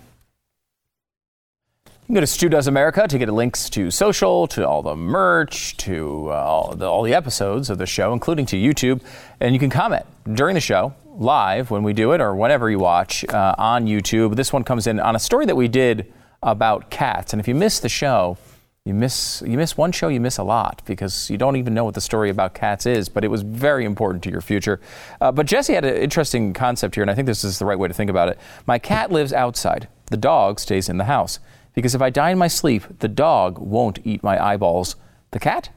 You 2.08 2.14
can 2.14 2.14
go 2.14 2.20
to 2.22 2.26
Stu 2.26 2.48
Does 2.48 2.66
America 2.66 3.06
to 3.06 3.18
get 3.18 3.28
links 3.28 3.68
to 3.68 3.90
social, 3.90 4.46
to 4.48 4.66
all 4.66 4.80
the 4.80 4.96
merch, 4.96 5.76
to 5.76 6.30
uh, 6.30 6.32
all, 6.32 6.74
the, 6.74 6.86
all 6.86 7.02
the 7.02 7.12
episodes 7.12 7.68
of 7.68 7.76
the 7.76 7.84
show, 7.84 8.14
including 8.14 8.46
to 8.46 8.56
YouTube. 8.56 9.02
And 9.40 9.52
you 9.52 9.60
can 9.60 9.68
comment 9.68 10.06
during 10.32 10.54
the 10.54 10.60
show, 10.60 10.94
live 11.18 11.70
when 11.70 11.82
we 11.82 11.92
do 11.92 12.12
it, 12.12 12.22
or 12.22 12.34
whenever 12.34 12.70
you 12.70 12.78
watch 12.78 13.26
uh, 13.26 13.54
on 13.58 13.84
YouTube. 13.84 14.36
This 14.36 14.54
one 14.54 14.64
comes 14.64 14.86
in 14.86 14.98
on 14.98 15.16
a 15.16 15.18
story 15.18 15.44
that 15.44 15.54
we 15.54 15.68
did 15.68 16.10
about 16.42 16.90
cats. 16.90 17.32
And 17.32 17.40
if 17.40 17.48
you 17.48 17.54
miss 17.54 17.80
the 17.80 17.88
show, 17.88 18.38
you 18.84 18.94
miss 18.94 19.42
you 19.46 19.58
miss 19.58 19.76
one 19.76 19.92
show, 19.92 20.08
you 20.08 20.18
miss 20.18 20.38
a 20.38 20.42
lot 20.42 20.80
because 20.86 21.28
you 21.28 21.36
don't 21.36 21.56
even 21.56 21.74
know 21.74 21.84
what 21.84 21.92
the 21.94 22.00
story 22.00 22.30
about 22.30 22.54
cats 22.54 22.86
is. 22.86 23.08
But 23.10 23.22
it 23.22 23.28
was 23.28 23.42
very 23.42 23.84
important 23.84 24.24
to 24.24 24.30
your 24.30 24.40
future. 24.40 24.80
Uh, 25.20 25.30
but 25.30 25.46
Jesse 25.46 25.74
had 25.74 25.84
an 25.84 25.94
interesting 25.96 26.54
concept 26.54 26.94
here, 26.94 27.02
and 27.02 27.10
I 27.10 27.14
think 27.14 27.26
this 27.26 27.44
is 27.44 27.58
the 27.58 27.66
right 27.66 27.78
way 27.78 27.88
to 27.88 27.94
think 27.94 28.08
about 28.08 28.30
it. 28.30 28.38
My 28.66 28.78
cat 28.78 29.12
lives 29.12 29.32
outside. 29.32 29.88
The 30.06 30.16
dog 30.16 30.58
stays 30.58 30.88
in 30.88 30.96
the 30.96 31.04
house 31.04 31.38
because 31.74 31.94
if 31.94 32.00
I 32.00 32.08
die 32.08 32.30
in 32.30 32.38
my 32.38 32.48
sleep, 32.48 32.84
the 33.00 33.08
dog 33.08 33.58
won't 33.58 33.98
eat 34.04 34.22
my 34.22 34.42
eyeballs. 34.42 34.96
The 35.32 35.38
cat, 35.38 35.68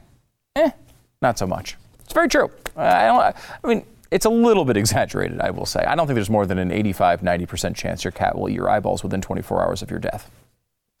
eh, 0.56 0.70
not 1.20 1.38
so 1.38 1.46
much. 1.46 1.76
It's 2.00 2.14
very 2.14 2.28
true. 2.28 2.50
I 2.76 3.06
don't. 3.06 3.20
I 3.64 3.68
mean. 3.68 3.86
It's 4.10 4.26
a 4.26 4.30
little 4.30 4.66
bit 4.66 4.76
exaggerated, 4.76 5.40
I 5.40 5.48
will 5.48 5.64
say. 5.64 5.80
I 5.80 5.94
don't 5.94 6.06
think 6.06 6.16
there's 6.16 6.28
more 6.28 6.44
than 6.44 6.58
an 6.58 6.70
85, 6.70 7.22
90% 7.22 7.74
chance 7.74 8.04
your 8.04 8.10
cat 8.10 8.36
will 8.36 8.50
eat 8.50 8.54
your 8.54 8.68
eyeballs 8.68 9.02
within 9.02 9.22
24 9.22 9.64
hours 9.64 9.80
of 9.80 9.90
your 9.90 10.00
death. 10.00 10.30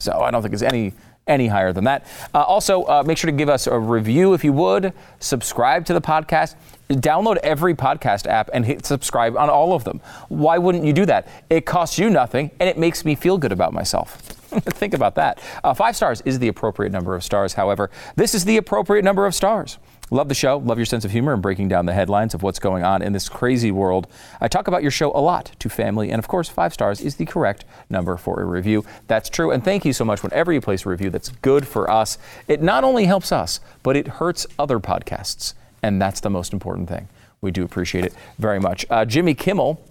So 0.02 0.20
I 0.20 0.30
don't 0.30 0.42
think 0.42 0.54
it's 0.54 0.62
any 0.62 0.92
any 1.28 1.46
higher 1.46 1.72
than 1.72 1.84
that. 1.84 2.04
Uh, 2.34 2.42
also, 2.42 2.82
uh, 2.82 3.04
make 3.06 3.16
sure 3.16 3.30
to 3.30 3.36
give 3.36 3.48
us 3.48 3.68
a 3.68 3.78
review 3.78 4.34
if 4.34 4.42
you 4.42 4.52
would. 4.52 4.92
Subscribe 5.20 5.84
to 5.86 5.94
the 5.94 6.00
podcast. 6.00 6.56
Download 6.88 7.36
every 7.38 7.74
podcast 7.74 8.26
app 8.26 8.50
and 8.52 8.66
hit 8.66 8.84
subscribe 8.84 9.36
on 9.36 9.48
all 9.48 9.72
of 9.72 9.84
them. 9.84 10.00
Why 10.28 10.58
wouldn't 10.58 10.84
you 10.84 10.92
do 10.92 11.06
that? 11.06 11.28
It 11.48 11.64
costs 11.64 11.98
you 11.98 12.10
nothing 12.10 12.50
and 12.58 12.68
it 12.68 12.76
makes 12.76 13.04
me 13.04 13.14
feel 13.14 13.38
good 13.38 13.52
about 13.52 13.72
myself. 13.72 14.16
Think 14.52 14.94
about 14.94 15.14
that. 15.14 15.40
Uh, 15.62 15.72
five 15.72 15.96
stars 15.96 16.20
is 16.22 16.38
the 16.38 16.48
appropriate 16.48 16.90
number 16.90 17.14
of 17.14 17.22
stars. 17.22 17.54
However, 17.54 17.90
this 18.16 18.34
is 18.34 18.44
the 18.44 18.56
appropriate 18.56 19.04
number 19.04 19.24
of 19.24 19.34
stars. 19.34 19.78
Love 20.12 20.28
the 20.28 20.34
show. 20.34 20.58
Love 20.58 20.76
your 20.76 20.84
sense 20.84 21.06
of 21.06 21.10
humor 21.10 21.32
and 21.32 21.40
breaking 21.40 21.68
down 21.68 21.86
the 21.86 21.94
headlines 21.94 22.34
of 22.34 22.42
what's 22.42 22.58
going 22.58 22.84
on 22.84 23.00
in 23.00 23.14
this 23.14 23.30
crazy 23.30 23.70
world. 23.70 24.06
I 24.42 24.48
talk 24.48 24.68
about 24.68 24.82
your 24.82 24.90
show 24.90 25.10
a 25.12 25.22
lot 25.22 25.52
to 25.58 25.70
family, 25.70 26.10
and 26.10 26.18
of 26.18 26.28
course, 26.28 26.50
five 26.50 26.74
stars 26.74 27.00
is 27.00 27.16
the 27.16 27.24
correct 27.24 27.64
number 27.88 28.18
for 28.18 28.38
a 28.38 28.44
review. 28.44 28.84
That's 29.06 29.30
true, 29.30 29.50
and 29.52 29.64
thank 29.64 29.86
you 29.86 29.94
so 29.94 30.04
much 30.04 30.22
whenever 30.22 30.52
you 30.52 30.60
place 30.60 30.84
a 30.84 30.90
review 30.90 31.08
that's 31.08 31.30
good 31.30 31.66
for 31.66 31.90
us. 31.90 32.18
It 32.46 32.60
not 32.60 32.84
only 32.84 33.06
helps 33.06 33.32
us, 33.32 33.60
but 33.82 33.96
it 33.96 34.06
hurts 34.06 34.46
other 34.58 34.78
podcasts, 34.78 35.54
and 35.82 35.98
that's 35.98 36.20
the 36.20 36.28
most 36.28 36.52
important 36.52 36.90
thing. 36.90 37.08
We 37.40 37.50
do 37.50 37.64
appreciate 37.64 38.04
it 38.04 38.14
very 38.38 38.60
much. 38.60 38.84
Uh, 38.90 39.06
Jimmy 39.06 39.32
Kimmel 39.32 39.82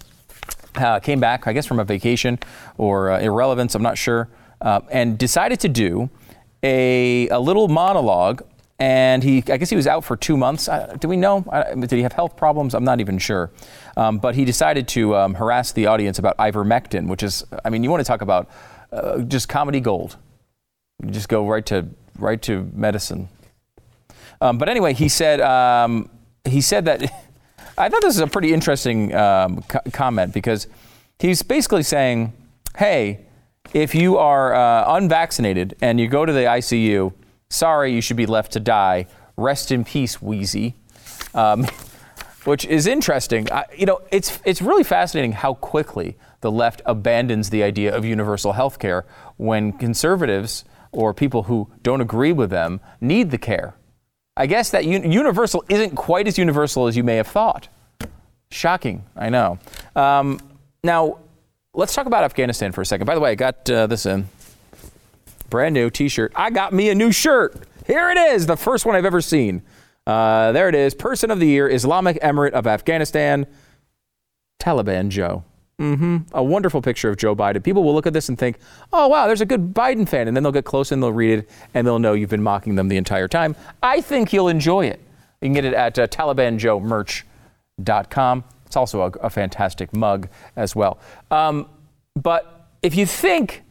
uh, 0.76 1.00
came 1.00 1.20
back, 1.20 1.48
I 1.48 1.54
guess, 1.54 1.66
from 1.66 1.80
a 1.80 1.84
vacation 1.84 2.38
or 2.78 3.10
uh, 3.10 3.20
irrelevance, 3.20 3.74
I'm 3.74 3.82
not 3.82 3.98
sure, 3.98 4.30
uh, 4.62 4.82
and 4.92 5.18
decided 5.18 5.60
to 5.62 5.68
do 5.68 6.12
a, 6.62 7.28
a 7.30 7.40
little 7.40 7.68
monologue 7.68 8.44
and 8.82 9.22
he, 9.22 9.44
I 9.48 9.58
guess 9.58 9.70
he 9.70 9.76
was 9.76 9.86
out 9.86 10.04
for 10.04 10.18
two 10.18 10.36
months. 10.36 10.68
Uh, 10.68 10.98
do 11.00 11.08
we 11.08 11.16
know? 11.16 11.46
Uh, 11.48 11.76
did 11.76 11.92
he 11.92 12.02
have 12.02 12.14
health 12.14 12.36
problems? 12.36 12.74
I'm 12.74 12.84
not 12.84 13.00
even 13.00 13.20
sure. 13.20 13.52
Um, 13.96 14.18
but 14.18 14.34
he 14.34 14.44
decided 14.44 14.88
to 14.90 15.16
um, 15.16 15.36
harass 15.36 15.72
the 15.72 15.86
audience 15.86 16.18
about 16.18 16.36
ivermectin, 16.38 17.08
which 17.08 17.22
is, 17.22 17.46
I 17.64 17.70
mean, 17.70 17.84
you 17.84 17.92
want 17.92 18.02
to 18.02 18.08
talk 18.08 18.24
about 18.24 18.50
uh, 18.92 19.20
just 19.20 19.48
comedy 19.48 19.82
gold. 19.82 20.18
You 21.04 21.12
just 21.12 21.30
go 21.30 21.48
right 21.48 21.64
to 21.68 21.90
right 22.18 22.42
to 22.42 22.72
medicine. 22.74 23.30
Um, 24.42 24.58
but 24.58 24.68
anyway, 24.68 24.96
he 24.96 25.10
said 25.10 25.42
um, 25.42 26.10
he 26.44 26.60
said 26.60 26.86
that 26.86 27.04
I 27.78 27.88
thought 27.88 28.02
this 28.02 28.16
is 28.16 28.22
a 28.22 28.28
pretty 28.28 28.52
interesting 28.52 29.14
um, 29.14 29.62
co- 29.62 29.82
comment 29.94 30.34
because 30.34 30.66
he's 31.20 31.44
basically 31.44 31.84
saying, 31.84 32.34
hey, 32.78 33.28
if 33.76 33.94
you 33.94 34.18
are 34.18 34.56
uh, 34.56 34.96
unvaccinated 34.96 35.76
and 35.82 36.00
you 36.00 36.08
go 36.08 36.26
to 36.26 36.34
the 36.34 36.46
ICU 36.46 37.14
Sorry, 37.52 37.94
you 37.94 38.00
should 38.00 38.16
be 38.16 38.26
left 38.26 38.54
to 38.54 38.62
die. 38.62 39.08
Rest 39.36 39.72
in 39.72 39.84
peace, 39.84 40.22
Wheezy. 40.22 40.76
Um, 41.34 41.68
which 42.46 42.66
is 42.66 42.88
interesting. 42.88 43.52
I, 43.52 43.66
you 43.78 43.86
know, 43.86 44.00
it's 44.10 44.40
it's 44.46 44.62
really 44.62 44.84
fascinating 44.84 45.34
how 45.34 45.56
quickly 45.56 46.18
the 46.40 46.50
left 46.50 46.82
abandons 46.86 47.50
the 47.50 47.62
idea 47.62 47.96
of 47.96 48.06
universal 48.06 48.54
health 48.54 48.80
care 48.80 49.06
when 49.36 49.74
conservatives 49.74 50.64
or 50.94 51.14
people 51.14 51.44
who 51.44 51.70
don't 51.84 52.02
agree 52.02 52.32
with 52.32 52.50
them 52.50 52.80
need 53.02 53.32
the 53.32 53.38
care. 53.38 53.76
I 54.38 54.48
guess 54.48 54.72
that 54.72 54.86
un- 54.86 55.12
universal 55.12 55.64
isn't 55.68 55.96
quite 55.96 56.28
as 56.28 56.38
universal 56.38 56.88
as 56.88 56.96
you 56.96 57.04
may 57.04 57.18
have 57.18 57.28
thought. 57.28 57.68
Shocking, 58.50 59.04
I 59.16 59.30
know. 59.30 59.60
Um, 59.96 60.40
now, 60.84 61.20
let's 61.74 61.94
talk 61.94 62.08
about 62.08 62.24
Afghanistan 62.24 62.72
for 62.72 62.82
a 62.82 62.86
second. 62.86 63.06
By 63.06 63.14
the 63.14 63.22
way, 63.22 63.32
I 63.32 63.36
got 63.36 63.70
uh, 63.70 63.88
this 63.88 64.06
in 64.06 64.28
brand 65.52 65.76
new 65.76 65.92
T-shirt. 65.92 66.34
I 66.36 66.50
got 66.50 66.74
me 66.74 66.90
a 66.90 66.96
new 66.96 67.12
shirt. 67.12 67.56
Here 67.86 68.10
it 68.10 68.18
is, 68.18 68.48
the 68.48 68.58
first 68.58 68.88
one 68.88 68.96
I've 68.96 69.06
ever 69.06 69.22
seen. 69.22 69.62
Uh, 70.08 70.52
there 70.52 70.68
it 70.70 70.74
is. 70.74 70.96
Person 70.96 71.30
of 71.30 71.40
the 71.40 71.46
Year, 71.46 71.70
Islamic 71.70 72.20
Emirate 72.22 72.54
of 72.54 72.66
Afghanistan, 72.66 73.46
Taliban 74.60 75.10
Joe. 75.10 75.44
Mm-hmm. 75.80 76.18
A 76.34 76.44
wonderful 76.44 76.82
picture 76.82 77.10
of 77.10 77.18
Joe 77.18 77.36
Biden. 77.36 77.64
People 77.64 77.84
will 77.84 77.94
look 77.94 78.08
at 78.08 78.14
this 78.14 78.30
and 78.30 78.38
think, 78.38 78.60
oh, 78.94 79.08
wow, 79.08 79.26
there's 79.28 79.42
a 79.42 79.46
good 79.46 79.74
Biden 79.74 80.08
fan. 80.08 80.28
And 80.28 80.38
then 80.38 80.44
they'll 80.44 80.52
get 80.52 80.66
close 80.66 80.92
and 80.92 81.02
they'll 81.02 81.12
read 81.12 81.40
it 81.40 81.50
and 81.74 81.88
they'll 81.88 81.98
know 82.00 82.14
you've 82.14 82.30
been 82.30 82.44
mocking 82.44 82.76
them 82.76 82.88
the 82.88 82.98
entire 82.98 83.28
time. 83.28 83.56
I 83.82 84.02
think 84.02 84.32
you'll 84.32 84.50
enjoy 84.50 84.86
it. 84.86 85.02
You 85.42 85.48
can 85.48 85.54
get 85.54 85.66
it 85.66 85.74
at 85.74 85.98
uh, 85.98 86.06
TalibanJoeMerch.com. 86.08 88.44
It's 88.68 88.76
also 88.76 89.02
a, 89.02 89.08
a, 89.22 89.30
fantastic 89.30 89.94
mug 89.94 90.30
as 90.56 90.76
well. 90.76 91.00
Um, 91.32 91.68
but 92.16 92.70
if 92.84 92.94
you 92.96 93.08
think 93.08 93.64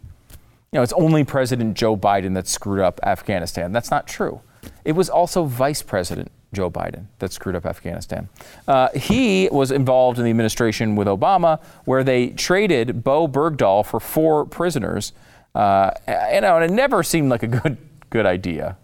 you 0.73 0.79
know, 0.79 0.83
it's 0.83 0.93
only 0.93 1.25
President 1.25 1.77
Joe 1.77 1.97
Biden 1.97 2.35
that 2.35 2.47
screwed 2.47 2.81
up 2.81 3.01
Afghanistan. 3.03 3.73
That's 3.73 3.91
not 3.91 4.07
true. 4.07 4.41
It 4.85 4.93
was 4.93 5.11
also 5.11 5.45
Vice 5.45 5.83
President 5.83 6.31
Joe 6.53 6.71
Biden 6.71 7.07
that 7.18 7.33
screwed 7.33 7.57
up 7.57 7.66
Afghanistan. 7.66 8.29
Uh, 8.66 8.89
he 8.91 9.49
was 9.51 9.71
involved 9.71 10.18
in 10.18 10.25
the 10.25 10.31
administration 10.31 10.97
with 10.97 11.07
Obama, 11.07 11.61
where 11.85 12.05
they 12.05 12.29
traded 12.31 13.03
Bowe 13.03 13.29
Bergdahl 13.29 13.85
for 13.85 14.01
four 14.01 14.45
prisoners. 14.45 15.12
Uh, 15.55 15.91
know, 16.07 16.57
and 16.57 16.64
it 16.64 16.71
never 16.71 17.03
seemed 17.03 17.31
like 17.31 17.43
a 17.43 17.49
good 17.49 17.77
good 18.11 18.27
idea. 18.27 18.77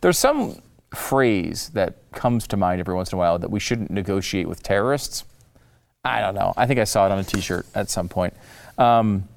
There's 0.00 0.18
some 0.18 0.62
phrase 0.94 1.70
that 1.70 1.96
comes 2.12 2.46
to 2.48 2.56
mind 2.56 2.80
every 2.80 2.94
once 2.94 3.12
in 3.12 3.16
a 3.16 3.18
while 3.18 3.38
that 3.38 3.50
we 3.50 3.60
shouldn't 3.60 3.90
negotiate 3.90 4.48
with 4.48 4.62
terrorists. 4.62 5.24
I 6.04 6.20
don't 6.20 6.34
know. 6.34 6.54
I 6.56 6.66
think 6.66 6.80
I 6.80 6.84
saw 6.84 7.06
it 7.06 7.12
on 7.12 7.18
a 7.18 7.24
T-shirt 7.24 7.66
at 7.74 7.90
some 7.90 8.08
point. 8.08 8.34
Um, 8.78 9.28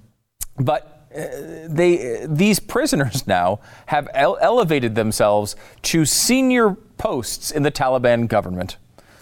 but 0.57 0.90
they 1.13 2.25
these 2.25 2.59
prisoners 2.59 3.27
now 3.27 3.59
have 3.87 4.07
ele- 4.13 4.37
elevated 4.41 4.95
themselves 4.95 5.55
to 5.81 6.05
senior 6.05 6.77
posts 6.97 7.51
in 7.51 7.63
the 7.63 7.71
Taliban 7.71 8.27
government. 8.27 8.77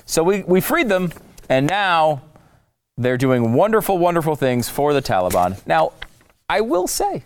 So 0.06 0.24
we, 0.24 0.44
we 0.44 0.60
freed 0.60 0.90
them, 0.90 1.12
and 1.50 1.68
now 1.68 2.22
they're 2.98 3.18
doing 3.18 3.54
wonderful, 3.54 3.98
wonderful 3.98 4.36
things 4.36 4.68
for 4.68 4.94
the 4.94 5.02
Taliban. 5.02 5.66
Now, 5.66 5.94
I 6.50 6.62
will 6.62 6.88
say, 6.88 7.24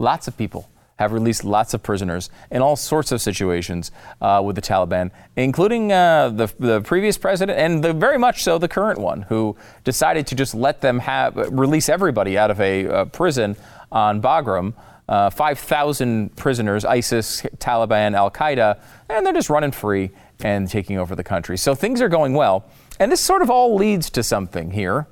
lots 0.00 0.26
of 0.26 0.36
people 0.36 0.68
have 0.98 1.12
released 1.12 1.44
lots 1.44 1.74
of 1.74 1.82
prisoners 1.82 2.30
in 2.50 2.62
all 2.62 2.76
sorts 2.76 3.12
of 3.12 3.20
situations 3.20 3.90
uh, 4.20 4.40
with 4.44 4.56
the 4.56 4.62
Taliban, 4.62 5.10
including 5.36 5.92
uh, 5.92 6.28
the, 6.28 6.52
the 6.58 6.80
previous 6.82 7.18
president 7.18 7.58
and 7.58 7.82
the, 7.82 7.92
very 7.92 8.18
much 8.18 8.42
so 8.42 8.58
the 8.58 8.68
current 8.68 8.98
one, 8.98 9.22
who 9.22 9.56
decided 9.82 10.26
to 10.28 10.34
just 10.34 10.54
let 10.54 10.80
them 10.80 11.00
have 11.00 11.36
release 11.50 11.88
everybody 11.88 12.38
out 12.38 12.50
of 12.50 12.60
a 12.60 12.86
uh, 12.86 13.04
prison 13.06 13.56
on 13.94 14.20
Bagram. 14.20 14.74
Uh, 15.08 15.28
5,000 15.28 16.34
prisoners, 16.34 16.84
ISIS, 16.84 17.42
Taliban, 17.58 18.14
Al 18.14 18.30
Qaeda, 18.30 18.80
and 19.10 19.24
they're 19.24 19.34
just 19.34 19.50
running 19.50 19.70
free 19.70 20.10
and 20.40 20.68
taking 20.68 20.98
over 20.98 21.14
the 21.14 21.24
country. 21.24 21.58
So 21.58 21.74
things 21.74 22.00
are 22.00 22.08
going 22.08 22.34
well. 22.34 22.64
And 22.98 23.12
this 23.12 23.20
sort 23.20 23.42
of 23.42 23.50
all 23.50 23.74
leads 23.74 24.08
to 24.10 24.22
something 24.22 24.70
here. 24.70 25.06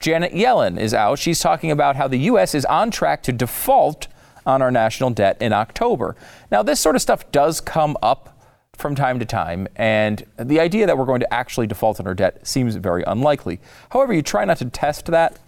Janet 0.00 0.32
Yellen 0.32 0.78
is 0.78 0.94
out. 0.94 1.18
She's 1.18 1.40
talking 1.40 1.70
about 1.70 1.96
how 1.96 2.08
the 2.08 2.18
U.S. 2.20 2.54
is 2.54 2.64
on 2.64 2.90
track 2.90 3.22
to 3.24 3.32
default 3.32 4.06
on 4.46 4.62
our 4.62 4.70
national 4.70 5.10
debt 5.10 5.36
in 5.40 5.52
October. 5.52 6.16
Now, 6.50 6.62
this 6.62 6.80
sort 6.80 6.96
of 6.96 7.02
stuff 7.02 7.30
does 7.32 7.60
come 7.60 7.96
up 8.02 8.30
from 8.76 8.94
time 8.94 9.18
to 9.20 9.24
time, 9.24 9.68
and 9.76 10.24
the 10.36 10.58
idea 10.58 10.86
that 10.86 10.98
we're 10.98 11.04
going 11.04 11.20
to 11.20 11.32
actually 11.32 11.66
default 11.66 12.00
on 12.00 12.06
our 12.06 12.14
debt 12.14 12.46
seems 12.46 12.74
very 12.76 13.04
unlikely. 13.06 13.60
However, 13.90 14.12
you 14.12 14.20
try 14.20 14.44
not 14.44 14.58
to 14.58 14.66
test 14.66 15.06
that. 15.06 15.38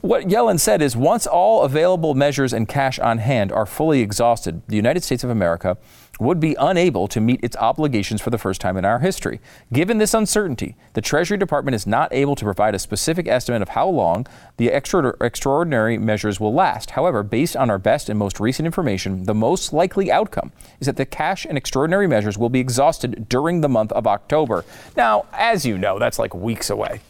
What 0.00 0.28
Yellen 0.28 0.60
said 0.60 0.82
is 0.82 0.96
once 0.96 1.26
all 1.26 1.62
available 1.62 2.14
measures 2.14 2.52
and 2.52 2.68
cash 2.68 2.98
on 2.98 3.18
hand 3.18 3.50
are 3.50 3.66
fully 3.66 4.00
exhausted, 4.00 4.62
the 4.68 4.76
United 4.76 5.02
States 5.02 5.24
of 5.24 5.30
America 5.30 5.76
would 6.18 6.40
be 6.40 6.56
unable 6.58 7.08
to 7.08 7.20
meet 7.20 7.42
its 7.42 7.56
obligations 7.56 8.20
for 8.20 8.30
the 8.30 8.38
first 8.38 8.60
time 8.60 8.76
in 8.76 8.84
our 8.84 9.00
history. 9.00 9.40
Given 9.72 9.98
this 9.98 10.14
uncertainty, 10.14 10.76
the 10.94 11.00
Treasury 11.00 11.36
Department 11.36 11.74
is 11.74 11.86
not 11.86 12.12
able 12.12 12.34
to 12.36 12.44
provide 12.44 12.74
a 12.74 12.78
specific 12.78 13.28
estimate 13.28 13.62
of 13.62 13.70
how 13.70 13.88
long 13.88 14.26
the 14.56 14.70
extra- 14.70 15.14
extraordinary 15.20 15.98
measures 15.98 16.40
will 16.40 16.54
last. 16.54 16.90
However, 16.90 17.22
based 17.22 17.56
on 17.56 17.68
our 17.68 17.78
best 17.78 18.08
and 18.08 18.18
most 18.18 18.40
recent 18.40 18.66
information, 18.66 19.24
the 19.24 19.34
most 19.34 19.72
likely 19.72 20.10
outcome 20.10 20.52
is 20.80 20.86
that 20.86 20.96
the 20.96 21.06
cash 21.06 21.44
and 21.44 21.58
extraordinary 21.58 22.06
measures 22.06 22.38
will 22.38 22.50
be 22.50 22.60
exhausted 22.60 23.28
during 23.28 23.60
the 23.60 23.68
month 23.68 23.92
of 23.92 24.06
October. 24.06 24.64
Now, 24.96 25.26
as 25.32 25.66
you 25.66 25.76
know, 25.76 25.98
that's 25.98 26.18
like 26.18 26.34
weeks 26.34 26.70
away. 26.70 27.00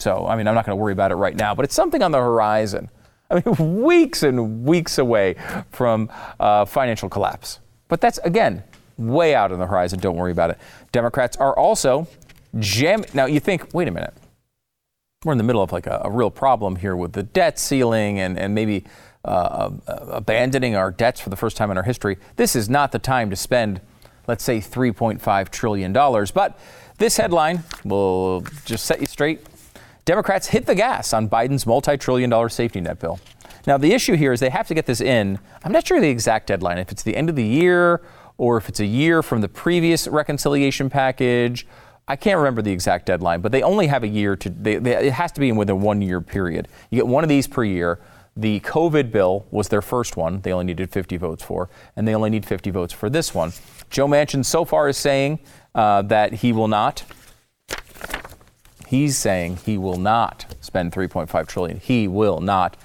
So, 0.00 0.26
I 0.26 0.36
mean, 0.36 0.48
I'm 0.48 0.54
not 0.54 0.66
going 0.66 0.76
to 0.76 0.82
worry 0.82 0.92
about 0.92 1.12
it 1.12 1.16
right 1.16 1.36
now, 1.36 1.54
but 1.54 1.64
it's 1.64 1.74
something 1.74 2.02
on 2.02 2.10
the 2.12 2.18
horizon. 2.18 2.88
I 3.30 3.42
mean, 3.44 3.82
weeks 3.82 4.22
and 4.22 4.64
weeks 4.64 4.98
away 4.98 5.36
from 5.70 6.10
uh, 6.38 6.64
financial 6.64 7.08
collapse. 7.08 7.60
But 7.88 8.00
that's, 8.00 8.18
again, 8.18 8.62
way 8.96 9.34
out 9.34 9.52
on 9.52 9.58
the 9.58 9.66
horizon. 9.66 9.98
Don't 9.98 10.16
worry 10.16 10.32
about 10.32 10.50
it. 10.50 10.58
Democrats 10.92 11.36
are 11.36 11.56
also 11.56 12.06
jam. 12.58 13.04
Now, 13.14 13.26
you 13.26 13.40
think, 13.40 13.72
wait 13.74 13.88
a 13.88 13.90
minute. 13.90 14.14
We're 15.24 15.32
in 15.32 15.38
the 15.38 15.44
middle 15.44 15.62
of 15.62 15.70
like 15.70 15.86
a, 15.86 16.00
a 16.04 16.10
real 16.10 16.30
problem 16.30 16.76
here 16.76 16.96
with 16.96 17.12
the 17.12 17.22
debt 17.22 17.58
ceiling 17.58 18.18
and, 18.18 18.38
and 18.38 18.54
maybe 18.54 18.84
uh, 19.22 19.70
uh, 19.86 19.94
abandoning 20.12 20.76
our 20.76 20.90
debts 20.90 21.20
for 21.20 21.28
the 21.28 21.36
first 21.36 21.56
time 21.56 21.70
in 21.70 21.76
our 21.76 21.82
history. 21.82 22.16
This 22.36 22.56
is 22.56 22.70
not 22.70 22.90
the 22.90 22.98
time 22.98 23.28
to 23.28 23.36
spend, 23.36 23.82
let's 24.26 24.42
say, 24.42 24.60
$3.5 24.60 25.50
trillion. 25.50 25.92
But 25.92 26.58
this 26.96 27.18
headline 27.18 27.64
will 27.84 28.42
just 28.64 28.86
set 28.86 29.00
you 29.00 29.06
straight. 29.06 29.40
Democrats 30.10 30.48
hit 30.48 30.66
the 30.66 30.74
gas 30.74 31.12
on 31.12 31.28
Biden's 31.28 31.64
multi 31.64 31.96
trillion 31.96 32.30
dollar 32.30 32.48
safety 32.48 32.80
net 32.80 32.98
bill. 32.98 33.20
Now, 33.64 33.78
the 33.78 33.92
issue 33.92 34.16
here 34.16 34.32
is 34.32 34.40
they 34.40 34.50
have 34.50 34.66
to 34.66 34.74
get 34.74 34.84
this 34.84 35.00
in. 35.00 35.38
I'm 35.62 35.70
not 35.70 35.86
sure 35.86 36.00
the 36.00 36.08
exact 36.08 36.48
deadline, 36.48 36.78
if 36.78 36.90
it's 36.90 37.04
the 37.04 37.14
end 37.16 37.30
of 37.30 37.36
the 37.36 37.44
year 37.44 38.02
or 38.36 38.56
if 38.56 38.68
it's 38.68 38.80
a 38.80 38.84
year 38.84 39.22
from 39.22 39.40
the 39.40 39.48
previous 39.48 40.08
reconciliation 40.08 40.90
package. 40.90 41.64
I 42.08 42.16
can't 42.16 42.38
remember 42.38 42.60
the 42.60 42.72
exact 42.72 43.06
deadline, 43.06 43.40
but 43.40 43.52
they 43.52 43.62
only 43.62 43.86
have 43.86 44.02
a 44.02 44.08
year 44.08 44.34
to, 44.34 44.50
they, 44.50 44.78
they, 44.78 44.96
it 44.96 45.12
has 45.12 45.30
to 45.30 45.40
be 45.40 45.48
in 45.48 45.54
within 45.54 45.80
one 45.80 46.02
year 46.02 46.20
period. 46.20 46.66
You 46.90 46.96
get 46.96 47.06
one 47.06 47.22
of 47.22 47.28
these 47.28 47.46
per 47.46 47.62
year. 47.62 48.00
The 48.36 48.58
COVID 48.60 49.12
bill 49.12 49.46
was 49.52 49.68
their 49.68 49.82
first 49.82 50.16
one. 50.16 50.40
They 50.40 50.52
only 50.52 50.64
needed 50.64 50.90
50 50.90 51.18
votes 51.18 51.44
for, 51.44 51.70
and 51.94 52.08
they 52.08 52.16
only 52.16 52.30
need 52.30 52.44
50 52.44 52.72
votes 52.72 52.92
for 52.92 53.10
this 53.10 53.32
one. 53.32 53.52
Joe 53.90 54.08
Manchin 54.08 54.44
so 54.44 54.64
far 54.64 54.88
is 54.88 54.96
saying 54.96 55.38
uh, 55.76 56.02
that 56.02 56.32
he 56.32 56.52
will 56.52 56.66
not. 56.66 57.04
He's 58.90 59.16
saying 59.16 59.58
he 59.58 59.78
will 59.78 59.98
not 59.98 60.52
spend 60.60 60.90
3.5 60.90 61.46
trillion. 61.46 61.78
He 61.78 62.08
will 62.08 62.40
not. 62.40 62.76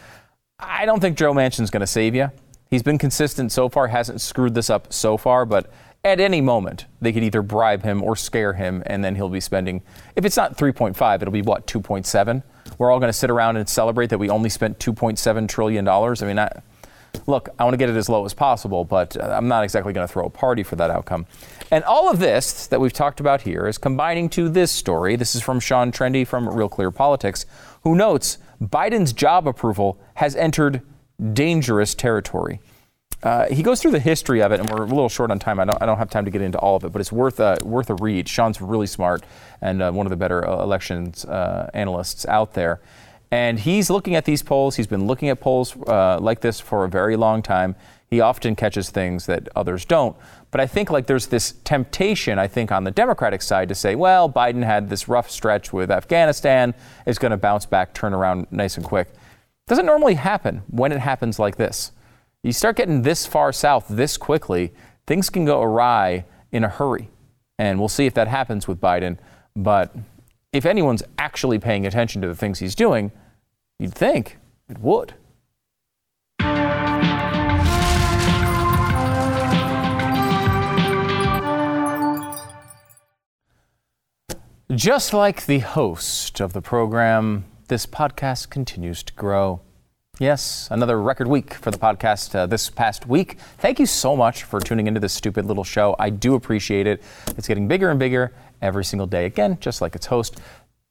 I 0.60 0.86
don't 0.86 1.00
think 1.00 1.18
Joe 1.18 1.34
Manchin's 1.34 1.72
going 1.72 1.82
to 1.82 1.88
save 1.88 2.14
you. 2.14 2.30
He's 2.70 2.84
been 2.84 3.00
consistent 3.00 3.52
so 3.52 3.70
far, 3.70 3.88
hasn't 3.88 4.22
screwed 4.22 4.54
this 4.54 4.70
up 4.70 4.94
so 4.94 5.18
far, 5.18 5.48
but 5.48 5.74
at 6.04 6.20
any 6.20 6.42
moment, 6.42 6.86
they 7.02 7.12
could 7.12 7.24
either 7.24 7.42
bribe 7.42 7.82
him 7.82 8.04
or 8.04 8.16
scare 8.16 8.54
him, 8.54 8.84
and 8.86 9.04
then 9.04 9.16
he'll 9.16 9.30
be 9.30 9.40
spending, 9.40 9.82
if 10.16 10.26
it's 10.26 10.38
not 10.38 10.56
3.5, 10.56 11.16
it'll 11.24 11.32
be 11.32 11.42
what, 11.42 11.66
2.7? 11.66 12.44
We're 12.78 12.92
all 12.92 13.00
going 13.00 13.10
to 13.10 13.18
sit 13.18 13.32
around 13.32 13.58
and 13.58 13.68
celebrate 13.68 14.12
that 14.12 14.20
we 14.20 14.30
only 14.30 14.50
spent 14.50 14.78
$2.7 14.78 15.50
trillion. 15.50 15.88
I 15.88 16.14
mean, 16.22 16.38
I, 16.38 16.52
look, 17.28 17.50
I 17.58 17.64
want 17.64 17.74
to 17.74 17.78
get 17.78 17.90
it 17.90 17.96
as 17.96 18.10
low 18.10 18.26
as 18.26 18.34
possible, 18.34 18.86
but 18.86 19.18
uh, 19.18 19.36
I'm 19.38 19.48
not 19.48 19.64
exactly 19.64 19.94
going 19.94 20.08
to 20.08 20.12
throw 20.12 20.26
a 20.26 20.30
party 20.30 20.64
for 20.64 20.76
that 20.76 20.90
outcome. 20.90 21.26
And 21.72 21.84
all 21.84 22.10
of 22.10 22.20
this 22.20 22.68
that 22.68 22.80
we've 22.80 22.94
talked 22.94 23.20
about 23.20 23.42
here 23.42 23.68
is 23.68 23.78
combining 23.78 24.30
to 24.30 24.50
this 24.50 24.72
story. 24.72 25.16
This 25.16 25.36
is 25.36 25.42
from 25.42 25.60
Sean 25.60 25.92
Trende 25.92 26.28
from 26.28 26.48
Real 26.48 26.70
Clear 26.70 26.92
Politics, 26.92 27.46
who 27.84 27.96
notes 27.96 28.38
Biden's 28.62 29.14
job 29.14 29.48
approval 29.48 30.00
has 30.16 30.36
entered 30.36 30.82
dangerous 31.34 31.96
territory. 31.96 32.60
Uh, 33.24 33.48
he 33.48 33.64
goes 33.64 33.82
through 33.82 33.92
the 33.92 34.00
history 34.00 34.42
of 34.42 34.52
it, 34.52 34.60
and 34.60 34.70
we're 34.70 34.84
a 34.84 34.88
little 34.88 35.10
short 35.10 35.32
on 35.32 35.40
time. 35.40 35.60
I 35.60 35.66
don't, 35.66 35.82
I 35.82 35.86
don't 35.88 35.98
have 35.98 36.12
time 36.12 36.26
to 36.26 36.32
get 36.32 36.42
into 36.42 36.60
all 36.60 36.76
of 36.76 36.84
it, 36.84 36.92
but 36.92 37.02
it's 37.02 37.12
worth 37.12 37.40
a, 37.40 37.58
worth 37.64 37.90
a 37.90 37.96
read. 37.96 38.30
Sean's 38.30 38.62
really 38.62 38.86
smart 38.86 39.24
and 39.62 39.82
uh, 39.82 39.92
one 39.92 40.06
of 40.06 40.12
the 40.12 40.16
better 40.16 40.48
uh, 40.48 40.62
elections 40.62 41.26
uh, 41.26 41.70
analysts 41.74 42.28
out 42.28 42.54
there. 42.54 42.82
And 43.32 43.60
he's 43.60 43.90
looking 43.90 44.16
at 44.16 44.26
these 44.26 44.44
polls. 44.44 44.76
He's 44.76 44.88
been 44.88 45.08
looking 45.08 45.30
at 45.30 45.40
polls 45.40 45.76
uh, 45.88 46.20
like 46.20 46.42
this 46.42 46.60
for 46.60 46.86
a 46.86 46.90
very 46.90 47.16
long 47.16 47.42
time. 47.42 47.76
He 48.10 48.22
often 48.22 48.56
catches 48.56 48.90
things 48.90 49.26
that 49.26 49.50
others 49.56 49.84
don't. 49.84 50.16
But 50.52 50.62
I 50.62 50.68
think 50.68 50.90
like 50.90 51.08
there's 51.08 51.28
this 51.28 51.54
temptation, 51.64 52.40
I 52.40 52.48
think, 52.48 52.72
on 52.72 52.84
the 52.84 52.92
Democratic 52.92 53.42
side 53.42 53.68
to 53.70 53.76
say, 53.76 53.96
well, 53.96 54.30
Biden 54.30 54.64
had 54.64 54.90
this 54.90 55.08
rough 55.08 55.30
stretch 55.30 55.74
with 55.74 55.92
Afghanistan, 55.92 56.74
is 57.06 57.18
going 57.18 57.32
to 57.32 57.38
bounce 57.38 57.66
back, 57.66 57.94
turn 57.94 58.14
around 58.14 58.48
nice 58.52 58.78
and 58.78 58.86
quick. 58.86 59.10
Doesn't 59.68 59.86
normally 59.86 60.14
happen 60.14 60.62
when 60.70 60.92
it 60.92 61.00
happens 61.00 61.40
like 61.40 61.58
this. 61.58 61.92
You 62.44 62.52
start 62.52 62.76
getting 62.78 63.02
this 63.02 63.26
far 63.26 63.52
south 63.52 63.88
this 63.90 64.18
quickly, 64.18 64.72
things 65.08 65.30
can 65.30 65.46
go 65.46 65.62
awry 65.62 66.26
in 66.52 66.64
a 66.64 66.70
hurry. 66.70 67.10
And 67.58 67.80
we'll 67.80 67.90
see 67.90 68.06
if 68.06 68.14
that 68.14 68.28
happens 68.28 68.68
with 68.68 68.80
Biden. 68.80 69.18
But 69.56 69.96
if 70.56 70.66
anyone's 70.66 71.04
actually 71.18 71.60
paying 71.60 71.86
attention 71.86 72.22
to 72.22 72.30
the 72.30 72.36
things 72.36 72.60
he's 72.60 72.76
doing, 72.76 73.12
you'd 73.78 73.94
think 73.94 74.38
it 74.70 74.80
would. 74.80 75.14
Just 84.74 85.14
like 85.14 85.46
the 85.46 85.60
host 85.60 86.40
of 86.40 86.54
the 86.54 86.62
program, 86.62 87.44
this 87.68 87.86
podcast 87.86 88.50
continues 88.50 89.04
to 89.04 89.14
grow. 89.14 89.60
Yes, 90.20 90.70
another 90.72 91.02
record 91.02 91.28
week 91.28 91.56
for 91.56 91.72
the 91.72 91.78
podcast 91.78 92.34
uh, 92.36 92.46
this 92.46 92.70
past 92.70 93.06
week. 93.06 93.38
Thank 93.58 93.80
you 93.80 93.86
so 93.86 94.16
much 94.16 94.44
for 94.44 94.62
tuning 94.62 94.88
into 94.88 95.02
this 95.02 95.12
stupid 95.12 95.46
little 95.46 95.66
show. 95.66 95.94
I 96.00 96.10
do 96.10 96.36
appreciate 96.36 96.88
it. 96.88 97.04
It's 97.38 97.50
getting 97.50 97.68
bigger 97.68 97.90
and 97.90 98.00
bigger 98.00 98.32
every 98.62 98.86
single 98.86 99.08
day. 99.08 99.26
Again, 99.26 99.58
just 99.60 99.82
like 99.82 99.94
its 99.94 100.06
host. 100.06 100.40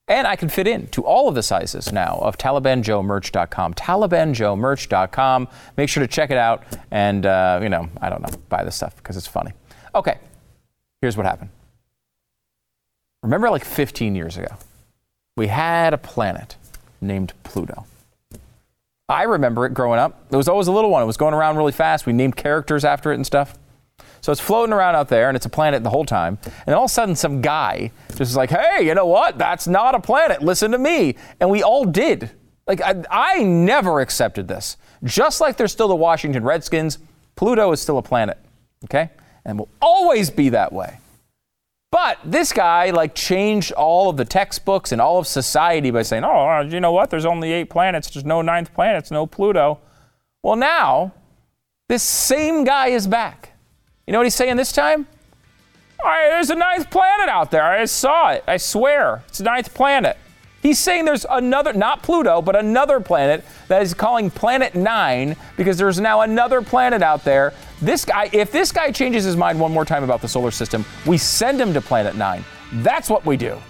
And 0.09 0.27
I 0.27 0.37
can 0.37 0.51
fit 0.51 0.67
in 0.67 0.89
to 0.89 1.03
all 1.07 1.27
of 1.27 1.35
the 1.35 1.43
sizes 1.43 1.91
now 1.91 2.19
of 2.21 2.37
TalibanJoeMerch.com. 2.37 3.73
TalibanJoeMerch.com. 3.73 5.49
Make 5.79 5.89
sure 5.89 6.03
to 6.03 6.07
check 6.07 6.31
it 6.31 6.37
out 6.37 6.65
and, 6.91 7.25
uh, 7.25 7.61
you 7.63 7.71
know, 7.71 7.89
I 8.03 8.11
don't 8.11 8.21
know, 8.21 8.39
buy 8.51 8.63
this 8.63 8.77
stuff 8.77 8.95
because 8.97 9.17
it's 9.17 9.27
funny. 9.27 9.53
Okay, 9.95 10.19
here's 11.01 11.17
what 11.17 11.25
happened. 11.25 11.49
Remember, 13.23 13.49
like 13.49 13.65
15 13.65 14.15
years 14.15 14.37
ago, 14.37 14.55
we 15.39 15.47
had 15.47 15.95
a 15.95 15.99
planet 15.99 16.57
named 17.01 17.33
Pluto. 17.43 17.87
I 19.09 19.25
remember 19.25 19.67
it 19.67 19.75
growing 19.75 19.99
up. 19.99 20.25
It 20.31 20.37
was 20.37 20.49
always 20.49 20.67
a 20.67 20.73
little 20.73 20.91
one. 20.91 21.03
It 21.03 21.07
was 21.07 21.17
going 21.19 21.35
around 21.35 21.57
really 21.57 21.73
fast. 21.73 22.07
We 22.07 22.13
named 22.13 22.37
characters 22.37 22.85
after 22.85 23.13
it 23.13 23.17
and 23.17 23.27
stuff. 23.27 23.59
So 24.23 24.33
it's 24.33 24.41
floating 24.41 24.73
around 24.73 24.97
out 24.97 25.09
there, 25.09 25.29
and 25.29 25.37
it's 25.37 25.45
a 25.45 25.51
planet 25.51 25.83
the 25.83 25.91
whole 25.91 26.07
time. 26.07 26.39
And 26.67 26.75
all 26.75 26.85
of 26.85 26.91
a 26.91 26.93
sudden, 26.93 27.15
some 27.15 27.43
guy 27.43 27.93
just 28.09 28.23
is 28.23 28.37
like, 28.37 28.49
hey, 28.49 28.87
you 28.87 28.95
know 28.95 29.05
what? 29.05 29.37
That's 29.37 29.67
not 29.69 29.95
a 29.95 30.01
planet. 30.01 30.43
Listen 30.43 30.71
to 30.71 30.79
me. 30.79 31.17
And 31.41 31.51
we 31.51 31.63
all 31.63 31.85
did. 31.85 32.31
Like, 32.67 32.81
I, 32.81 33.05
I 33.11 33.43
never 33.43 34.01
accepted 34.01 34.49
this. 34.49 34.79
Just 35.03 35.43
like 35.43 35.59
there's 35.59 35.73
still 35.73 35.89
the 35.89 35.95
Washington 35.95 36.43
Redskins, 36.43 36.99
Pluto 37.37 37.71
is 37.73 37.83
still 37.83 37.99
a 37.99 38.03
planet. 38.03 38.39
Okay? 38.85 39.11
And 39.45 39.59
will 39.59 39.69
always 39.83 40.31
be 40.31 40.49
that 40.49 40.73
way. 40.73 40.99
But 41.95 42.19
this 42.25 42.53
guy 42.53 42.91
like 42.91 43.15
changed 43.15 43.71
all 43.71 44.11
of 44.11 44.17
the 44.17 44.25
textbooks 44.25 44.91
and 44.91 45.01
all 45.01 45.21
of 45.21 45.29
society 45.29 45.93
by 45.93 46.03
saying, 46.03 46.25
"Oh, 46.25 46.49
uh, 46.49 46.63
you 46.63 46.81
know 46.81 46.91
what? 46.91 47.09
There's 47.09 47.25
only 47.25 47.53
eight 47.53 47.71
planets. 47.71 48.11
There's 48.11 48.25
no 48.25 48.43
ninth 48.43 48.75
planet. 48.75 49.09
No 49.13 49.27
Pluto." 49.27 49.79
Well, 50.43 50.57
now 50.57 51.15
this 51.89 52.03
same 52.03 52.65
guy 52.65 52.89
is 52.89 53.07
back. 53.07 53.53
You 54.09 54.13
know 54.13 54.19
what 54.19 54.27
he's 54.27 54.35
saying 54.35 54.57
this 54.57 54.73
time? 54.73 55.07
Right, 56.03 56.31
there's 56.31 56.51
a 56.51 56.57
ninth 56.57 56.91
planet 56.91 57.29
out 57.29 57.53
there. 57.53 57.63
I 57.63 57.85
saw 57.85 58.31
it. 58.31 58.43
I 58.49 58.57
swear, 58.57 59.23
it's 59.29 59.39
a 59.39 59.45
ninth 59.45 59.73
planet. 59.73 60.17
He's 60.65 60.81
saying 60.81 61.05
there's 61.05 61.27
another, 61.31 61.75
not 61.75 62.03
Pluto, 62.03 62.43
but 62.43 62.57
another 62.57 62.99
planet 62.99 63.45
that 63.69 63.83
is 63.83 63.95
calling 63.95 64.31
Planet 64.31 64.75
Nine 64.75 65.37
because 65.59 65.77
there's 65.77 66.01
now 66.01 66.23
another 66.23 66.61
planet 66.61 67.03
out 67.03 67.23
there 67.23 67.53
this 67.85 68.05
guy, 68.05 68.31
if 68.33 68.51
this 68.51 68.73
guy 68.73 68.91
changes 68.91 69.25
his 69.25 69.37
mind 69.37 69.59
one 69.59 69.73
more 69.73 69.85
time 69.85 70.05
about 70.05 70.21
the 70.21 70.29
solar 70.29 70.51
system, 70.51 70.85
we 71.07 71.19
send 71.19 71.61
him 71.61 71.73
to 71.75 71.81
Planet 71.81 72.17
Nine. 72.17 72.45
That's 72.75 73.11
what 73.11 73.25
we 73.25 73.37
do. 73.37 73.61